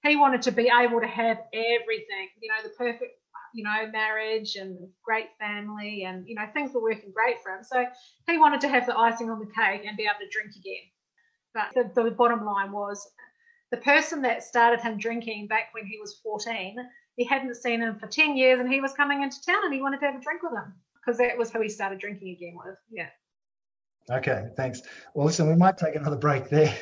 He 0.03 0.15
wanted 0.15 0.43
to 0.43 0.51
be 0.51 0.69
able 0.69 1.01
to 1.01 1.07
have 1.07 1.39
everything, 1.53 2.29
you 2.41 2.49
know, 2.49 2.63
the 2.63 2.69
perfect 2.77 3.13
you 3.55 3.63
know, 3.63 3.89
marriage 3.89 4.57
and 4.57 4.77
great 5.03 5.29
family 5.39 6.03
and, 6.03 6.27
you 6.27 6.35
know, 6.35 6.45
things 6.53 6.73
were 6.73 6.81
working 6.81 7.11
great 7.15 7.41
for 7.41 7.55
him. 7.55 7.63
So 7.63 7.85
he 8.27 8.37
wanted 8.37 8.59
to 8.61 8.67
have 8.67 8.85
the 8.85 8.97
icing 8.97 9.29
on 9.29 9.39
the 9.39 9.45
cake 9.45 9.85
and 9.87 9.95
be 9.95 10.03
able 10.03 10.19
to 10.19 10.29
drink 10.29 10.51
again. 10.57 10.83
But 11.53 11.95
the, 11.95 12.03
the 12.03 12.11
bottom 12.11 12.45
line 12.45 12.73
was 12.73 13.09
the 13.75 13.81
person 13.81 14.21
that 14.21 14.41
started 14.41 14.79
him 14.79 14.97
drinking 14.97 15.47
back 15.47 15.73
when 15.73 15.85
he 15.85 15.99
was 15.99 16.15
14 16.23 16.77
he 17.17 17.25
hadn't 17.25 17.55
seen 17.55 17.81
him 17.81 17.97
for 17.99 18.07
10 18.07 18.37
years 18.37 18.59
and 18.59 18.71
he 18.71 18.79
was 18.79 18.93
coming 18.93 19.21
into 19.21 19.41
town 19.41 19.65
and 19.65 19.73
he 19.73 19.81
wanted 19.81 19.99
to 19.99 20.05
have 20.05 20.15
a 20.15 20.21
drink 20.21 20.43
with 20.43 20.53
him 20.53 20.73
because 20.95 21.17
that 21.17 21.37
was 21.37 21.51
who 21.51 21.61
he 21.61 21.69
started 21.69 21.99
drinking 21.99 22.29
again 22.29 22.55
with. 22.55 22.75
Yeah. 22.89 23.07
Okay, 24.11 24.47
thanks. 24.57 24.81
Well, 25.13 25.25
listen, 25.25 25.47
we 25.47 25.55
might 25.55 25.77
take 25.77 25.95
another 25.95 26.17
break 26.17 26.49
there. 26.49 26.73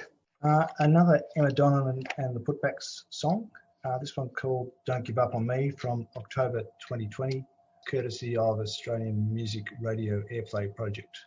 Uh, 0.43 0.65
another 0.79 1.21
Emma 1.37 1.51
Donovan 1.51 2.03
and 2.17 2.35
the 2.35 2.39
Putbacks 2.39 3.03
song. 3.09 3.49
Uh, 3.85 3.97
this 3.99 4.17
one 4.17 4.29
called 4.29 4.71
Don't 4.85 5.05
Give 5.05 5.17
Up 5.17 5.35
on 5.35 5.47
Me 5.47 5.71
from 5.71 6.07
October 6.17 6.61
2020, 6.87 7.45
courtesy 7.87 8.35
of 8.35 8.59
Australian 8.59 9.33
Music 9.33 9.63
Radio 9.81 10.21
Airplay 10.31 10.75
Project. 10.75 11.17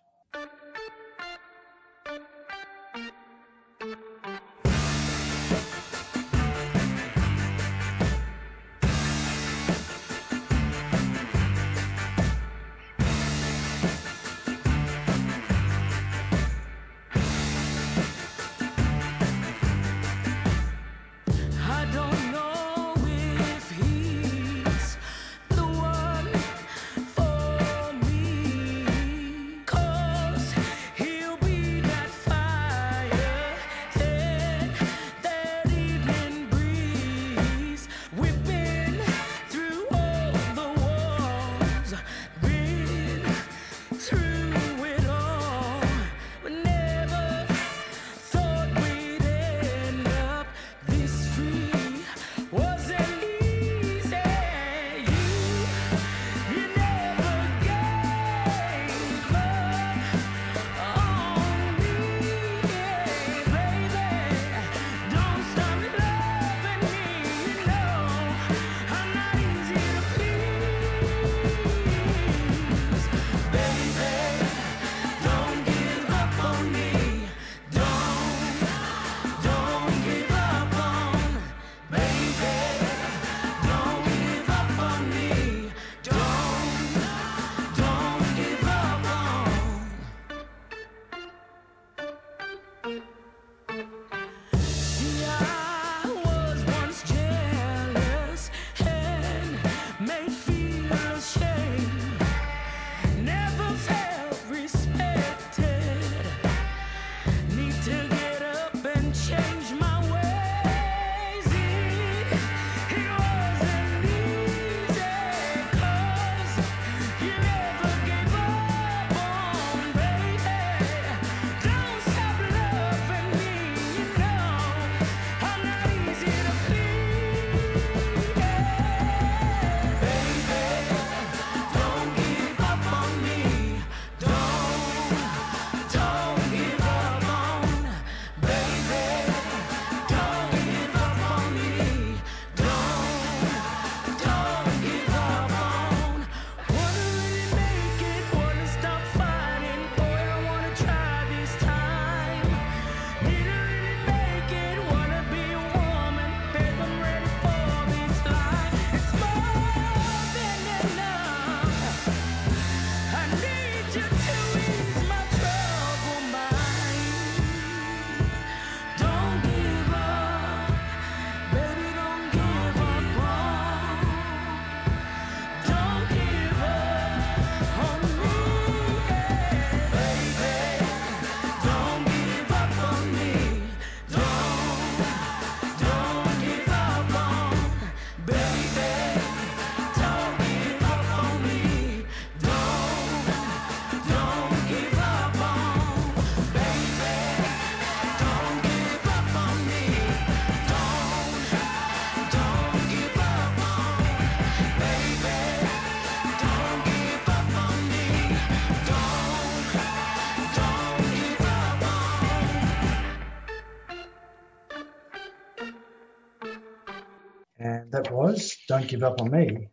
Don't 218.69 218.89
Give 218.89 219.05
Up 219.05 219.21
on 219.21 219.31
Me 219.31 219.69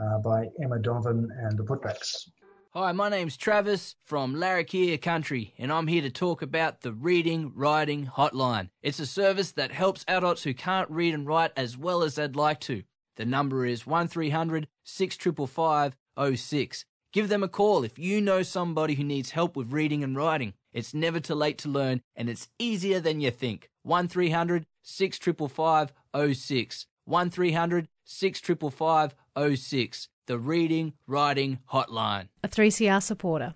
uh, 0.00 0.18
by 0.18 0.46
Emma 0.62 0.78
Donovan 0.78 1.28
and 1.38 1.58
the 1.58 1.64
Putbacks. 1.64 2.30
Hi, 2.72 2.92
my 2.92 3.10
name's 3.10 3.36
Travis 3.36 3.96
from 4.04 4.36
Larrakia 4.36 5.00
Country, 5.02 5.52
and 5.58 5.70
I'm 5.70 5.86
here 5.86 6.00
to 6.00 6.10
talk 6.10 6.40
about 6.40 6.80
the 6.80 6.92
Reading 6.92 7.52
Writing 7.54 8.06
Hotline. 8.06 8.70
It's 8.82 9.00
a 9.00 9.06
service 9.06 9.52
that 9.52 9.72
helps 9.72 10.04
adults 10.08 10.44
who 10.44 10.54
can't 10.54 10.90
read 10.90 11.12
and 11.12 11.26
write 11.26 11.52
as 11.58 11.76
well 11.76 12.02
as 12.02 12.14
they'd 12.14 12.36
like 12.36 12.60
to. 12.60 12.84
The 13.16 13.26
number 13.26 13.66
is 13.66 13.86
1300 13.86 14.68
655 14.82 15.96
06. 16.36 16.84
Give 17.12 17.28
them 17.28 17.42
a 17.42 17.48
call 17.48 17.84
if 17.84 17.98
you 17.98 18.20
know 18.20 18.42
somebody 18.42 18.94
who 18.94 19.04
needs 19.04 19.32
help 19.32 19.56
with 19.56 19.72
reading 19.72 20.02
and 20.02 20.16
writing. 20.16 20.54
It's 20.72 20.94
never 20.94 21.20
too 21.20 21.34
late 21.34 21.58
to 21.58 21.68
learn, 21.68 22.00
and 22.16 22.30
it's 22.30 22.48
easier 22.58 23.00
than 23.00 23.20
you 23.20 23.30
think. 23.30 23.70
1300 23.82 24.66
655 24.82 25.92
06. 26.34 26.86
1300 27.08 27.88
655 28.04 29.14
06, 29.56 30.08
the 30.26 30.38
Reading 30.38 30.92
Writing 31.06 31.58
Hotline. 31.72 32.28
A 32.44 32.48
3CR 32.48 33.02
supporter. 33.02 33.54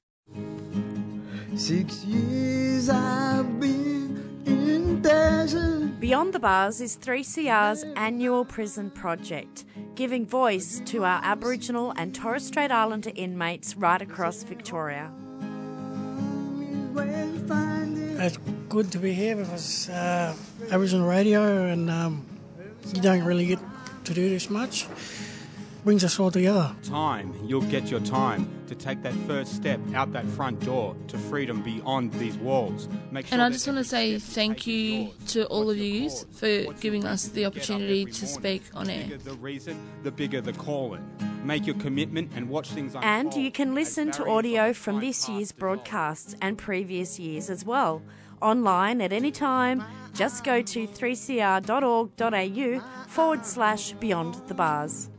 Six 1.55 2.05
years 2.05 2.89
I've 2.89 3.61
been 3.61 4.43
in 4.47 5.03
desert. 5.03 6.01
Beyond 6.01 6.33
the 6.33 6.39
Bars 6.39 6.81
is 6.81 6.97
3CR's 6.97 7.85
annual 7.97 8.45
prison 8.45 8.91
project, 8.91 9.65
giving 9.95 10.27
voice 10.27 10.81
to 10.87 11.05
our 11.05 11.21
Aboriginal 11.23 11.93
and 11.97 12.15
Torres 12.15 12.47
Strait 12.47 12.71
Islander 12.71 13.13
inmates 13.15 13.77
right 13.77 14.01
across 14.01 14.43
Victoria. 14.43 15.13
It's 18.25 18.39
good 18.69 18.91
to 18.93 18.99
be 18.99 19.13
here 19.13 19.37
because 19.37 19.89
uh, 19.89 20.35
Aboriginal 20.71 21.07
radio 21.07 21.67
and 21.67 21.91
um, 21.91 22.27
you 22.93 23.01
don't 23.01 23.25
really 23.25 23.47
get 23.47 23.59
to 24.05 24.15
do 24.15 24.29
this 24.29 24.51
much 24.51 24.87
brings 25.85 26.05
us 26.05 26.19
all 26.21 26.31
together. 26.31 26.75
Time, 26.85 27.35
you'll 27.45 27.63
get 27.63 27.91
your 27.91 28.01
time 28.01 28.49
to 28.69 28.75
take 28.75 29.03
that 29.03 29.15
first 29.27 29.55
step 29.55 29.81
out 29.95 30.13
that 30.13 30.25
front 30.27 30.61
door 30.61 30.97
to 31.09 31.19
freedom 31.19 31.63
beyond 31.63 32.13
these 32.15 32.37
walls. 32.39 32.89
Make 33.11 33.27
sure 33.27 33.35
And 33.35 33.43
I 33.43 33.51
just 33.51 33.67
want 33.67 33.79
to 33.79 33.85
say 33.85 34.19
thank 34.19 34.67
you 34.67 35.11
to 35.29 35.47
all 35.47 35.71
of 35.71 35.77
you 35.77 36.09
for 36.11 36.73
giving 36.75 37.05
us 37.05 37.29
the 37.29 37.47
opportunity 37.47 38.05
to 38.05 38.27
speak 38.27 38.63
on 38.75 38.87
the 38.87 38.93
air. 38.93 39.03
bigger 39.05 39.19
the 39.19 39.35
reason, 39.35 39.79
the 40.03 40.13
bigger 40.13 40.41
the 40.41 40.53
calling. 40.53 41.05
Make 41.45 41.67
your 41.67 41.77
commitment 41.77 42.31
and 42.37 42.49
watch 42.49 42.71
things 42.71 42.95
unfold. 42.95 43.05
And 43.05 43.35
you 43.35 43.51
can 43.51 43.75
listen 43.75 44.13
to 44.13 44.29
audio 44.29 44.73
from 44.73 45.01
this 45.01 45.29
year's 45.29 45.51
broadcasts 45.51 46.37
and 46.41 46.57
previous 46.57 47.19
years 47.19 47.51
as 47.51 47.65
well. 47.65 48.03
Online 48.41 49.01
at 49.01 49.13
any 49.13 49.33
time, 49.33 49.85
just 50.15 50.45
go 50.45 50.63
to 50.63 50.87
3cr.org.au 50.87 52.81
forward 53.09 53.45
slash 53.45 53.93
beyond 53.93 54.35
the 54.47 54.55
bars. 54.55 55.11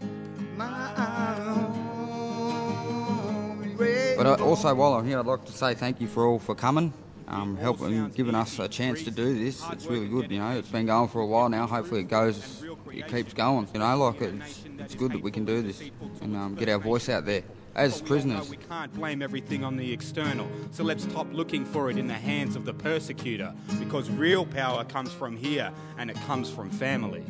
But 4.15 4.27
uh, 4.27 4.35
also, 4.43 4.73
while 4.75 4.93
I'm 4.93 5.05
here, 5.05 5.19
I'd 5.19 5.25
like 5.25 5.43
to 5.45 5.51
say 5.51 5.73
thank 5.73 5.99
you 5.99 6.07
for 6.07 6.25
all 6.25 6.39
for 6.39 6.55
coming, 6.55 6.93
um, 7.27 7.57
helping, 7.57 8.09
giving 8.09 8.35
us 8.35 8.59
a 8.59 8.67
chance 8.67 9.03
to 9.03 9.11
do 9.11 9.37
this. 9.37 9.63
It's 9.71 9.85
really 9.87 10.07
good, 10.07 10.31
you 10.31 10.39
know. 10.39 10.51
It's 10.51 10.69
been 10.69 10.85
going 10.85 11.09
for 11.09 11.21
a 11.21 11.25
while 11.25 11.49
now. 11.49 11.65
Hopefully, 11.67 12.01
it 12.01 12.09
goes, 12.09 12.63
it 12.91 13.07
keeps 13.07 13.33
going. 13.33 13.67
You 13.73 13.79
know, 13.79 13.97
like 13.97 14.21
it's, 14.21 14.63
it's 14.79 14.95
good 14.95 15.11
that 15.13 15.21
we 15.23 15.31
can 15.31 15.43
do 15.45 15.61
this 15.63 15.81
and 16.21 16.35
um, 16.37 16.55
get 16.55 16.69
our 16.69 16.77
voice 16.77 17.09
out 17.09 17.25
there 17.25 17.43
as 17.75 18.01
prisoners. 18.01 18.49
We 18.49 18.57
can't 18.57 18.93
blame 18.93 19.21
everything 19.21 19.63
on 19.63 19.77
the 19.77 19.91
external, 19.91 20.49
so 20.71 20.83
let's 20.83 21.03
stop 21.03 21.27
looking 21.31 21.65
for 21.65 21.89
it 21.89 21.97
in 21.97 22.07
the 22.07 22.13
hands 22.13 22.55
of 22.55 22.65
the 22.65 22.73
persecutor 22.73 23.53
because 23.79 24.09
real 24.09 24.45
power 24.45 24.83
comes 24.83 25.11
from 25.11 25.37
here 25.37 25.71
and 25.97 26.09
it 26.09 26.17
comes 26.27 26.49
from 26.49 26.69
family. 26.69 27.23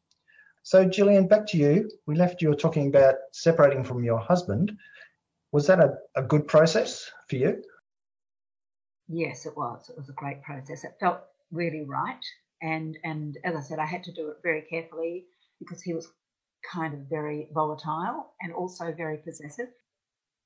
So, 0.63 0.89
Gillian, 0.89 1.29
back 1.29 1.47
to 1.49 1.59
you. 1.59 1.91
We 2.07 2.15
left 2.15 2.41
you 2.41 2.55
talking 2.55 2.89
about 2.89 3.17
separating 3.33 3.85
from 3.85 4.03
your 4.03 4.19
husband. 4.19 4.73
Was 5.53 5.67
that 5.67 5.79
a, 5.79 5.93
a 6.17 6.23
good 6.23 6.49
process 6.49 7.11
for 7.29 7.37
you? 7.37 7.63
Yes, 9.09 9.45
it 9.45 9.55
was. 9.59 9.91
It 9.91 9.99
was 9.99 10.09
a 10.09 10.15
great 10.15 10.43
process. 10.43 10.85
It 10.85 10.97
felt 10.99 11.21
really 11.51 11.85
right, 11.85 12.25
and 12.63 12.99
and 13.05 13.37
as 13.45 13.57
I 13.57 13.61
said, 13.61 13.79
I 13.79 13.87
had 13.87 14.05
to 14.05 14.13
do 14.13 14.29
it 14.31 14.37
very 14.43 14.63
carefully 14.63 15.27
because 15.59 15.83
he 15.83 15.95
was 15.95 16.09
kind 16.73 16.95
of 16.95 17.01
very 17.11 17.49
volatile 17.53 18.33
and 18.41 18.53
also 18.53 18.93
very 18.93 19.19
possessive, 19.19 19.69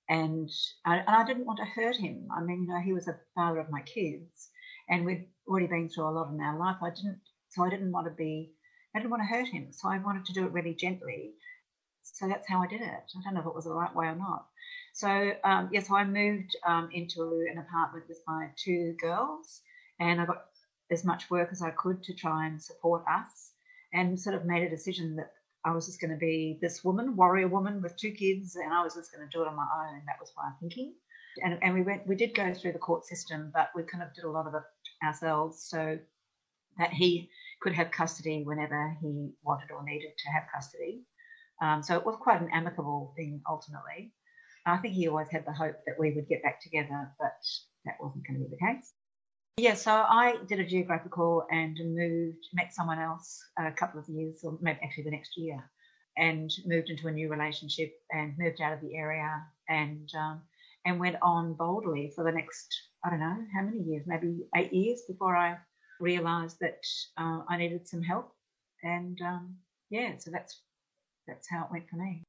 and 0.09 0.51
I, 0.85 0.97
and 0.99 1.09
I 1.09 1.25
didn't 1.25 1.47
want 1.47 1.59
to 1.59 1.65
hurt 1.65 1.97
him. 1.97 2.29
I 2.37 2.43
mean, 2.43 2.63
you 2.63 2.69
know, 2.69 2.81
he 2.81 2.93
was 2.93 3.09
a 3.09 3.21
father 3.35 3.61
of 3.61 3.71
my 3.71 3.83
kids, 3.83 4.51
and 4.89 5.05
we'd 5.05 5.27
already 5.49 5.67
been 5.67 5.89
through 5.89 6.09
a 6.09 6.11
lot 6.11 6.33
in 6.33 6.41
our 6.41 6.59
life. 6.59 6.77
I 6.83 6.91
didn't, 6.91 7.21
so 7.51 7.65
I 7.65 7.71
didn't 7.71 7.93
want 7.93 8.07
to 8.07 8.15
be, 8.15 8.53
I 8.95 8.99
didn't 8.99 9.11
want 9.11 9.23
to 9.23 9.37
hurt 9.37 9.49
him. 9.49 9.69
So 9.73 9.89
I 9.89 9.99
wanted 9.99 10.25
to 10.27 10.33
do 10.33 10.47
it 10.47 10.53
really 10.53 10.75
gently. 10.75 11.35
So 12.03 12.29
that's 12.29 12.49
how 12.49 12.63
I 12.63 12.67
did 12.67 12.81
it. 12.81 12.89
I 12.89 13.21
don't 13.25 13.35
know 13.35 13.41
if 13.41 13.47
it 13.47 13.55
was 13.55 13.65
the 13.65 13.75
right 13.75 13.95
way 13.95 14.07
or 14.07 14.15
not. 14.15 14.47
So 14.95 15.33
um, 15.45 15.69
yes, 15.73 15.91
I 15.91 16.05
moved 16.05 16.57
um, 16.67 16.89
into 16.93 17.45
an 17.51 17.59
apartment 17.59 18.07
with 18.09 18.21
my 18.27 18.49
two 18.57 18.95
girls, 19.01 19.61
and 20.01 20.21
I 20.21 20.25
got 20.27 20.45
as 20.91 21.05
much 21.05 21.31
work 21.31 21.49
as 21.53 21.63
I 21.63 21.71
could 21.71 22.03
to 22.05 22.15
try 22.15 22.47
and 22.47 22.63
support 22.63 23.05
us, 23.09 23.53
and 23.93 24.21
sort 24.21 24.37
of 24.37 24.45
made 24.45 24.63
a 24.63 24.71
decision 24.71 25.17
that 25.17 25.33
I 25.65 25.73
was 25.73 25.87
just 25.87 26.01
going 26.01 26.13
to 26.13 26.17
be 26.17 26.59
this 26.61 26.85
woman, 26.85 27.17
warrior 27.17 27.49
woman 27.49 27.83
with 27.83 27.97
two 27.97 28.13
kids, 28.13 28.57
and 28.57 28.73
I 28.73 28.83
was 28.85 28.95
just 28.95 29.13
going 29.13 29.27
to 29.27 29.37
do 29.37 29.43
it 29.43 29.49
on 29.49 29.57
my 29.57 29.67
own. 29.81 30.03
That 30.07 30.21
was 30.21 30.33
my 30.37 30.51
thinking. 30.61 30.95
And, 31.43 31.59
and 31.63 31.75
we 31.75 31.83
went, 31.83 32.07
we 32.07 32.15
did 32.15 32.35
go 32.35 32.55
through 32.55 32.73
the 32.73 32.79
court 32.79 33.05
system, 33.05 33.51
but 33.53 33.71
we 33.75 33.83
kind 33.83 34.03
of 34.03 34.15
did 34.15 34.25
a 34.25 34.31
lot 34.31 34.47
of 34.47 34.55
it 34.55 34.63
ourselves, 35.05 35.67
so 35.69 35.99
that 36.79 36.93
he 36.93 37.31
could 37.61 37.73
have 37.73 37.91
custody 37.91 38.43
whenever 38.45 38.97
he 39.01 39.31
wanted 39.43 39.71
or 39.71 39.83
needed 39.85 40.13
to 40.17 40.31
have 40.31 40.45
custody. 40.55 41.03
Um, 41.61 41.83
so 41.83 41.97
it 41.97 42.05
was 42.05 42.17
quite 42.21 42.41
an 42.41 42.51
amicable 42.53 43.13
thing 43.17 43.41
ultimately. 43.49 44.13
I 44.67 44.77
think 44.79 44.95
he 44.95 45.09
always 45.09 45.29
had 45.31 45.47
the 45.47 45.53
hope 45.53 45.77
that 45.87 45.99
we 45.99 46.13
would 46.13 46.29
get 46.29 46.43
back 46.43 46.61
together, 46.61 47.11
but 47.19 47.39
that 47.85 47.95
wasn't 48.01 48.27
going 48.27 48.41
to 48.41 48.45
be 48.45 48.51
the 48.51 48.67
case. 48.67 48.93
Yeah, 49.59 49.73
so 49.73 49.91
I 49.91 50.37
did 50.47 50.61
a 50.61 50.67
geographical 50.67 51.47
and 51.51 51.79
moved, 51.83 52.47
met 52.53 52.75
someone 52.75 52.99
else 52.99 53.43
a 53.59 53.73
couple 53.73 53.99
of 53.99 54.07
years, 54.07 54.41
or 54.45 54.59
maybe 54.61 54.79
actually 54.85 55.05
the 55.05 55.13
next 55.13 55.35
year, 55.39 55.65
and 56.19 56.51
moved 56.67 56.91
into 56.91 57.09
a 57.09 57.11
new 57.11 57.31
relationship 57.31 57.95
and 58.11 58.35
moved 58.37 58.61
out 58.61 58.75
of 58.75 58.83
the 58.83 58.95
area 58.95 59.43
and 59.71 60.11
um, 60.15 60.43
and 60.85 61.01
went 61.01 61.17
on 61.23 61.55
boldly 61.55 62.13
for 62.15 62.23
the 62.23 62.33
next 62.33 62.69
I 63.03 63.09
don't 63.09 63.21
know 63.21 63.37
how 63.55 63.63
many 63.63 63.79
years, 63.79 64.05
maybe 64.07 64.47
eight 64.55 64.75
years 64.75 65.03
before 65.09 65.35
I 65.35 65.57
realised 66.01 66.59
that 66.61 66.81
uh, 67.17 67.41
I 67.49 67.57
needed 67.57 67.89
some 67.89 68.03
help, 68.03 68.35
and 68.83 69.19
um, 69.23 69.55
yeah, 69.89 70.19
so 70.19 70.31
that's 70.31 70.61
that's 71.27 71.49
how 71.49 71.65
it 71.65 71.71
went 71.71 71.89
for 71.89 71.97
me. 71.97 72.23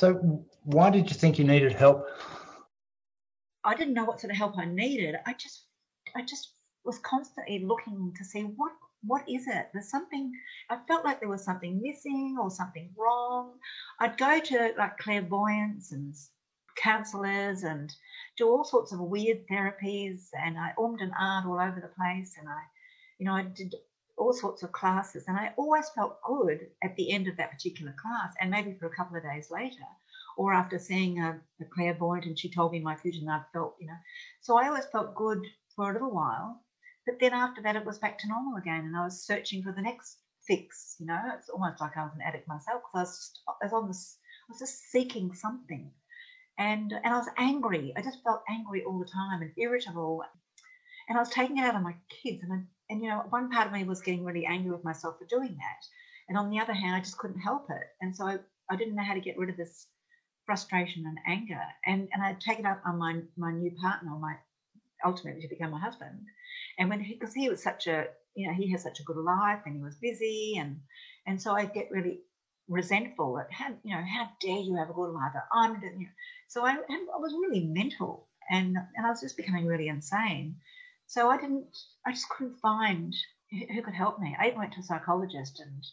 So, 0.00 0.44
why 0.64 0.90
did 0.90 1.08
you 1.08 1.14
think 1.14 1.38
you 1.38 1.44
needed 1.44 1.72
help? 1.72 2.04
I 3.62 3.76
didn't 3.76 3.94
know 3.94 4.04
what 4.04 4.20
sort 4.20 4.32
of 4.32 4.36
help 4.36 4.58
I 4.58 4.64
needed. 4.64 5.14
I 5.24 5.34
just 5.34 5.66
I 6.14 6.22
just 6.22 6.52
was 6.84 6.98
constantly 6.98 7.60
looking 7.64 8.14
to 8.16 8.24
see 8.24 8.42
what 8.42 8.72
what 9.02 9.26
is 9.28 9.46
it? 9.46 9.70
There's 9.72 9.90
something 9.90 10.32
I 10.68 10.78
felt 10.86 11.04
like 11.04 11.20
there 11.20 11.28
was 11.28 11.44
something 11.44 11.80
missing 11.80 12.36
or 12.40 12.50
something 12.50 12.90
wrong. 12.96 13.54
I'd 13.98 14.18
go 14.18 14.38
to 14.38 14.74
like 14.76 14.98
clairvoyants 14.98 15.92
and 15.92 16.14
counselors 16.76 17.62
and 17.62 17.94
do 18.36 18.48
all 18.48 18.64
sorts 18.64 18.92
of 18.92 19.00
weird 19.00 19.46
therapies 19.48 20.28
and 20.32 20.58
I 20.58 20.72
ummed 20.78 21.00
and 21.00 21.12
ahed 21.12 21.46
all 21.46 21.60
over 21.60 21.80
the 21.80 21.94
place 21.96 22.36
and 22.38 22.48
I 22.48 22.60
you 23.18 23.26
know 23.26 23.34
I 23.34 23.42
did 23.42 23.74
all 24.16 24.32
sorts 24.32 24.62
of 24.62 24.72
classes 24.72 25.24
and 25.28 25.36
I 25.36 25.52
always 25.56 25.88
felt 25.90 26.22
good 26.22 26.68
at 26.82 26.96
the 26.96 27.10
end 27.10 27.26
of 27.28 27.36
that 27.36 27.50
particular 27.50 27.94
class 28.00 28.34
and 28.40 28.50
maybe 28.50 28.74
for 28.78 28.86
a 28.86 28.94
couple 28.96 29.16
of 29.16 29.22
days 29.22 29.50
later 29.50 29.84
or 30.36 30.52
after 30.52 30.78
seeing 30.78 31.20
a, 31.20 31.40
a 31.60 31.64
clairvoyant 31.64 32.26
and 32.26 32.38
she 32.38 32.50
told 32.50 32.72
me 32.72 32.80
my 32.80 32.96
future 32.96 33.20
and 33.20 33.30
I 33.30 33.42
felt 33.52 33.76
you 33.80 33.86
know 33.86 33.98
so 34.40 34.58
I 34.58 34.68
always 34.68 34.86
felt 34.86 35.14
good 35.14 35.42
for 35.80 35.90
a 35.90 35.92
little 35.94 36.14
while 36.14 36.60
but 37.06 37.18
then 37.20 37.32
after 37.32 37.62
that 37.62 37.76
it 37.76 37.86
was 37.86 37.98
back 37.98 38.18
to 38.18 38.28
normal 38.28 38.58
again 38.58 38.84
and 38.84 38.96
I 38.96 39.04
was 39.04 39.24
searching 39.24 39.62
for 39.62 39.72
the 39.72 39.82
next 39.82 40.18
fix 40.46 40.96
you 41.00 41.06
know? 41.06 41.20
It's 41.38 41.48
almost 41.48 41.80
like 41.80 41.96
I 41.96 42.04
was 42.04 42.12
an 42.14 42.22
addict 42.22 42.46
myself 42.46 42.82
because 42.82 42.94
I 42.94 43.00
was, 43.00 43.16
just, 43.16 43.40
I 43.48 43.64
was 43.64 43.72
on 43.72 43.88
this 43.88 44.18
I 44.48 44.52
was 44.52 44.58
just 44.58 44.90
seeking 44.90 45.32
something. 45.34 45.90
And 46.58 46.92
and 46.92 47.14
I 47.14 47.18
was 47.18 47.28
angry. 47.38 47.94
I 47.96 48.02
just 48.02 48.22
felt 48.22 48.42
angry 48.48 48.82
all 48.84 48.98
the 48.98 49.06
time 49.06 49.42
and 49.42 49.52
irritable. 49.56 50.24
And 51.08 51.16
I 51.16 51.20
was 51.20 51.30
taking 51.30 51.58
it 51.58 51.64
out 51.64 51.74
on 51.74 51.82
my 51.82 51.94
kids 52.22 52.42
and 52.42 52.52
I, 52.52 52.58
and 52.90 53.02
you 53.02 53.08
know 53.08 53.24
one 53.30 53.50
part 53.50 53.66
of 53.66 53.72
me 53.72 53.84
was 53.84 54.02
getting 54.02 54.24
really 54.24 54.44
angry 54.44 54.70
with 54.70 54.84
myself 54.84 55.18
for 55.18 55.26
doing 55.26 55.56
that. 55.56 55.86
And 56.28 56.36
on 56.36 56.50
the 56.50 56.60
other 56.60 56.74
hand 56.74 56.96
I 56.96 57.00
just 57.00 57.18
couldn't 57.18 57.40
help 57.40 57.70
it. 57.70 57.86
And 58.00 58.14
so 58.14 58.26
I, 58.26 58.38
I 58.68 58.76
didn't 58.76 58.96
know 58.96 59.04
how 59.04 59.14
to 59.14 59.20
get 59.20 59.38
rid 59.38 59.50
of 59.50 59.56
this 59.56 59.86
frustration 60.44 61.04
and 61.06 61.18
anger. 61.26 61.62
And 61.86 62.08
and 62.12 62.22
I'd 62.22 62.40
take 62.40 62.58
it 62.58 62.66
up 62.66 62.82
on 62.84 62.98
my 62.98 63.22
my 63.36 63.52
new 63.52 63.70
partner 63.80 64.10
my 64.18 64.36
ultimately 65.04 65.42
to 65.42 65.48
become 65.48 65.70
my 65.70 65.80
husband 65.80 66.20
and 66.78 66.88
when 66.88 67.00
he, 67.00 67.14
because 67.14 67.34
he, 67.34 67.48
was 67.48 67.62
such 67.62 67.86
a 67.86 68.06
you 68.34 68.46
know 68.46 68.54
he 68.54 68.70
has 68.70 68.82
such 68.82 69.00
a 69.00 69.04
good 69.04 69.16
life 69.16 69.60
and 69.66 69.76
he 69.76 69.82
was 69.82 69.96
busy 69.96 70.56
and 70.58 70.80
and 71.26 71.40
so 71.40 71.52
I'd 71.52 71.74
get 71.74 71.90
really 71.90 72.20
resentful 72.68 73.38
at 73.38 73.52
how 73.52 73.68
you 73.82 73.94
know 73.94 74.02
how 74.02 74.30
dare 74.40 74.58
you 74.58 74.76
have 74.76 74.90
a 74.90 74.94
good 74.94 75.12
life 75.12 75.32
I'm 75.52 75.82
you 75.82 75.90
know, 75.90 76.06
so 76.48 76.64
I, 76.64 76.72
I 76.72 77.18
was 77.18 77.32
really 77.32 77.66
mental 77.66 78.28
and 78.50 78.76
and 78.96 79.06
I 79.06 79.10
was 79.10 79.20
just 79.20 79.36
becoming 79.36 79.66
really 79.66 79.88
insane 79.88 80.56
so 81.10 81.28
I 81.28 81.38
didn't, 81.38 81.76
I 82.06 82.12
just 82.12 82.28
couldn't 82.28 82.60
find 82.60 83.12
who 83.50 83.82
could 83.82 83.94
help 83.94 84.20
me. 84.20 84.36
I 84.38 84.46
even 84.46 84.60
went 84.60 84.74
to 84.74 84.78
a 84.78 84.84
psychologist 84.84 85.58
and 85.58 85.84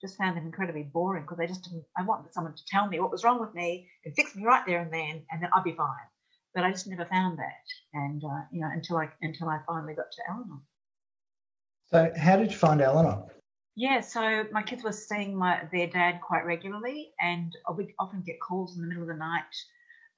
just 0.00 0.16
found 0.16 0.36
them 0.36 0.46
incredibly 0.46 0.84
boring 0.84 1.24
because 1.24 1.40
I 1.40 1.48
just 1.48 1.64
didn't, 1.64 1.86
I 1.98 2.04
wanted 2.04 2.32
someone 2.32 2.54
to 2.54 2.62
tell 2.68 2.86
me 2.86 3.00
what 3.00 3.10
was 3.10 3.24
wrong 3.24 3.40
with 3.40 3.52
me 3.52 3.88
and 4.04 4.14
fix 4.14 4.36
me 4.36 4.44
right 4.44 4.64
there 4.64 4.80
and 4.80 4.92
then, 4.92 5.26
and 5.28 5.42
then 5.42 5.50
I'd 5.52 5.64
be 5.64 5.72
fine. 5.72 6.06
But 6.54 6.64
I 6.64 6.70
just 6.70 6.86
never 6.86 7.04
found 7.04 7.38
that. 7.38 7.64
And, 7.94 8.22
uh, 8.24 8.42
you 8.50 8.60
know, 8.60 8.68
until 8.72 8.96
I, 8.96 9.08
until 9.22 9.48
I 9.48 9.60
finally 9.66 9.94
got 9.94 10.10
to 10.12 10.22
Al-Anon. 10.28 10.60
So, 11.90 12.12
how 12.16 12.36
did 12.36 12.50
you 12.50 12.56
find 12.56 12.80
Al-Anon? 12.80 13.24
Yeah, 13.76 14.00
so 14.00 14.44
my 14.52 14.62
kids 14.62 14.82
were 14.82 14.92
seeing 14.92 15.36
my 15.36 15.62
their 15.72 15.86
dad 15.86 16.20
quite 16.20 16.44
regularly, 16.44 17.12
and 17.20 17.56
we'd 17.76 17.94
often 17.98 18.22
get 18.22 18.40
calls 18.40 18.76
in 18.76 18.82
the 18.82 18.88
middle 18.88 19.04
of 19.04 19.08
the 19.08 19.14
night 19.14 19.54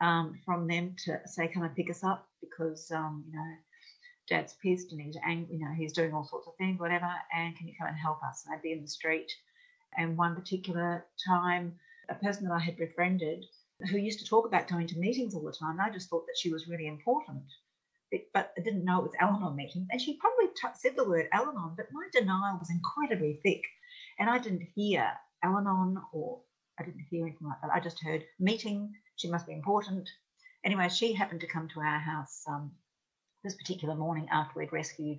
um, 0.01 0.41
from 0.45 0.67
them 0.67 0.97
to 1.05 1.21
say, 1.27 1.49
"Come 1.49 1.63
and 1.63 1.77
pick 1.77 1.91
us 1.91 2.03
up," 2.03 2.27
because 2.41 2.91
um, 2.91 3.25
you 3.29 3.37
know 3.37 3.57
Dad's 4.29 4.55
pissed 4.63 4.93
and 4.93 5.01
he's 5.01 5.17
angry, 5.25 5.57
you 5.57 5.65
know, 5.65 5.73
he's 5.73 5.93
doing 5.93 6.15
all 6.15 6.25
sorts 6.25 6.47
of 6.47 6.57
things, 6.57 6.81
whatever, 6.81 7.11
and 7.35 7.57
can 7.57 7.69
you 7.69 7.75
come 7.79 7.89
and 7.89 7.97
help 7.97 8.23
us? 8.23 8.45
And 8.45 8.55
I'd 8.55 8.63
be 8.63 8.73
in 8.73 8.83
the 8.83 8.89
street. 8.89 9.31
And 9.97 10.17
one 10.17 10.35
particular 10.35 11.05
time, 11.27 11.79
a 12.09 12.15
person 12.15 12.45
that 12.49 12.55
I 12.55 12.61
had 12.61 12.77
befriended 12.77 13.45
who 13.91 13.99
used 13.99 14.19
to 14.21 14.25
talk 14.25 14.47
about 14.47 14.69
going 14.69 14.87
to 14.89 14.99
meetings 14.99 15.35
all 15.35 15.43
the 15.43 15.53
time, 15.53 15.73
And 15.73 15.83
I 15.83 15.91
just 15.91 16.09
thought 16.09 16.27
that 16.27 16.39
she 16.39 16.53
was 16.53 16.69
really 16.69 16.87
important. 16.87 17.45
But 18.35 18.53
I 18.59 18.61
didn't 18.61 18.85
know 18.85 18.99
it 18.99 19.05
was 19.05 19.15
Al 19.21 19.37
Anon 19.37 19.57
meetings. 19.57 19.89
And 19.91 20.01
she 20.01 20.19
probably 20.19 20.49
t- 20.49 20.69
said 20.75 20.97
the 20.97 21.09
word 21.09 21.29
Al 21.33 21.47
but 21.77 21.87
my 21.93 22.09
denial 22.13 22.59
was 22.59 22.71
incredibly 22.71 23.41
thick. 23.43 23.63
And 24.19 24.29
I 24.29 24.39
didn't 24.39 24.69
hear 24.75 25.11
Al 25.43 26.05
or 26.13 26.43
I 26.79 26.85
didn't 26.85 27.07
hear 27.11 27.27
anything 27.27 27.49
like 27.49 27.61
that. 27.63 27.71
I 27.73 27.81
just 27.81 28.03
heard 28.03 28.25
meeting, 28.39 28.93
she 29.17 29.31
must 29.31 29.47
be 29.47 29.53
important. 29.53 30.09
Anyway, 30.65 30.89
she 30.89 31.13
happened 31.13 31.41
to 31.41 31.47
come 31.47 31.69
to 31.69 31.81
our 31.81 31.99
house 31.99 32.43
um, 32.49 32.73
this 33.43 33.55
particular 33.55 33.95
morning 33.95 34.29
after 34.31 34.59
we'd 34.59 34.73
rescued 34.73 35.19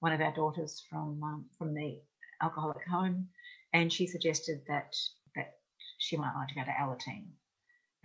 one 0.00 0.12
of 0.12 0.20
our 0.20 0.34
daughters 0.34 0.84
from 0.90 1.22
um, 1.22 1.46
from 1.56 1.72
the 1.74 2.00
alcoholic 2.42 2.86
home, 2.86 3.28
and 3.72 3.92
she 3.92 4.06
suggested 4.06 4.60
that 4.68 4.94
that 5.34 5.54
she 5.98 6.16
might 6.16 6.34
like 6.34 6.48
to 6.48 6.54
go 6.54 6.64
to 6.64 6.70
Alateen. 6.70 7.28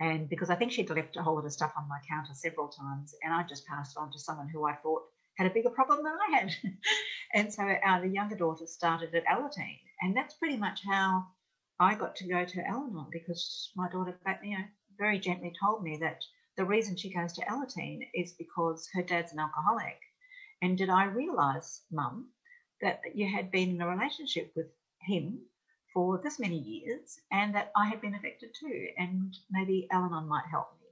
And 0.00 0.30
because 0.30 0.48
I 0.48 0.54
think 0.54 0.72
she'd 0.72 0.88
left 0.88 1.16
a 1.16 1.22
whole 1.22 1.34
lot 1.34 1.44
of 1.44 1.52
stuff 1.52 1.74
on 1.76 1.86
my 1.88 1.98
counter 2.08 2.32
several 2.34 2.68
times, 2.68 3.14
and 3.22 3.34
I 3.34 3.42
just 3.42 3.66
passed 3.66 3.96
it 3.96 4.00
on 4.00 4.10
to 4.12 4.18
someone 4.18 4.48
who 4.48 4.66
I 4.66 4.74
thought 4.74 5.02
had 5.36 5.46
a 5.46 5.54
bigger 5.54 5.68
problem 5.70 6.02
than 6.02 6.12
I 6.12 6.38
had. 6.38 6.54
and 7.34 7.52
so 7.52 7.62
our 7.62 8.00
the 8.00 8.08
younger 8.08 8.36
daughter 8.36 8.66
started 8.66 9.14
at 9.14 9.26
Alateen, 9.26 9.78
and 10.00 10.16
that's 10.16 10.34
pretty 10.34 10.56
much 10.56 10.80
how 10.86 11.26
I 11.78 11.94
got 11.94 12.16
to 12.16 12.28
go 12.28 12.44
to 12.44 12.66
Al-Anon 12.66 13.08
because 13.12 13.70
my 13.76 13.90
daughter, 13.90 14.18
you 14.42 14.58
know, 14.58 14.64
very 14.98 15.18
gently 15.18 15.52
told 15.60 15.82
me 15.82 15.98
that 15.98 16.22
the 16.56 16.64
reason 16.64 16.96
she 16.96 17.12
goes 17.12 17.34
to 17.34 17.44
Alateen 17.44 18.00
is 18.14 18.32
because 18.32 18.88
her 18.94 19.02
dad's 19.02 19.32
an 19.32 19.38
alcoholic. 19.38 19.98
And 20.62 20.76
did 20.76 20.90
I 20.90 21.04
realise, 21.04 21.82
Mum, 21.90 22.28
that 22.80 23.00
you 23.14 23.26
had 23.26 23.50
been 23.50 23.70
in 23.70 23.80
a 23.80 23.88
relationship 23.88 24.52
with 24.56 24.66
him 25.00 25.40
for 25.92 26.20
this 26.22 26.38
many 26.38 26.58
years 26.58 27.18
and 27.30 27.54
that 27.54 27.72
I 27.76 27.88
had 27.88 28.00
been 28.00 28.14
affected 28.14 28.50
too, 28.58 28.88
and 28.96 29.36
maybe 29.50 29.88
Al 29.90 30.04
Anon 30.04 30.28
might 30.28 30.44
help 30.50 30.68
me. 30.80 30.86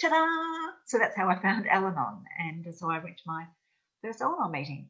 Ta 0.00 0.08
da! 0.08 0.72
So 0.86 0.98
that's 0.98 1.16
how 1.16 1.28
I 1.28 1.40
found 1.40 1.68
Al 1.68 1.86
Anon, 1.86 2.24
and 2.38 2.74
so 2.74 2.90
I 2.90 2.98
went 2.98 3.18
to 3.18 3.22
my 3.26 3.46
first 4.02 4.20
Al 4.20 4.36
Anon 4.40 4.52
meeting. 4.52 4.88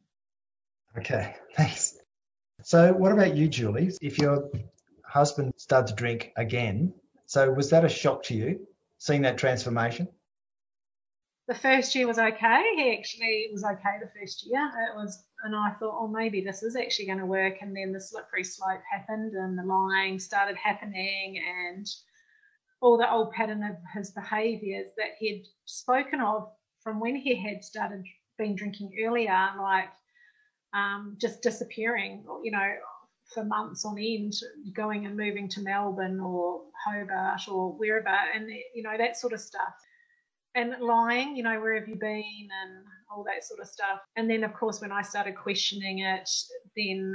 Okay, 0.97 1.35
thanks. 1.55 1.97
So, 2.63 2.93
what 2.93 3.11
about 3.11 3.35
you, 3.35 3.47
Julie? 3.47 3.91
If 4.01 4.19
your 4.19 4.49
husband 5.05 5.53
started 5.57 5.87
to 5.87 5.95
drink 5.95 6.31
again, 6.37 6.93
so 7.25 7.51
was 7.51 7.69
that 7.71 7.85
a 7.85 7.89
shock 7.89 8.23
to 8.23 8.35
you, 8.35 8.67
seeing 8.97 9.23
that 9.23 9.37
transformation? 9.37 10.07
the 11.51 11.59
first 11.59 11.93
year 11.95 12.07
was 12.07 12.17
okay. 12.17 12.63
He 12.75 12.97
actually 12.97 13.49
was 13.51 13.63
okay 13.63 13.99
the 13.99 14.09
first 14.17 14.45
year. 14.45 14.71
It 14.89 14.95
was, 14.95 15.21
and 15.43 15.55
I 15.55 15.71
thought, 15.71 15.97
oh, 15.99 16.07
maybe 16.07 16.41
this 16.41 16.63
is 16.63 16.75
actually 16.75 17.07
going 17.07 17.19
to 17.19 17.25
work. 17.25 17.55
And 17.61 17.75
then 17.75 17.91
the 17.91 18.01
slippery 18.01 18.43
slope 18.43 18.81
happened, 18.91 19.33
and 19.33 19.57
the 19.57 19.63
lying 19.63 20.19
started 20.19 20.55
happening, 20.55 21.41
and 21.43 21.87
all 22.81 22.97
the 22.97 23.11
old 23.11 23.31
pattern 23.31 23.63
of 23.63 23.75
his 23.93 24.11
behaviours 24.11 24.87
that 24.97 25.11
he'd 25.19 25.45
spoken 25.65 26.21
of 26.21 26.49
from 26.83 26.99
when 26.99 27.15
he 27.15 27.35
had 27.35 27.63
started 27.63 28.03
been 28.37 28.55
drinking 28.55 28.91
earlier, 29.05 29.49
like 29.59 29.89
um, 30.73 31.15
just 31.19 31.41
disappearing, 31.41 32.25
you 32.43 32.51
know, 32.51 32.73
for 33.33 33.43
months 33.43 33.85
on 33.85 33.97
end, 33.99 34.33
going 34.73 35.05
and 35.05 35.15
moving 35.15 35.47
to 35.49 35.61
Melbourne 35.61 36.19
or 36.19 36.63
Hobart 36.85 37.41
or 37.47 37.73
wherever, 37.73 38.07
and 38.07 38.49
you 38.73 38.83
know 38.83 38.97
that 38.97 39.17
sort 39.17 39.33
of 39.33 39.39
stuff 39.39 39.73
and 40.55 40.75
lying, 40.81 41.35
you 41.35 41.43
know, 41.43 41.59
where 41.59 41.79
have 41.79 41.87
you 41.87 41.95
been 41.95 42.49
and 42.63 42.83
all 43.15 43.23
that 43.25 43.43
sort 43.43 43.59
of 43.59 43.67
stuff. 43.67 43.99
And 44.15 44.29
then, 44.29 44.43
of 44.43 44.53
course, 44.53 44.81
when 44.81 44.91
I 44.91 45.01
started 45.01 45.35
questioning 45.35 45.99
it, 45.99 46.29
then, 46.75 47.13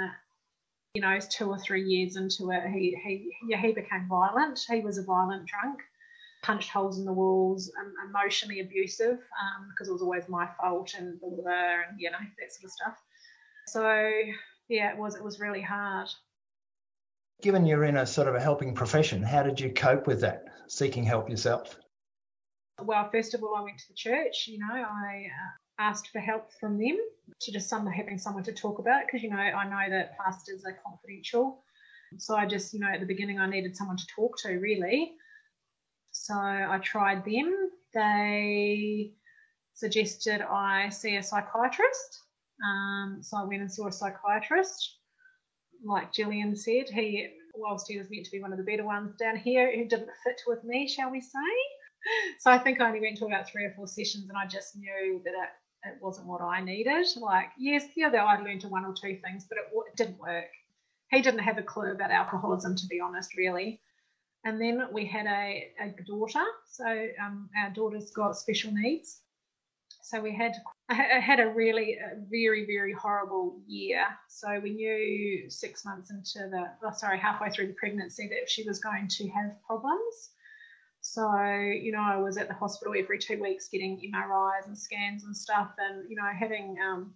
you 0.94 1.03
know, 1.03 1.18
two 1.18 1.49
or 1.49 1.59
three 1.59 1.82
years 1.82 2.16
into 2.16 2.51
it, 2.51 2.62
he, 2.70 2.97
he, 3.05 3.30
yeah, 3.49 3.61
he 3.61 3.72
became 3.72 4.07
violent. 4.09 4.61
He 4.68 4.80
was 4.80 4.99
a 4.99 5.03
violent 5.03 5.47
drunk, 5.47 5.80
punched 6.42 6.70
holes 6.70 6.99
in 6.99 7.05
the 7.05 7.12
walls, 7.12 7.70
um, 7.80 7.92
emotionally 8.09 8.61
abusive 8.61 9.18
um, 9.18 9.68
because 9.70 9.88
it 9.88 9.92
was 9.92 10.03
always 10.03 10.28
my 10.28 10.49
fault 10.61 10.94
and 10.99 11.18
blah, 11.20 11.30
blah, 11.30 11.42
blah, 11.42 11.82
and, 11.88 11.99
you 11.99 12.11
know, 12.11 12.18
that 12.18 12.53
sort 12.53 12.64
of 12.64 12.70
stuff. 12.70 12.99
So, 13.66 14.11
yeah, 14.68 14.92
it 14.92 14.99
was, 14.99 15.14
it 15.16 15.24
was 15.24 15.40
really 15.40 15.62
hard. 15.62 16.09
Given 17.42 17.66
you're 17.66 17.84
in 17.84 17.97
a 17.97 18.07
sort 18.07 18.28
of 18.28 18.34
a 18.34 18.40
helping 18.40 18.74
profession, 18.74 19.22
how 19.22 19.42
did 19.42 19.61
you 19.61 19.70
cope 19.70 20.07
with 20.07 20.20
that, 20.22 20.44
seeking 20.68 21.05
help 21.05 21.28
yourself? 21.28 21.78
Well, 22.82 23.09
first 23.11 23.34
of 23.34 23.42
all, 23.42 23.55
I 23.57 23.62
went 23.62 23.78
to 23.78 23.88
the 23.88 23.94
church. 23.94 24.47
You 24.49 24.59
know, 24.59 24.72
I 24.72 25.26
uh, 25.26 25.51
asked 25.79 26.09
for 26.09 26.20
help 26.20 26.51
from 26.61 26.79
them 26.79 26.97
to 27.41 27.53
just 27.53 27.70
having 27.70 28.18
someone 28.18 28.45
to 28.45 28.53
talk 28.53 28.79
about 28.79 29.03
because 29.07 29.22
you 29.22 29.31
know 29.31 29.37
I 29.37 29.68
know 29.68 29.91
that 29.91 30.16
pastors 30.18 30.64
are 30.64 30.79
confidential. 30.85 31.62
So 32.18 32.37
I 32.37 32.47
just, 32.47 32.72
you 32.72 32.81
know, 32.81 32.89
at 32.89 33.01
the 33.01 33.07
beginning 33.07 33.39
I 33.39 33.49
needed 33.49 33.77
someone 33.77 33.97
to 33.97 34.07
talk 34.14 34.39
to 34.39 34.51
really. 34.59 35.12
So 36.12 36.35
I 36.35 36.79
tried 36.83 37.24
them. 37.24 37.70
They 37.93 39.12
suggested 39.74 40.41
I 40.41 40.89
see 40.89 41.16
a 41.16 41.22
psychiatrist. 41.22 42.22
Um, 42.64 43.18
so 43.22 43.37
I 43.37 43.45
went 43.45 43.61
and 43.61 43.72
saw 43.72 43.89
a 43.89 43.93
psychiatrist. 43.93 44.99
Like 45.85 46.12
Gillian 46.14 46.57
said, 46.57 46.89
he, 46.89 47.29
whilst 47.55 47.87
he 47.89 47.99
was 47.99 48.09
meant 48.11 48.24
to 48.24 48.31
be 48.31 48.41
one 48.41 48.53
of 48.53 48.59
the 48.59 48.64
better 48.64 48.85
ones 48.85 49.14
down 49.16 49.37
here, 49.37 49.70
who 49.77 49.87
didn't 49.87 50.09
fit 50.24 50.41
with 50.47 50.64
me, 50.64 50.89
shall 50.89 51.11
we 51.11 51.20
say 51.20 51.53
so 52.39 52.51
I 52.51 52.59
think 52.59 52.81
I 52.81 52.89
only 52.89 53.01
went 53.01 53.18
to 53.18 53.27
about 53.27 53.49
three 53.49 53.64
or 53.64 53.72
four 53.77 53.87
sessions, 53.87 54.29
and 54.29 54.39
I 54.39 54.47
just 54.47 54.77
knew 54.77 55.20
that 55.24 55.31
it, 55.31 55.51
it 55.85 55.99
wasn't 56.01 56.27
what 56.27 56.41
I 56.41 56.62
needed. 56.62 57.07
Like, 57.20 57.51
yes, 57.59 57.85
yeah, 57.97 58.11
though 58.11 58.27
I'd 58.27 58.43
learned 58.43 58.64
one 58.64 58.85
or 58.85 58.93
two 58.93 59.18
things, 59.24 59.47
but 59.49 59.59
it, 59.59 59.64
it 59.72 59.97
didn't 59.97 60.18
work. 60.18 60.51
He 61.11 61.22
didn't 61.22 61.41
have 61.41 61.59
a 61.59 61.62
clue 61.62 61.93
about 61.93 62.11
alcoholism, 62.11 62.74
to 62.77 62.87
be 62.87 63.01
honest, 63.01 63.37
really. 63.37 63.81
And 64.45 64.61
then 64.61 64.89
we 64.93 65.07
had 65.07 65.27
a, 65.27 65.68
a 65.81 66.03
daughter. 66.05 66.45
So 66.70 66.87
um, 67.24 67.49
our 67.61 67.70
daughter's 67.70 68.11
got 68.11 68.37
special 68.37 68.72
needs. 68.72 69.20
So 70.03 70.20
we 70.20 70.33
had 70.33 70.53
I 70.89 71.18
had 71.18 71.41
a 71.41 71.49
really 71.49 71.95
a 71.95 72.16
very 72.31 72.64
very 72.64 72.93
horrible 72.93 73.59
year. 73.66 74.07
So 74.29 74.61
we 74.62 74.70
knew 74.70 75.51
six 75.51 75.85
months 75.85 76.11
into 76.12 76.49
the 76.49 76.66
oh, 76.85 76.93
sorry 76.93 77.18
halfway 77.18 77.51
through 77.51 77.68
the 77.68 77.72
pregnancy 77.72 78.29
that 78.29 78.49
she 78.49 78.62
was 78.62 78.79
going 78.79 79.09
to 79.09 79.29
have 79.31 79.61
problems. 79.66 80.31
So, 81.17 81.35
you 81.35 81.93
know, 81.93 82.03
I 82.03 82.19
was 82.19 82.37
at 82.37 82.47
the 82.47 82.53
hospital 82.53 82.93
every 82.95 83.19
two 83.19 83.41
weeks 83.41 83.71
getting 83.71 83.99
MRIs 84.14 84.67
and 84.67 84.77
scans 84.77 85.25
and 85.25 85.35
stuff, 85.35 85.71
and, 85.79 86.11
you 86.11 86.14
know, 86.14 86.29
having 86.39 86.77
um, 86.87 87.14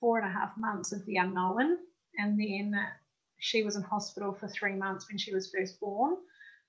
four 0.00 0.18
and 0.18 0.26
a 0.26 0.32
half 0.32 0.56
months 0.56 0.92
of 0.92 1.04
the 1.04 1.16
unknown. 1.18 1.76
And 2.16 2.40
then 2.40 2.74
she 3.38 3.62
was 3.62 3.76
in 3.76 3.82
hospital 3.82 4.32
for 4.32 4.48
three 4.48 4.76
months 4.76 5.10
when 5.10 5.18
she 5.18 5.34
was 5.34 5.52
first 5.54 5.78
born. 5.78 6.16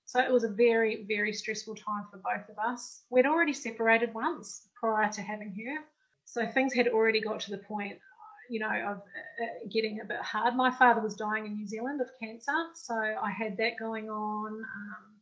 So 0.04 0.20
it 0.20 0.30
was 0.30 0.44
a 0.44 0.50
very, 0.50 1.06
very 1.08 1.32
stressful 1.32 1.76
time 1.76 2.08
for 2.12 2.18
both 2.18 2.50
of 2.50 2.60
us. 2.60 3.04
We'd 3.10 3.26
already 3.26 3.54
separated 3.54 4.14
once 4.14 4.68
prior 4.78 5.10
to 5.14 5.22
having 5.22 5.56
her. 5.56 5.78
So 6.26 6.46
things 6.46 6.74
had 6.74 6.90
already 6.90 7.22
got 7.22 7.40
to 7.40 7.52
the 7.52 7.60
point, 7.60 8.00
you 8.50 8.60
know, 8.60 8.68
of 8.68 8.98
uh, 8.98 9.70
getting 9.72 10.02
a 10.02 10.06
bit 10.06 10.20
hard. 10.20 10.58
My 10.58 10.72
father 10.72 11.00
was 11.00 11.16
dying 11.16 11.46
in 11.46 11.56
New 11.56 11.68
Zealand 11.68 12.02
of 12.02 12.10
cancer. 12.22 12.52
So 12.76 12.96
I 12.96 13.32
had 13.32 13.56
that 13.56 13.80
going 13.80 14.10
on. 14.10 14.52
Um, 14.52 15.19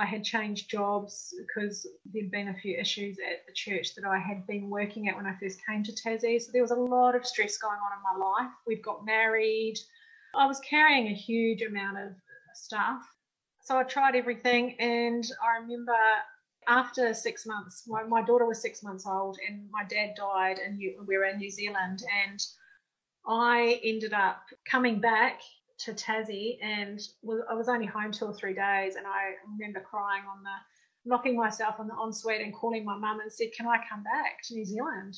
I 0.00 0.06
had 0.06 0.24
changed 0.24 0.70
jobs 0.70 1.34
because 1.46 1.86
there'd 2.10 2.30
been 2.30 2.48
a 2.48 2.54
few 2.54 2.78
issues 2.78 3.18
at 3.18 3.46
the 3.46 3.52
church 3.52 3.94
that 3.96 4.04
I 4.06 4.18
had 4.18 4.46
been 4.46 4.70
working 4.70 5.08
at 5.08 5.16
when 5.16 5.26
I 5.26 5.36
first 5.38 5.60
came 5.68 5.84
to 5.84 5.92
Tassie. 5.92 6.40
So 6.40 6.50
there 6.52 6.62
was 6.62 6.70
a 6.70 6.76
lot 6.76 7.14
of 7.14 7.26
stress 7.26 7.58
going 7.58 7.76
on 7.76 7.92
in 7.92 8.18
my 8.18 8.26
life. 8.26 8.52
We'd 8.66 8.82
got 8.82 9.04
married. 9.04 9.76
I 10.34 10.46
was 10.46 10.58
carrying 10.60 11.08
a 11.08 11.14
huge 11.14 11.60
amount 11.60 11.98
of 11.98 12.12
stuff. 12.54 13.02
So 13.60 13.76
I 13.76 13.82
tried 13.82 14.16
everything. 14.16 14.74
And 14.80 15.24
I 15.44 15.60
remember 15.60 15.92
after 16.66 17.12
six 17.12 17.44
months, 17.44 17.84
my, 17.86 18.02
my 18.04 18.22
daughter 18.22 18.46
was 18.46 18.62
six 18.62 18.82
months 18.82 19.06
old 19.06 19.36
and 19.46 19.68
my 19.70 19.84
dad 19.84 20.14
died, 20.16 20.60
and 20.64 20.78
we 20.78 21.16
were 21.18 21.24
in 21.24 21.38
New 21.38 21.50
Zealand. 21.50 22.02
And 22.24 22.40
I 23.26 23.80
ended 23.84 24.14
up 24.14 24.44
coming 24.64 24.98
back 24.98 25.42
to 25.84 25.92
Tassie 25.92 26.58
and 26.62 27.00
I 27.50 27.54
was 27.54 27.68
only 27.68 27.86
home 27.86 28.12
two 28.12 28.26
or 28.26 28.34
three 28.34 28.54
days. 28.54 28.96
And 28.96 29.06
I 29.06 29.34
remember 29.52 29.80
crying 29.80 30.24
on 30.30 30.42
the, 30.42 30.56
knocking 31.06 31.36
myself 31.36 31.76
on 31.78 31.88
the 31.88 31.94
ensuite 31.94 32.42
and 32.42 32.54
calling 32.54 32.84
my 32.84 32.96
mum 32.96 33.20
and 33.20 33.32
said, 33.32 33.52
Can 33.56 33.66
I 33.66 33.78
come 33.88 34.02
back 34.02 34.42
to 34.44 34.54
New 34.54 34.64
Zealand? 34.64 35.16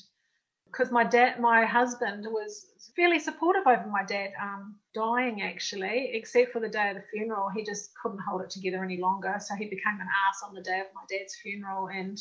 Because 0.67 0.91
my 0.91 1.05
dad, 1.05 1.39
my 1.39 1.67
husband 1.67 2.25
was 2.31 2.67
fairly 2.97 3.19
supportive 3.19 3.67
over 3.67 3.87
my 3.91 4.05
dad 4.05 4.31
um, 4.41 4.77
dying 4.95 5.43
actually, 5.43 6.13
except 6.15 6.53
for 6.53 6.61
the 6.61 6.69
day 6.69 6.91
of 6.91 6.97
the 6.97 7.03
funeral. 7.13 7.51
He 7.51 7.65
just 7.65 7.91
couldn't 8.01 8.21
hold 8.21 8.43
it 8.43 8.51
together 8.51 8.83
any 8.83 8.99
longer. 8.99 9.37
So 9.39 9.55
he 9.55 9.65
became 9.65 10.01
an 10.01 10.09
ass 10.29 10.43
on 10.47 10.55
the 10.55 10.63
day 10.63 10.81
of 10.81 10.87
my 10.95 11.03
dad's 11.11 11.37
funeral 11.37 11.89
and 11.89 12.19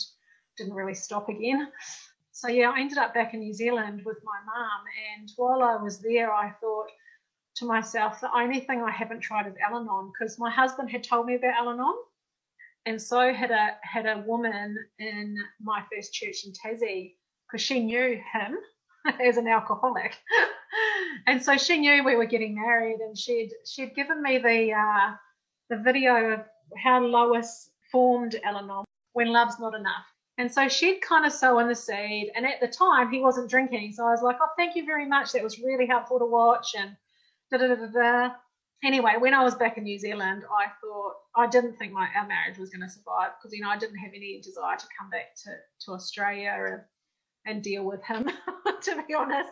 didn't 0.58 0.74
really 0.74 0.96
stop 0.96 1.30
again. 1.30 1.70
So 2.34 2.48
yeah, 2.48 2.72
I 2.72 2.80
ended 2.80 2.98
up 2.98 3.14
back 3.14 3.34
in 3.34 3.42
New 3.42 3.54
Zealand 3.54 4.02
with 4.06 4.18
my 4.24 4.39
mum. 4.46 4.82
And 5.16 5.32
while 5.38 5.62
I 5.62 5.76
was 5.82 6.00
there, 6.00 6.34
I 6.34 6.50
thought, 6.60 6.88
to 7.56 7.66
myself, 7.66 8.22
the 8.22 8.36
only 8.36 8.62
thing 8.62 8.82
I 8.82 8.91
haven't 8.91 9.22
tried 9.22 9.47
is 9.47 9.56
Al-Anon 9.66 10.12
because 10.12 10.39
my 10.39 10.49
husband 10.49 10.89
had 10.89 11.04
told 11.04 11.26
me 11.26 11.36
about 11.36 11.56
Al-Anon, 11.56 11.95
and 12.86 13.02
so 13.02 13.34
had 13.34 13.52
a 13.52 13.78
had 13.84 14.06
a 14.06 14.24
woman 14.26 14.78
in 14.99 15.38
my 15.62 15.84
first 15.93 16.14
church 16.14 16.45
in 16.45 16.54
Tassie 16.54 17.16
because 17.47 17.62
she 17.62 17.80
knew 17.80 18.20
him 18.34 18.58
as 19.26 19.38
an 19.38 19.47
alcoholic. 19.47 20.18
and 21.28 21.43
so 21.43 21.58
she 21.58 21.78
knew 21.78 22.04
we 22.04 22.16
were 22.16 22.26
getting 22.26 22.56
married 22.56 22.99
and 23.02 23.18
she'd 23.18 23.52
she'd 23.66 23.95
given 23.95 24.22
me 24.22 24.38
the 24.38 24.74
uh, 24.74 25.16
the 25.70 25.78
video 25.78 26.34
of 26.34 26.39
how 26.82 27.02
Lois 27.02 27.70
formed 27.91 28.39
Al-Anon 28.43 28.86
when 29.14 29.28
love's 29.28 29.60
not 29.60 29.76
enough. 29.76 30.06
And 30.38 30.52
so 30.52 30.68
she'd 30.68 31.02
kind 31.02 31.26
of 31.26 31.34
sown 31.34 31.68
the 31.68 31.76
seed. 31.76 32.32
And 32.36 32.45
at 32.45 32.62
the 32.62 32.68
time, 32.68 33.12
he 33.12 33.20
wasn't 33.20 33.49
drinking. 33.49 33.91
So 33.93 34.08
I 34.08 34.12
was 34.12 34.22
like, 34.22 34.38
oh, 34.41 34.47
thank 34.58 34.76
you 34.76 34.86
very 34.86 35.06
much. 35.06 35.34
That 35.34 35.43
was 35.43 35.60
really 35.60 35.86
helpful 35.86 36.20
to 36.20 36.26
watch. 36.26 36.74
And 36.78 36.95
da 37.58 37.76
da 37.76 37.88
da. 37.88 38.36
Anyway, 38.84 39.14
when 39.20 39.34
I 39.34 39.43
was 39.43 39.54
back 39.56 39.78
in 39.78 39.84
New 39.84 39.99
Zealand, 39.99 40.43
I 40.49 40.66
thought, 40.82 41.14
I 41.36 41.47
didn't 41.47 41.78
think 41.78 41.93
my 41.93 42.08
our 42.16 42.28
marriage 42.28 42.58
was 42.58 42.72
going 42.72 42.82
to 42.82 42.89
survive 42.89 43.32
because, 43.38 43.54
you 43.56 43.62
know, 43.62 43.70
I 43.70 43.78
didn't 43.78 43.97
have 43.97 44.12
any 44.16 44.41
desire 44.41 44.76
to 44.76 44.86
come 44.97 45.10
back 45.10 45.36
to, 45.43 45.52
to 45.86 45.91
Australia 45.91 46.82
and, 47.45 47.56
and 47.56 47.64
deal 47.64 47.84
with 47.84 48.04
him, 48.04 48.28
to 48.82 49.04
be 49.08 49.14
honest. 49.14 49.52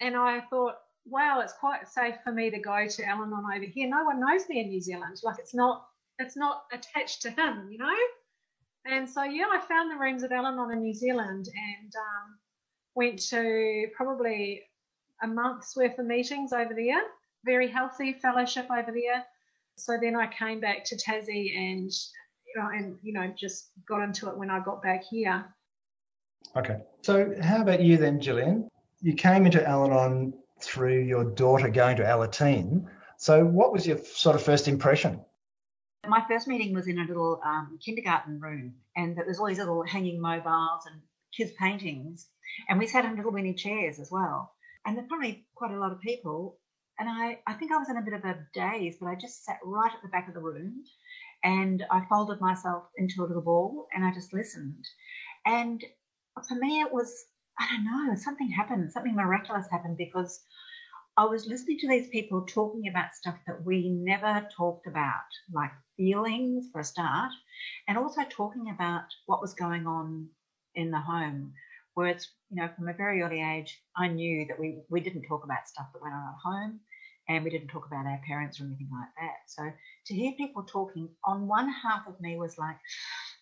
And 0.00 0.16
I 0.16 0.40
thought, 0.50 0.74
wow, 1.06 1.40
it's 1.40 1.52
quite 1.52 1.88
safe 1.88 2.16
for 2.24 2.32
me 2.32 2.50
to 2.50 2.58
go 2.58 2.86
to 2.88 3.04
Al-Anon 3.04 3.44
over 3.54 3.64
here. 3.64 3.88
No 3.88 4.04
one 4.04 4.18
knows 4.18 4.48
me 4.48 4.60
in 4.60 4.68
New 4.68 4.80
Zealand. 4.80 5.20
Like 5.22 5.38
it's 5.38 5.54
not, 5.54 5.86
it's 6.18 6.36
not 6.36 6.64
attached 6.72 7.22
to 7.22 7.30
him, 7.30 7.68
you 7.70 7.78
know? 7.78 7.94
And 8.84 9.08
so, 9.08 9.22
yeah, 9.22 9.44
I 9.52 9.60
found 9.60 9.90
the 9.90 10.00
rooms 10.00 10.24
of 10.24 10.32
Al-Anon 10.32 10.72
in 10.72 10.82
New 10.82 10.94
Zealand 10.94 11.46
and 11.46 11.92
um, 11.94 12.38
went 12.96 13.20
to 13.28 13.86
probably 13.94 14.62
a 15.22 15.26
month's 15.26 15.76
worth 15.76 15.98
of 15.98 16.06
meetings 16.06 16.52
over 16.52 16.74
there. 16.74 17.02
Very 17.44 17.68
healthy 17.68 18.12
fellowship 18.12 18.66
over 18.70 18.92
there. 18.92 19.24
So 19.76 19.96
then 20.00 20.16
I 20.16 20.26
came 20.26 20.60
back 20.60 20.84
to 20.86 20.96
Tassie 20.96 21.56
and 21.56 21.90
you 22.54 22.62
know, 22.62 22.68
and 22.68 22.98
you 23.02 23.12
know, 23.12 23.32
just 23.36 23.70
got 23.86 24.02
into 24.02 24.28
it 24.28 24.36
when 24.36 24.50
I 24.50 24.60
got 24.60 24.82
back 24.82 25.04
here. 25.04 25.44
Okay. 26.56 26.80
So 27.02 27.34
how 27.40 27.62
about 27.62 27.80
you 27.80 27.96
then, 27.96 28.20
Gillian? 28.20 28.68
You 29.00 29.14
came 29.14 29.46
into 29.46 29.66
Al-Anon 29.66 30.34
through 30.60 31.00
your 31.00 31.24
daughter 31.24 31.68
going 31.68 31.96
to 31.96 32.04
Alateen. 32.04 32.86
So 33.16 33.44
what 33.44 33.72
was 33.72 33.86
your 33.86 33.98
sort 33.98 34.36
of 34.36 34.42
first 34.42 34.68
impression? 34.68 35.20
My 36.06 36.24
first 36.28 36.48
meeting 36.48 36.74
was 36.74 36.88
in 36.88 36.98
a 36.98 37.04
little 37.04 37.40
um, 37.44 37.78
kindergarten 37.84 38.40
room, 38.40 38.74
and 38.96 39.16
there 39.16 39.24
was 39.24 39.38
all 39.38 39.46
these 39.46 39.58
little 39.58 39.84
hanging 39.84 40.20
mobiles 40.20 40.86
and 40.86 41.00
kids' 41.36 41.52
paintings, 41.58 42.26
and 42.68 42.78
we 42.78 42.88
sat 42.88 43.04
in 43.04 43.16
little 43.16 43.30
mini 43.30 43.54
chairs 43.54 44.00
as 44.00 44.10
well. 44.10 44.52
And 44.84 44.96
there 44.96 45.06
probably 45.08 45.46
quite 45.54 45.72
a 45.72 45.78
lot 45.78 45.92
of 45.92 46.00
people, 46.00 46.58
and 46.98 47.08
I, 47.08 47.38
I 47.46 47.54
think 47.54 47.72
I 47.72 47.78
was 47.78 47.88
in 47.88 47.96
a 47.96 48.02
bit 48.02 48.14
of 48.14 48.24
a 48.24 48.46
daze, 48.52 48.96
but 49.00 49.06
I 49.06 49.14
just 49.14 49.44
sat 49.44 49.58
right 49.64 49.92
at 49.92 50.02
the 50.02 50.08
back 50.08 50.28
of 50.28 50.34
the 50.34 50.40
room, 50.40 50.82
and 51.44 51.84
I 51.90 52.04
folded 52.08 52.40
myself 52.40 52.84
into 52.96 53.22
a 53.22 53.26
little 53.26 53.42
ball, 53.42 53.86
and 53.92 54.04
I 54.04 54.12
just 54.12 54.32
listened. 54.32 54.84
And 55.46 55.84
for 56.48 56.54
me, 56.54 56.80
it 56.80 56.92
was 56.92 57.26
I 57.58 57.66
don't 57.68 57.84
know, 57.84 58.14
something 58.16 58.48
happened, 58.48 58.92
something 58.92 59.14
miraculous 59.14 59.66
happened 59.70 59.96
because 59.98 60.40
I 61.16 61.26
was 61.26 61.46
listening 61.46 61.78
to 61.80 61.88
these 61.88 62.08
people 62.08 62.46
talking 62.46 62.88
about 62.88 63.14
stuff 63.14 63.36
that 63.46 63.64
we 63.64 63.90
never 63.90 64.48
talked 64.56 64.86
about, 64.86 65.28
like 65.52 65.70
feelings 65.96 66.68
for 66.72 66.80
a 66.80 66.84
start, 66.84 67.32
and 67.86 67.98
also 67.98 68.22
talking 68.24 68.70
about 68.70 69.04
what 69.26 69.42
was 69.42 69.54
going 69.54 69.86
on 69.86 70.28
in 70.74 70.90
the 70.90 71.00
home. 71.00 71.52
Where 71.94 72.08
it's, 72.08 72.28
you 72.50 72.62
know, 72.62 72.68
from 72.76 72.88
a 72.88 72.94
very 72.94 73.22
early 73.22 73.42
age, 73.42 73.80
I 73.96 74.08
knew 74.08 74.46
that 74.48 74.58
we, 74.58 74.82
we 74.88 75.00
didn't 75.00 75.26
talk 75.28 75.44
about 75.44 75.68
stuff 75.68 75.86
that 75.92 76.02
went 76.02 76.14
on 76.14 76.22
at 76.22 76.42
home 76.42 76.80
and 77.28 77.44
we 77.44 77.50
didn't 77.50 77.68
talk 77.68 77.86
about 77.86 78.06
our 78.06 78.20
parents 78.26 78.60
or 78.60 78.64
anything 78.64 78.88
like 78.90 79.08
that. 79.20 79.36
So 79.46 79.62
to 80.06 80.14
hear 80.14 80.32
people 80.32 80.64
talking, 80.64 81.08
on 81.24 81.46
one 81.46 81.68
half 81.68 82.06
of 82.08 82.20
me 82.20 82.36
was 82.36 82.56
like, 82.58 82.76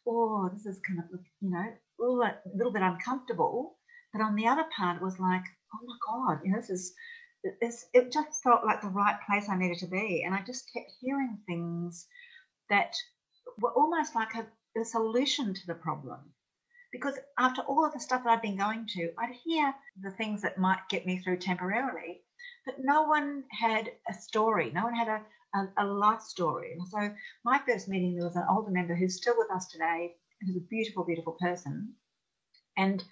oh, 0.07 0.51
this 0.53 0.67
is 0.67 0.81
kind 0.87 0.99
of, 1.01 1.21
you 1.41 1.51
know, 1.51 1.65
a 2.01 2.57
little 2.57 2.73
bit 2.73 2.83
uncomfortable. 2.83 3.77
But 4.13 4.23
on 4.23 4.35
the 4.35 4.49
other 4.49 4.65
part, 4.77 5.01
was 5.01 5.19
like, 5.21 5.45
oh 5.75 5.87
my 5.87 5.97
God, 6.07 6.41
you 6.45 6.53
know, 6.53 6.59
this 6.59 6.71
is 6.71 6.93
it 7.43 8.13
just 8.13 8.43
felt 8.43 8.65
like 8.65 8.83
the 8.83 8.89
right 8.89 9.17
place 9.27 9.49
I 9.49 9.57
needed 9.57 9.79
to 9.79 9.87
be. 9.87 10.25
And 10.25 10.35
I 10.35 10.43
just 10.47 10.71
kept 10.75 10.93
hearing 11.01 11.39
things 11.47 12.07
that 12.69 12.95
were 13.59 13.73
almost 13.73 14.15
like 14.15 14.35
a, 14.35 14.47
a 14.81 14.85
solution 14.85 15.55
to 15.55 15.67
the 15.67 15.75
problem. 15.75 16.19
Because 16.93 17.15
after 17.39 17.63
all 17.63 17.87
of 17.87 17.93
the 17.93 18.01
stuff 18.01 18.25
that 18.25 18.31
I'd 18.31 18.43
been 18.43 18.57
going 18.57 18.87
to, 18.95 19.13
I'd 19.19 19.35
hear 19.45 19.75
the 20.03 20.11
things 20.11 20.43
that 20.43 20.59
might 20.59 20.89
get 20.89 21.07
me 21.07 21.19
through 21.19 21.39
temporarily, 21.39 22.23
but 22.67 22.77
no 22.81 23.05
one 23.05 23.45
had 23.51 23.91
a 24.09 24.15
story. 24.15 24.71
No 24.75 24.85
one 24.85 24.95
had 24.95 25.09
a, 25.09 25.23
a, 25.55 25.85
a 25.85 25.87
life 25.87 26.23
story. 26.23 26.73
And 26.73 26.87
so 26.89 27.15
my 27.45 27.61
first 27.67 27.89
meeting, 27.89 28.15
there 28.15 28.27
was 28.27 28.37
an 28.37 28.47
older 28.51 28.71
member 28.71 28.95
who's 28.95 29.17
still 29.17 29.35
with 29.37 29.51
us 29.51 29.69
today, 29.69 30.17
who's 30.41 30.57
a 30.57 30.69
beautiful, 30.69 31.05
beautiful 31.05 31.37
person. 31.41 31.95
And 32.77 33.05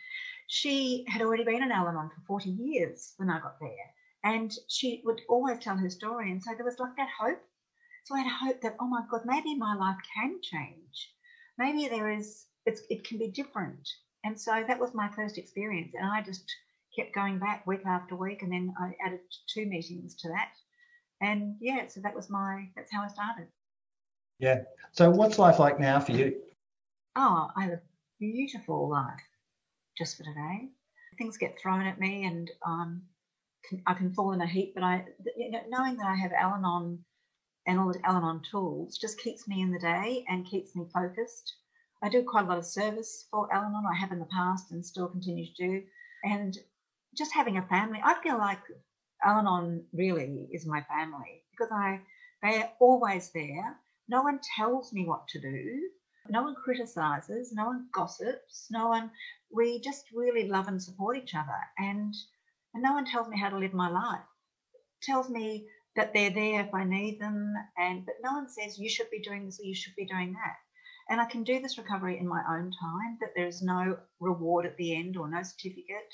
she 0.49 1.05
had 1.09 1.23
already 1.23 1.45
been 1.45 1.63
in 1.63 1.71
Al 1.71 1.89
Anon 1.89 2.09
for 2.09 2.23
40 2.27 2.51
years 2.51 3.13
when 3.19 3.31
I 3.31 3.39
got 3.39 3.61
there. 3.61 3.71
And 4.25 4.53
she 4.69 5.03
would 5.05 5.21
always 5.29 5.59
tell 5.59 5.77
her 5.77 5.91
story. 5.91 6.33
And 6.33 6.43
so 6.43 6.53
there 6.55 6.65
was 6.65 6.79
like 6.79 6.97
that 6.97 7.09
hope. 7.21 7.41
So 8.05 8.15
I 8.15 8.21
had 8.21 8.33
hope 8.33 8.61
that, 8.63 8.77
oh 8.81 8.89
my 8.89 9.03
God, 9.11 9.23
maybe 9.25 9.55
my 9.55 9.75
life 9.75 9.99
can 10.15 10.41
change. 10.43 11.13
Maybe 11.59 11.89
there 11.89 12.11
is, 12.11 12.47
it's, 12.69 12.83
it 12.91 13.03
can 13.05 13.19
be 13.19 13.29
different. 13.29 13.89
And 14.25 14.39
so 14.39 14.63
that 14.67 14.79
was 14.79 14.95
my 14.95 15.09
first 15.09 15.39
experience. 15.39 15.93
And 15.99 16.07
I 16.07 16.23
just 16.23 16.45
kept 16.95 17.15
going 17.15 17.39
back 17.39 17.67
week 17.67 17.87
after 17.87 18.15
week. 18.15 18.43
And 18.43 18.53
then 18.53 18.75
I 18.79 18.93
added 19.05 19.21
two 19.53 19.67
meetings 19.67 20.15
to 20.17 20.29
that. 20.29 20.51
And 21.21 21.57
yeah, 21.61 21.87
so 21.89 22.01
that 22.03 22.15
was 22.15 22.29
my, 22.29 22.69
that's 22.77 22.93
how 22.93 23.03
I 23.03 23.09
started. 23.09 23.49
Yeah. 24.39 24.61
So 24.93 25.11
what's 25.11 25.39
life 25.39 25.59
like 25.59 25.81
now 25.81 25.99
for 25.99 26.13
you? 26.13 26.37
Oh, 27.17 27.49
I 27.57 27.63
have 27.63 27.73
a 27.73 27.81
beautiful 28.21 28.89
life 28.89 29.21
just 29.97 30.17
for 30.17 30.25
today. 30.25 30.69
Things 31.17 31.39
get 31.39 31.59
thrown 31.61 31.87
at 31.87 31.99
me 31.99 32.27
and 32.27 32.51
um, 32.65 33.03
I 33.87 33.95
can 33.95 34.13
fall 34.13 34.33
in 34.33 34.41
a 34.41 34.47
heap, 34.47 34.75
but 34.75 34.85
I, 34.85 35.05
you 35.37 35.51
know, 35.51 35.61
knowing 35.69 35.97
that 35.97 36.07
I 36.07 36.15
have 36.15 36.33
Al-Anon 36.33 36.99
and 37.67 37.79
all 37.81 37.93
the 37.93 38.01
Al-Anon 38.05 38.43
tools 38.49 38.99
just 38.99 39.19
keeps 39.19 39.49
me 39.49 39.63
in 39.63 39.73
the 39.73 39.81
day 39.81 40.25
and 40.29 40.47
keeps 40.47 40.77
me 40.77 40.85
focused. 40.93 41.55
I 42.03 42.09
do 42.09 42.23
quite 42.23 42.45
a 42.45 42.49
lot 42.49 42.59
of 42.59 42.67
service 42.67 43.27
for 43.31 43.53
Al-Anon. 43.53 43.85
I 43.85 43.99
have 43.99 44.13
in 44.13 44.21
the 44.21 44.27
past 44.27 44.71
and 44.71 44.85
still 44.85 45.09
continue 45.09 45.47
to 45.47 45.67
do. 45.67 45.83
And 46.23 46.57
just 47.17 47.35
having 47.35 47.57
a 47.57 47.67
family, 47.67 48.01
I 48.03 48.15
feel 48.23 48.39
like 48.39 48.61
Al-Anon 49.25 49.85
really 49.93 50.49
is 50.53 50.67
my 50.67 50.83
family 50.83 51.43
because 51.51 51.73
I 51.73 52.01
they're 52.43 52.71
always 52.79 53.31
there. 53.31 53.77
No 54.09 54.23
one 54.23 54.39
tells 54.57 54.93
me 54.93 55.05
what 55.07 55.27
to 55.29 55.41
do. 55.41 55.91
No 56.29 56.43
one 56.43 56.55
criticizes. 56.55 57.53
No 57.53 57.67
one 57.67 57.89
gossips. 57.93 58.69
No 58.71 58.89
one. 58.89 59.11
We 59.51 59.81
just 59.81 60.05
really 60.15 60.47
love 60.49 60.69
and 60.69 60.81
support 60.81 61.17
each 61.17 61.35
other. 61.35 61.59
And 61.79 62.15
and 62.75 62.83
no 62.83 62.93
one 62.93 63.07
tells 63.07 63.29
me 63.29 63.39
how 63.39 63.49
to 63.49 63.59
live 63.59 63.73
my 63.73 63.91
life. 63.91 64.25
Tells 65.03 65.29
me 65.29 65.67
that 65.97 66.13
they're 66.15 66.31
there 66.31 66.61
if 66.61 66.73
I 66.75 66.85
need 66.85 67.21
them, 67.21 67.55
and 67.77 68.07
but 68.07 68.17
no 68.23 68.35
one 68.35 68.49
says 68.49 68.79
you 68.79 68.89
should 68.89 69.11
be 69.11 69.21
doing 69.21 69.47
this 69.47 69.59
or 69.59 69.65
you 69.65 69.75
should 69.75 69.97
be 69.97 70.07
doing 70.07 70.35
that. 70.35 70.57
And 71.11 71.21
I 71.21 71.25
can 71.25 71.43
do 71.43 71.61
this 71.61 71.79
recovery 71.79 72.19
in 72.19 72.29
my 72.29 72.43
own 72.49 72.71
time. 72.81 73.19
That 73.21 73.31
there 73.35 73.47
is 73.47 73.63
no 73.63 73.99
reward 74.21 74.67
at 74.67 74.77
the 74.77 74.95
end 74.95 75.17
or 75.17 75.29
no 75.29 75.43
certificate. 75.43 76.13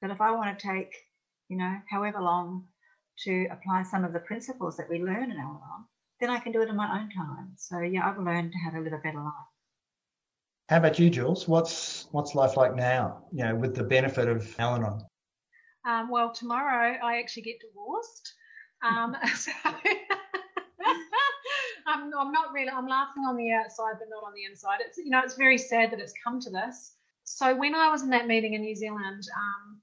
That 0.00 0.10
if 0.10 0.20
I 0.20 0.32
want 0.32 0.58
to 0.58 0.66
take, 0.66 0.94
you 1.48 1.56
know, 1.56 1.76
however 1.88 2.20
long 2.20 2.66
to 3.24 3.46
apply 3.50 3.84
some 3.84 4.04
of 4.04 4.12
the 4.12 4.20
principles 4.20 4.76
that 4.76 4.88
we 4.90 4.98
learn 4.98 5.30
in 5.30 5.38
our 5.38 5.52
life, 5.52 5.86
then 6.20 6.30
I 6.30 6.38
can 6.38 6.52
do 6.52 6.62
it 6.62 6.68
in 6.68 6.76
my 6.76 7.00
own 7.00 7.10
time. 7.10 7.52
So 7.56 7.80
yeah, 7.80 8.08
I've 8.08 8.18
learned 8.18 8.52
how 8.64 8.70
to 8.70 8.80
live 8.80 8.92
a 8.92 8.98
better 8.98 9.20
life. 9.20 9.32
How 10.68 10.78
about 10.78 10.98
you, 10.98 11.10
Jules? 11.10 11.46
What's 11.46 12.06
what's 12.12 12.34
life 12.34 12.56
like 12.56 12.74
now? 12.74 13.24
You 13.32 13.44
know, 13.44 13.54
with 13.56 13.74
the 13.74 13.84
benefit 13.84 14.28
of 14.28 14.54
Al-Anon. 14.58 15.02
Um, 15.84 16.10
well, 16.10 16.32
tomorrow 16.32 16.96
I 17.02 17.18
actually 17.18 17.42
get 17.42 17.56
divorced. 17.60 18.34
Um, 18.82 19.16
so 19.36 19.50
I'm, 21.92 22.10
I'm, 22.18 22.32
not 22.32 22.52
really, 22.52 22.70
I'm 22.70 22.86
laughing 22.86 23.24
on 23.24 23.36
the 23.36 23.52
outside, 23.52 23.94
but 23.98 24.08
not 24.10 24.26
on 24.26 24.32
the 24.34 24.44
inside. 24.44 24.78
It's, 24.80 24.98
you 24.98 25.10
know, 25.10 25.20
it's 25.24 25.34
very 25.34 25.58
sad 25.58 25.92
that 25.92 26.00
it's 26.00 26.14
come 26.24 26.40
to 26.40 26.50
this. 26.50 26.94
So 27.24 27.54
when 27.54 27.74
I 27.74 27.90
was 27.90 28.02
in 28.02 28.10
that 28.10 28.26
meeting 28.26 28.54
in 28.54 28.62
New 28.62 28.74
Zealand, 28.74 29.22
um, 29.36 29.80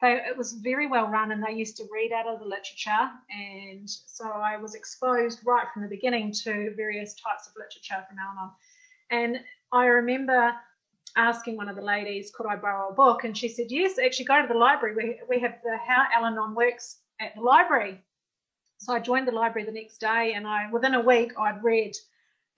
they, 0.00 0.14
it 0.14 0.36
was 0.36 0.52
very 0.54 0.88
well 0.88 1.06
run 1.06 1.32
and 1.32 1.42
they 1.42 1.52
used 1.52 1.76
to 1.78 1.84
read 1.92 2.12
out 2.12 2.26
of 2.26 2.40
the 2.40 2.44
literature. 2.44 3.10
And 3.30 3.88
so 3.88 4.28
I 4.28 4.56
was 4.56 4.74
exposed 4.74 5.40
right 5.46 5.66
from 5.72 5.82
the 5.82 5.88
beginning 5.88 6.32
to 6.44 6.74
various 6.76 7.14
types 7.14 7.48
of 7.48 7.54
literature 7.56 8.04
from 8.08 8.18
Al 8.18 8.56
And 9.10 9.38
I 9.72 9.86
remember 9.86 10.54
asking 11.16 11.56
one 11.56 11.68
of 11.68 11.76
the 11.76 11.82
ladies, 11.82 12.32
could 12.34 12.46
I 12.46 12.56
borrow 12.56 12.90
a 12.90 12.94
book? 12.94 13.24
And 13.24 13.36
she 13.36 13.48
said, 13.48 13.66
yes, 13.68 13.98
actually 13.98 14.24
go 14.24 14.42
to 14.42 14.48
the 14.48 14.58
library. 14.58 14.94
We, 14.96 15.20
we 15.28 15.40
have 15.40 15.54
the 15.62 15.76
How 15.76 16.06
Al-Anon 16.14 16.54
Works 16.54 16.98
at 17.20 17.34
the 17.34 17.42
library. 17.42 18.02
So 18.82 18.92
I 18.92 18.98
joined 18.98 19.28
the 19.28 19.32
library 19.32 19.64
the 19.64 19.72
next 19.72 19.98
day 19.98 20.32
and 20.34 20.44
I, 20.44 20.68
within 20.72 20.94
a 20.94 21.00
week, 21.00 21.32
I'd 21.38 21.62
read 21.62 21.92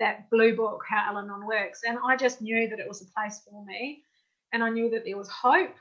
that 0.01 0.31
blue 0.31 0.57
book, 0.57 0.83
How 0.89 1.11
Al-Anon 1.11 1.47
Works. 1.47 1.83
And 1.87 1.99
I 2.03 2.17
just 2.17 2.41
knew 2.41 2.67
that 2.71 2.81
it 2.81 2.89
was 2.89 3.03
a 3.03 3.13
place 3.13 3.43
for 3.47 3.63
me. 3.67 4.03
And 4.51 4.63
I 4.65 4.71
knew 4.71 4.89
that 4.89 5.05
there 5.05 5.19
was 5.19 5.29
hope. 5.29 5.75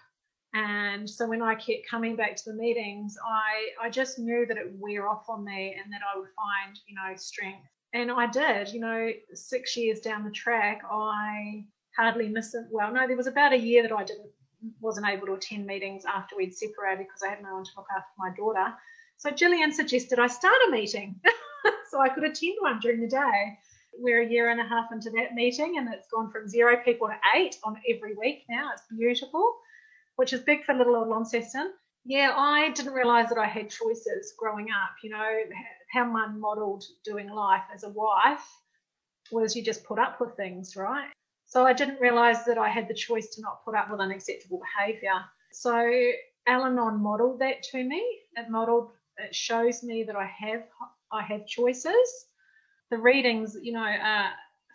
And 0.53 1.09
so 1.09 1.29
when 1.29 1.41
I 1.41 1.55
kept 1.55 1.89
coming 1.89 2.17
back 2.17 2.35
to 2.35 2.43
the 2.51 2.57
meetings, 2.57 3.15
I, 3.25 3.85
I 3.85 3.89
just 3.89 4.19
knew 4.19 4.45
that 4.45 4.57
it 4.57 4.65
would 4.65 4.81
wear 4.81 5.07
off 5.07 5.29
on 5.29 5.45
me 5.45 5.77
and 5.81 5.93
that 5.93 6.01
I 6.13 6.19
would 6.19 6.27
find, 6.35 6.77
you 6.87 6.95
know, 6.95 7.15
strength. 7.15 7.65
And 7.93 8.11
I 8.11 8.27
did, 8.27 8.67
you 8.73 8.81
know, 8.81 9.11
six 9.33 9.77
years 9.77 10.01
down 10.01 10.25
the 10.25 10.31
track, 10.31 10.81
I 10.91 11.63
hardly 11.95 12.27
miss 12.27 12.53
it. 12.53 12.65
Well, 12.69 12.91
no, 12.91 13.07
there 13.07 13.15
was 13.15 13.27
about 13.27 13.53
a 13.53 13.57
year 13.57 13.81
that 13.81 13.93
I 13.93 14.03
didn't 14.03 14.29
wasn't 14.81 15.07
able 15.07 15.27
to 15.27 15.33
attend 15.33 15.65
meetings 15.65 16.05
after 16.05 16.35
we'd 16.37 16.53
separated 16.53 17.05
because 17.05 17.21
I 17.23 17.29
had 17.29 17.43
no 17.43 17.55
one 17.55 17.63
to 17.65 17.71
look 17.77 17.87
after 17.95 18.11
my 18.17 18.29
daughter. 18.35 18.73
So 19.24 19.32
Gillian 19.32 19.71
suggested 19.71 20.19
I 20.19 20.28
start 20.28 20.57
a 20.67 20.71
meeting 20.71 21.15
so 21.89 22.01
I 22.01 22.09
could 22.09 22.26
attend 22.26 22.57
one 22.59 22.82
during 22.82 22.99
the 22.99 23.07
day. 23.07 23.57
We're 23.97 24.21
a 24.21 24.30
year 24.30 24.49
and 24.49 24.59
a 24.59 24.65
half 24.65 24.91
into 24.91 25.09
that 25.11 25.34
meeting, 25.34 25.78
and 25.78 25.88
it's 25.93 26.09
gone 26.13 26.30
from 26.30 26.45
zero 26.45 26.76
people 26.84 27.07
to 27.07 27.15
eight 27.34 27.55
on 27.63 27.78
every 27.89 28.15
week 28.15 28.43
now. 28.49 28.71
It's 28.74 28.82
beautiful, 28.91 29.55
which 30.17 30.34
is 30.34 30.41
big 30.41 30.65
for 30.65 30.74
little 30.74 30.97
old 30.97 31.07
Launceston. 31.07 31.71
Yeah, 32.03 32.34
I 32.36 32.71
didn't 32.71 32.91
realise 32.91 33.30
that 33.30 33.38
I 33.38 33.47
had 33.47 33.69
choices 33.69 34.34
growing 34.38 34.67
up. 34.71 34.91
You 35.01 35.11
know, 35.11 35.39
how 35.93 36.03
mum 36.03 36.41
modelled 36.41 36.84
doing 37.05 37.30
life 37.30 37.63
as 37.74 37.86
a 37.86 37.89
wife 37.89 38.45
was 39.32 39.55
you 39.55 39.63
just 39.63 39.86
put 39.86 39.99
up 39.99 40.19
with 40.19 40.36
things, 40.36 40.76
right? 40.76 41.07
So 41.45 41.65
I 41.65 41.71
didn't 41.71 42.01
realise 42.01 42.43
that 42.43 42.57
I 42.57 42.67
had 42.67 42.89
the 42.89 42.93
choice 42.93 43.30
to 43.36 43.41
not 43.41 43.63
put 43.63 43.74
up 43.74 43.89
with 43.89 44.01
unacceptable 44.01 44.59
behaviour. 44.59 45.24
So 45.53 46.11
Al-Anon 46.45 47.01
modelled 47.01 47.39
that 47.39 47.63
to 47.71 47.82
me. 47.82 48.03
It 48.36 48.49
modelled, 48.49 48.91
it 49.18 49.36
shows 49.36 49.84
me 49.84 50.03
that 50.03 50.16
I 50.16 50.26
have, 50.26 50.64
I 51.11 51.24
have 51.24 51.45
choices. 51.45 52.26
The 52.89 52.97
readings, 52.97 53.57
you 53.61 53.74
know, 53.74 53.84
are 53.84 54.32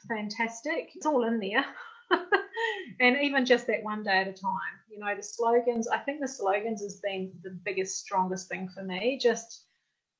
fantastic. 0.09 0.91
It's 0.95 1.07
all 1.07 1.24
in 1.24 1.41
there. 1.41 1.64
and 3.01 3.16
even 3.22 3.45
just 3.45 3.66
that 3.66 3.82
one 3.82 4.03
day 4.03 4.18
at 4.18 4.28
a 4.28 4.32
time, 4.32 4.78
you 4.91 4.99
know, 4.99 5.14
the 5.14 5.22
slogans, 5.22 5.89
I 5.89 5.99
think 5.99 6.20
the 6.20 6.28
slogans 6.28 6.82
has 6.82 7.01
been 7.01 7.32
the 7.43 7.59
biggest, 7.64 7.99
strongest 7.99 8.49
thing 8.49 8.68
for 8.68 8.82
me. 8.82 9.18
Just 9.20 9.64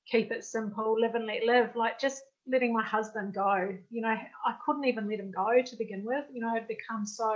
keep 0.07 0.31
it 0.33 0.45
simple, 0.45 1.01
live 1.01 1.15
and 1.15 1.27
let 1.27 1.45
live. 1.45 1.75
Like 1.77 1.99
just 1.99 2.23
letting 2.47 2.73
my 2.73 2.85
husband 2.85 3.35
go. 3.35 3.77
You 3.91 4.01
know, 4.03 4.09
I 4.47 4.55
couldn't 4.65 4.85
even 4.85 5.09
let 5.09 5.21
him 5.21 5.31
go 5.31 5.63
to 5.65 5.77
begin 5.77 6.05
with. 6.05 6.25
You 6.33 6.41
know, 6.41 6.51
I'd 6.55 6.69
become 6.69 7.07
so 7.07 7.35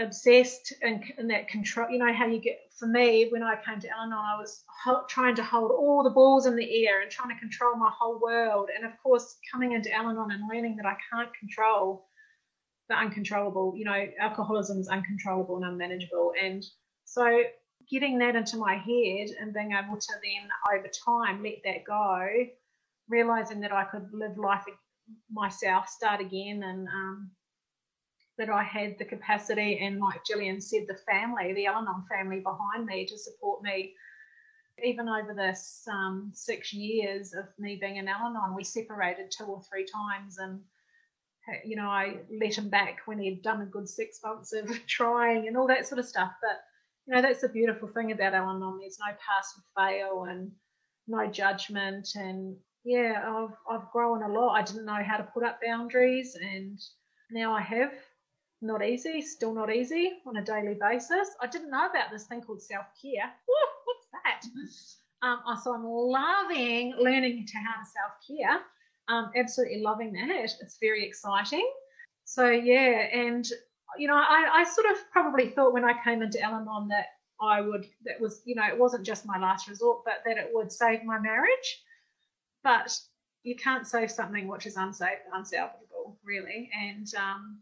obsessed 0.00 0.72
and, 0.82 1.02
and 1.18 1.30
that 1.30 1.48
control. 1.48 1.90
You 1.90 1.98
know 1.98 2.12
how 2.12 2.26
you 2.26 2.40
get. 2.40 2.60
For 2.78 2.86
me, 2.86 3.28
when 3.30 3.42
I 3.42 3.56
came 3.56 3.78
to 3.80 3.88
Al-Anon, 3.90 4.12
I 4.12 4.38
was 4.38 4.64
ho- 4.84 5.04
trying 5.08 5.34
to 5.36 5.44
hold 5.44 5.70
all 5.70 6.02
the 6.02 6.10
balls 6.10 6.46
in 6.46 6.56
the 6.56 6.86
air 6.86 7.02
and 7.02 7.10
trying 7.10 7.34
to 7.34 7.38
control 7.38 7.76
my 7.76 7.90
whole 7.92 8.18
world. 8.18 8.70
And 8.74 8.86
of 8.86 8.92
course, 9.02 9.36
coming 9.52 9.72
into 9.72 9.92
Al-Anon 9.92 10.30
and 10.30 10.48
learning 10.52 10.76
that 10.76 10.86
I 10.86 10.96
can't 11.12 11.28
control 11.38 12.06
the 12.88 12.96
uncontrollable. 12.96 13.74
You 13.76 13.84
know, 13.84 14.06
alcoholism 14.18 14.78
is 14.78 14.88
uncontrollable 14.88 15.56
and 15.56 15.66
unmanageable. 15.66 16.32
And 16.42 16.64
so 17.04 17.42
getting 17.90 18.18
that 18.18 18.36
into 18.36 18.56
my 18.56 18.74
head 18.74 19.28
and 19.40 19.52
being 19.52 19.72
able 19.72 19.98
to 19.98 20.12
then 20.22 20.48
over 20.72 20.88
time 21.06 21.42
let 21.42 21.56
that 21.64 21.84
go 21.86 22.46
realizing 23.10 23.60
that 23.60 23.72
I 23.72 23.84
could 23.84 24.08
live 24.12 24.38
life 24.38 24.64
myself, 25.30 25.88
start 25.88 26.20
again, 26.20 26.62
and 26.62 26.88
um, 26.88 27.30
that 28.38 28.48
I 28.48 28.62
had 28.62 28.98
the 28.98 29.04
capacity 29.04 29.78
and, 29.80 30.00
like 30.00 30.24
Gillian 30.24 30.60
said, 30.60 30.86
the 30.88 30.94
family, 30.94 31.52
the 31.52 31.66
Al-Anon 31.66 32.04
family 32.08 32.40
behind 32.40 32.86
me 32.86 33.06
to 33.06 33.18
support 33.18 33.62
me. 33.62 33.94
Even 34.82 35.08
over 35.08 35.34
this 35.34 35.86
um, 35.90 36.30
six 36.32 36.72
years 36.72 37.34
of 37.34 37.46
me 37.58 37.76
being 37.76 37.98
an 37.98 38.08
Al-Anon, 38.08 38.54
we 38.54 38.64
separated 38.64 39.30
two 39.30 39.44
or 39.44 39.62
three 39.70 39.84
times, 39.84 40.38
and 40.38 40.60
you 41.64 41.76
know 41.76 41.88
I 41.88 42.18
let 42.40 42.56
him 42.56 42.70
back 42.70 43.00
when 43.04 43.18
he'd 43.18 43.42
done 43.42 43.60
a 43.60 43.66
good 43.66 43.88
six 43.88 44.20
months 44.24 44.52
of 44.54 44.70
trying 44.86 45.48
and 45.48 45.56
all 45.56 45.66
that 45.66 45.86
sort 45.86 45.98
of 45.98 46.06
stuff. 46.06 46.32
But 46.40 46.60
you 47.06 47.14
know 47.14 47.20
that's 47.20 47.42
the 47.42 47.48
beautiful 47.50 47.88
thing 47.88 48.12
about 48.12 48.32
Al-Anon. 48.32 48.78
There's 48.80 48.98
no 48.98 49.12
pass 49.14 49.54
or 49.58 49.84
fail, 49.86 50.24
and 50.24 50.50
no 51.06 51.26
judgment, 51.26 52.08
and 52.14 52.56
yeah, 52.84 53.22
I've 53.26 53.56
I've 53.68 53.90
grown 53.90 54.22
a 54.22 54.32
lot. 54.32 54.54
I 54.54 54.62
didn't 54.62 54.86
know 54.86 55.02
how 55.04 55.18
to 55.18 55.24
put 55.24 55.44
up 55.44 55.60
boundaries, 55.62 56.36
and 56.40 56.80
now 57.30 57.52
I 57.52 57.60
have. 57.60 57.92
Not 58.62 58.84
easy, 58.84 59.22
still 59.22 59.54
not 59.54 59.72
easy 59.74 60.12
on 60.26 60.36
a 60.36 60.44
daily 60.44 60.74
basis. 60.74 61.28
I 61.40 61.46
didn't 61.46 61.70
know 61.70 61.86
about 61.86 62.10
this 62.10 62.24
thing 62.24 62.42
called 62.42 62.62
self 62.62 62.86
care. 63.00 63.32
What's 63.84 64.06
that? 64.12 65.26
Um, 65.26 65.40
so 65.62 65.74
I'm 65.74 65.84
loving 65.84 66.94
learning 66.98 67.46
to 67.46 67.58
how 67.58 67.80
to 67.82 67.86
self 67.86 68.38
care. 68.38 68.60
Um, 69.08 69.30
absolutely 69.36 69.80
loving 69.82 70.12
that. 70.12 70.30
It's 70.60 70.78
very 70.80 71.06
exciting. 71.06 71.68
So 72.24 72.48
yeah, 72.48 73.08
and 73.12 73.46
you 73.98 74.06
know, 74.08 74.16
I, 74.16 74.48
I 74.52 74.64
sort 74.64 74.90
of 74.90 74.96
probably 75.10 75.48
thought 75.50 75.72
when 75.72 75.84
I 75.84 75.94
came 76.04 76.22
into 76.22 76.40
Al-Anon 76.40 76.88
that 76.88 77.06
I 77.40 77.60
would 77.60 77.86
that 78.04 78.20
was 78.20 78.42
you 78.44 78.54
know 78.54 78.66
it 78.66 78.78
wasn't 78.78 79.06
just 79.06 79.26
my 79.26 79.38
last 79.38 79.68
resort, 79.68 80.02
but 80.04 80.22
that 80.26 80.38
it 80.38 80.50
would 80.52 80.70
save 80.70 81.02
my 81.04 81.18
marriage 81.18 81.82
but 82.62 82.96
you 83.42 83.56
can't 83.56 83.86
save 83.86 84.10
something 84.10 84.48
which 84.48 84.66
is 84.66 84.76
unsafe, 84.76 85.18
unsalvageable, 85.34 86.16
really. 86.24 86.70
And 86.78 87.06
um, 87.14 87.58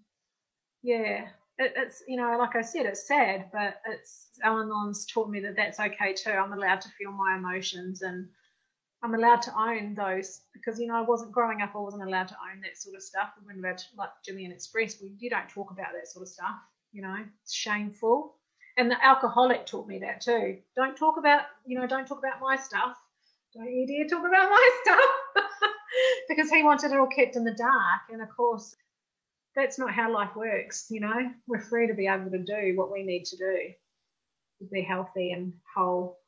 yeah, 0.82 1.28
it, 1.58 1.72
it's 1.76 2.02
you 2.06 2.16
know, 2.16 2.36
like 2.38 2.56
I 2.56 2.62
said, 2.62 2.86
it's 2.86 3.06
sad, 3.06 3.46
but 3.52 3.80
it's 3.86 4.28
Al-Anon's 4.42 5.06
taught 5.06 5.28
me 5.28 5.40
that 5.40 5.56
that's 5.56 5.80
okay 5.80 6.12
too. 6.12 6.30
I'm 6.30 6.52
allowed 6.52 6.80
to 6.82 6.88
feel 6.90 7.12
my 7.12 7.36
emotions 7.36 8.02
and 8.02 8.28
I'm 9.02 9.14
allowed 9.14 9.42
to 9.42 9.56
own 9.56 9.94
those 9.94 10.40
because 10.52 10.80
you 10.80 10.86
know 10.86 10.96
I 10.96 11.02
wasn't 11.02 11.32
growing 11.32 11.62
up. 11.62 11.74
I 11.74 11.78
wasn't 11.78 12.04
allowed 12.04 12.28
to 12.28 12.36
own 12.52 12.60
that 12.62 12.76
sort 12.76 12.96
of 12.96 13.02
stuff. 13.02 13.30
We 13.46 13.60
weren't 13.60 13.88
like 13.96 14.10
Gillian 14.24 14.52
expressed. 14.52 15.02
We, 15.02 15.14
you 15.18 15.30
don't 15.30 15.48
talk 15.48 15.70
about 15.70 15.92
that 15.94 16.08
sort 16.08 16.22
of 16.22 16.28
stuff. 16.28 16.56
You 16.92 17.02
know, 17.02 17.16
it's 17.42 17.54
shameful. 17.54 18.34
And 18.76 18.90
the 18.90 19.04
alcoholic 19.04 19.66
taught 19.66 19.88
me 19.88 19.98
that 20.00 20.20
too. 20.20 20.58
Don't 20.76 20.96
talk 20.96 21.16
about, 21.18 21.42
you 21.66 21.78
know, 21.78 21.86
don't 21.86 22.06
talk 22.06 22.18
about 22.18 22.40
my 22.40 22.56
stuff 22.56 22.96
don't 23.54 23.72
you 23.72 23.86
dare 23.86 24.06
talk 24.06 24.26
about 24.26 24.50
my 24.50 24.70
stuff 24.82 25.44
because 26.28 26.50
he 26.50 26.62
wanted 26.62 26.92
it 26.92 26.98
all 26.98 27.06
kept 27.06 27.36
in 27.36 27.44
the 27.44 27.54
dark 27.54 28.02
and 28.10 28.22
of 28.22 28.28
course 28.36 28.76
that's 29.58 29.78
not 29.78 29.92
how 29.92 30.12
life 30.12 30.36
works 30.36 30.86
you 30.88 31.00
know? 31.00 31.30
We're 31.46 31.60
free 31.60 31.88
to 31.88 31.94
be 31.94 32.06
able 32.06 32.30
to 32.30 32.38
do 32.38 32.74
what 32.76 32.92
we 32.92 33.02
need 33.02 33.24
to 33.26 33.36
do 33.36 33.58
to 34.60 34.64
be 34.72 34.82
healthy 34.82 35.32
and 35.32 35.52
whole 35.76 36.18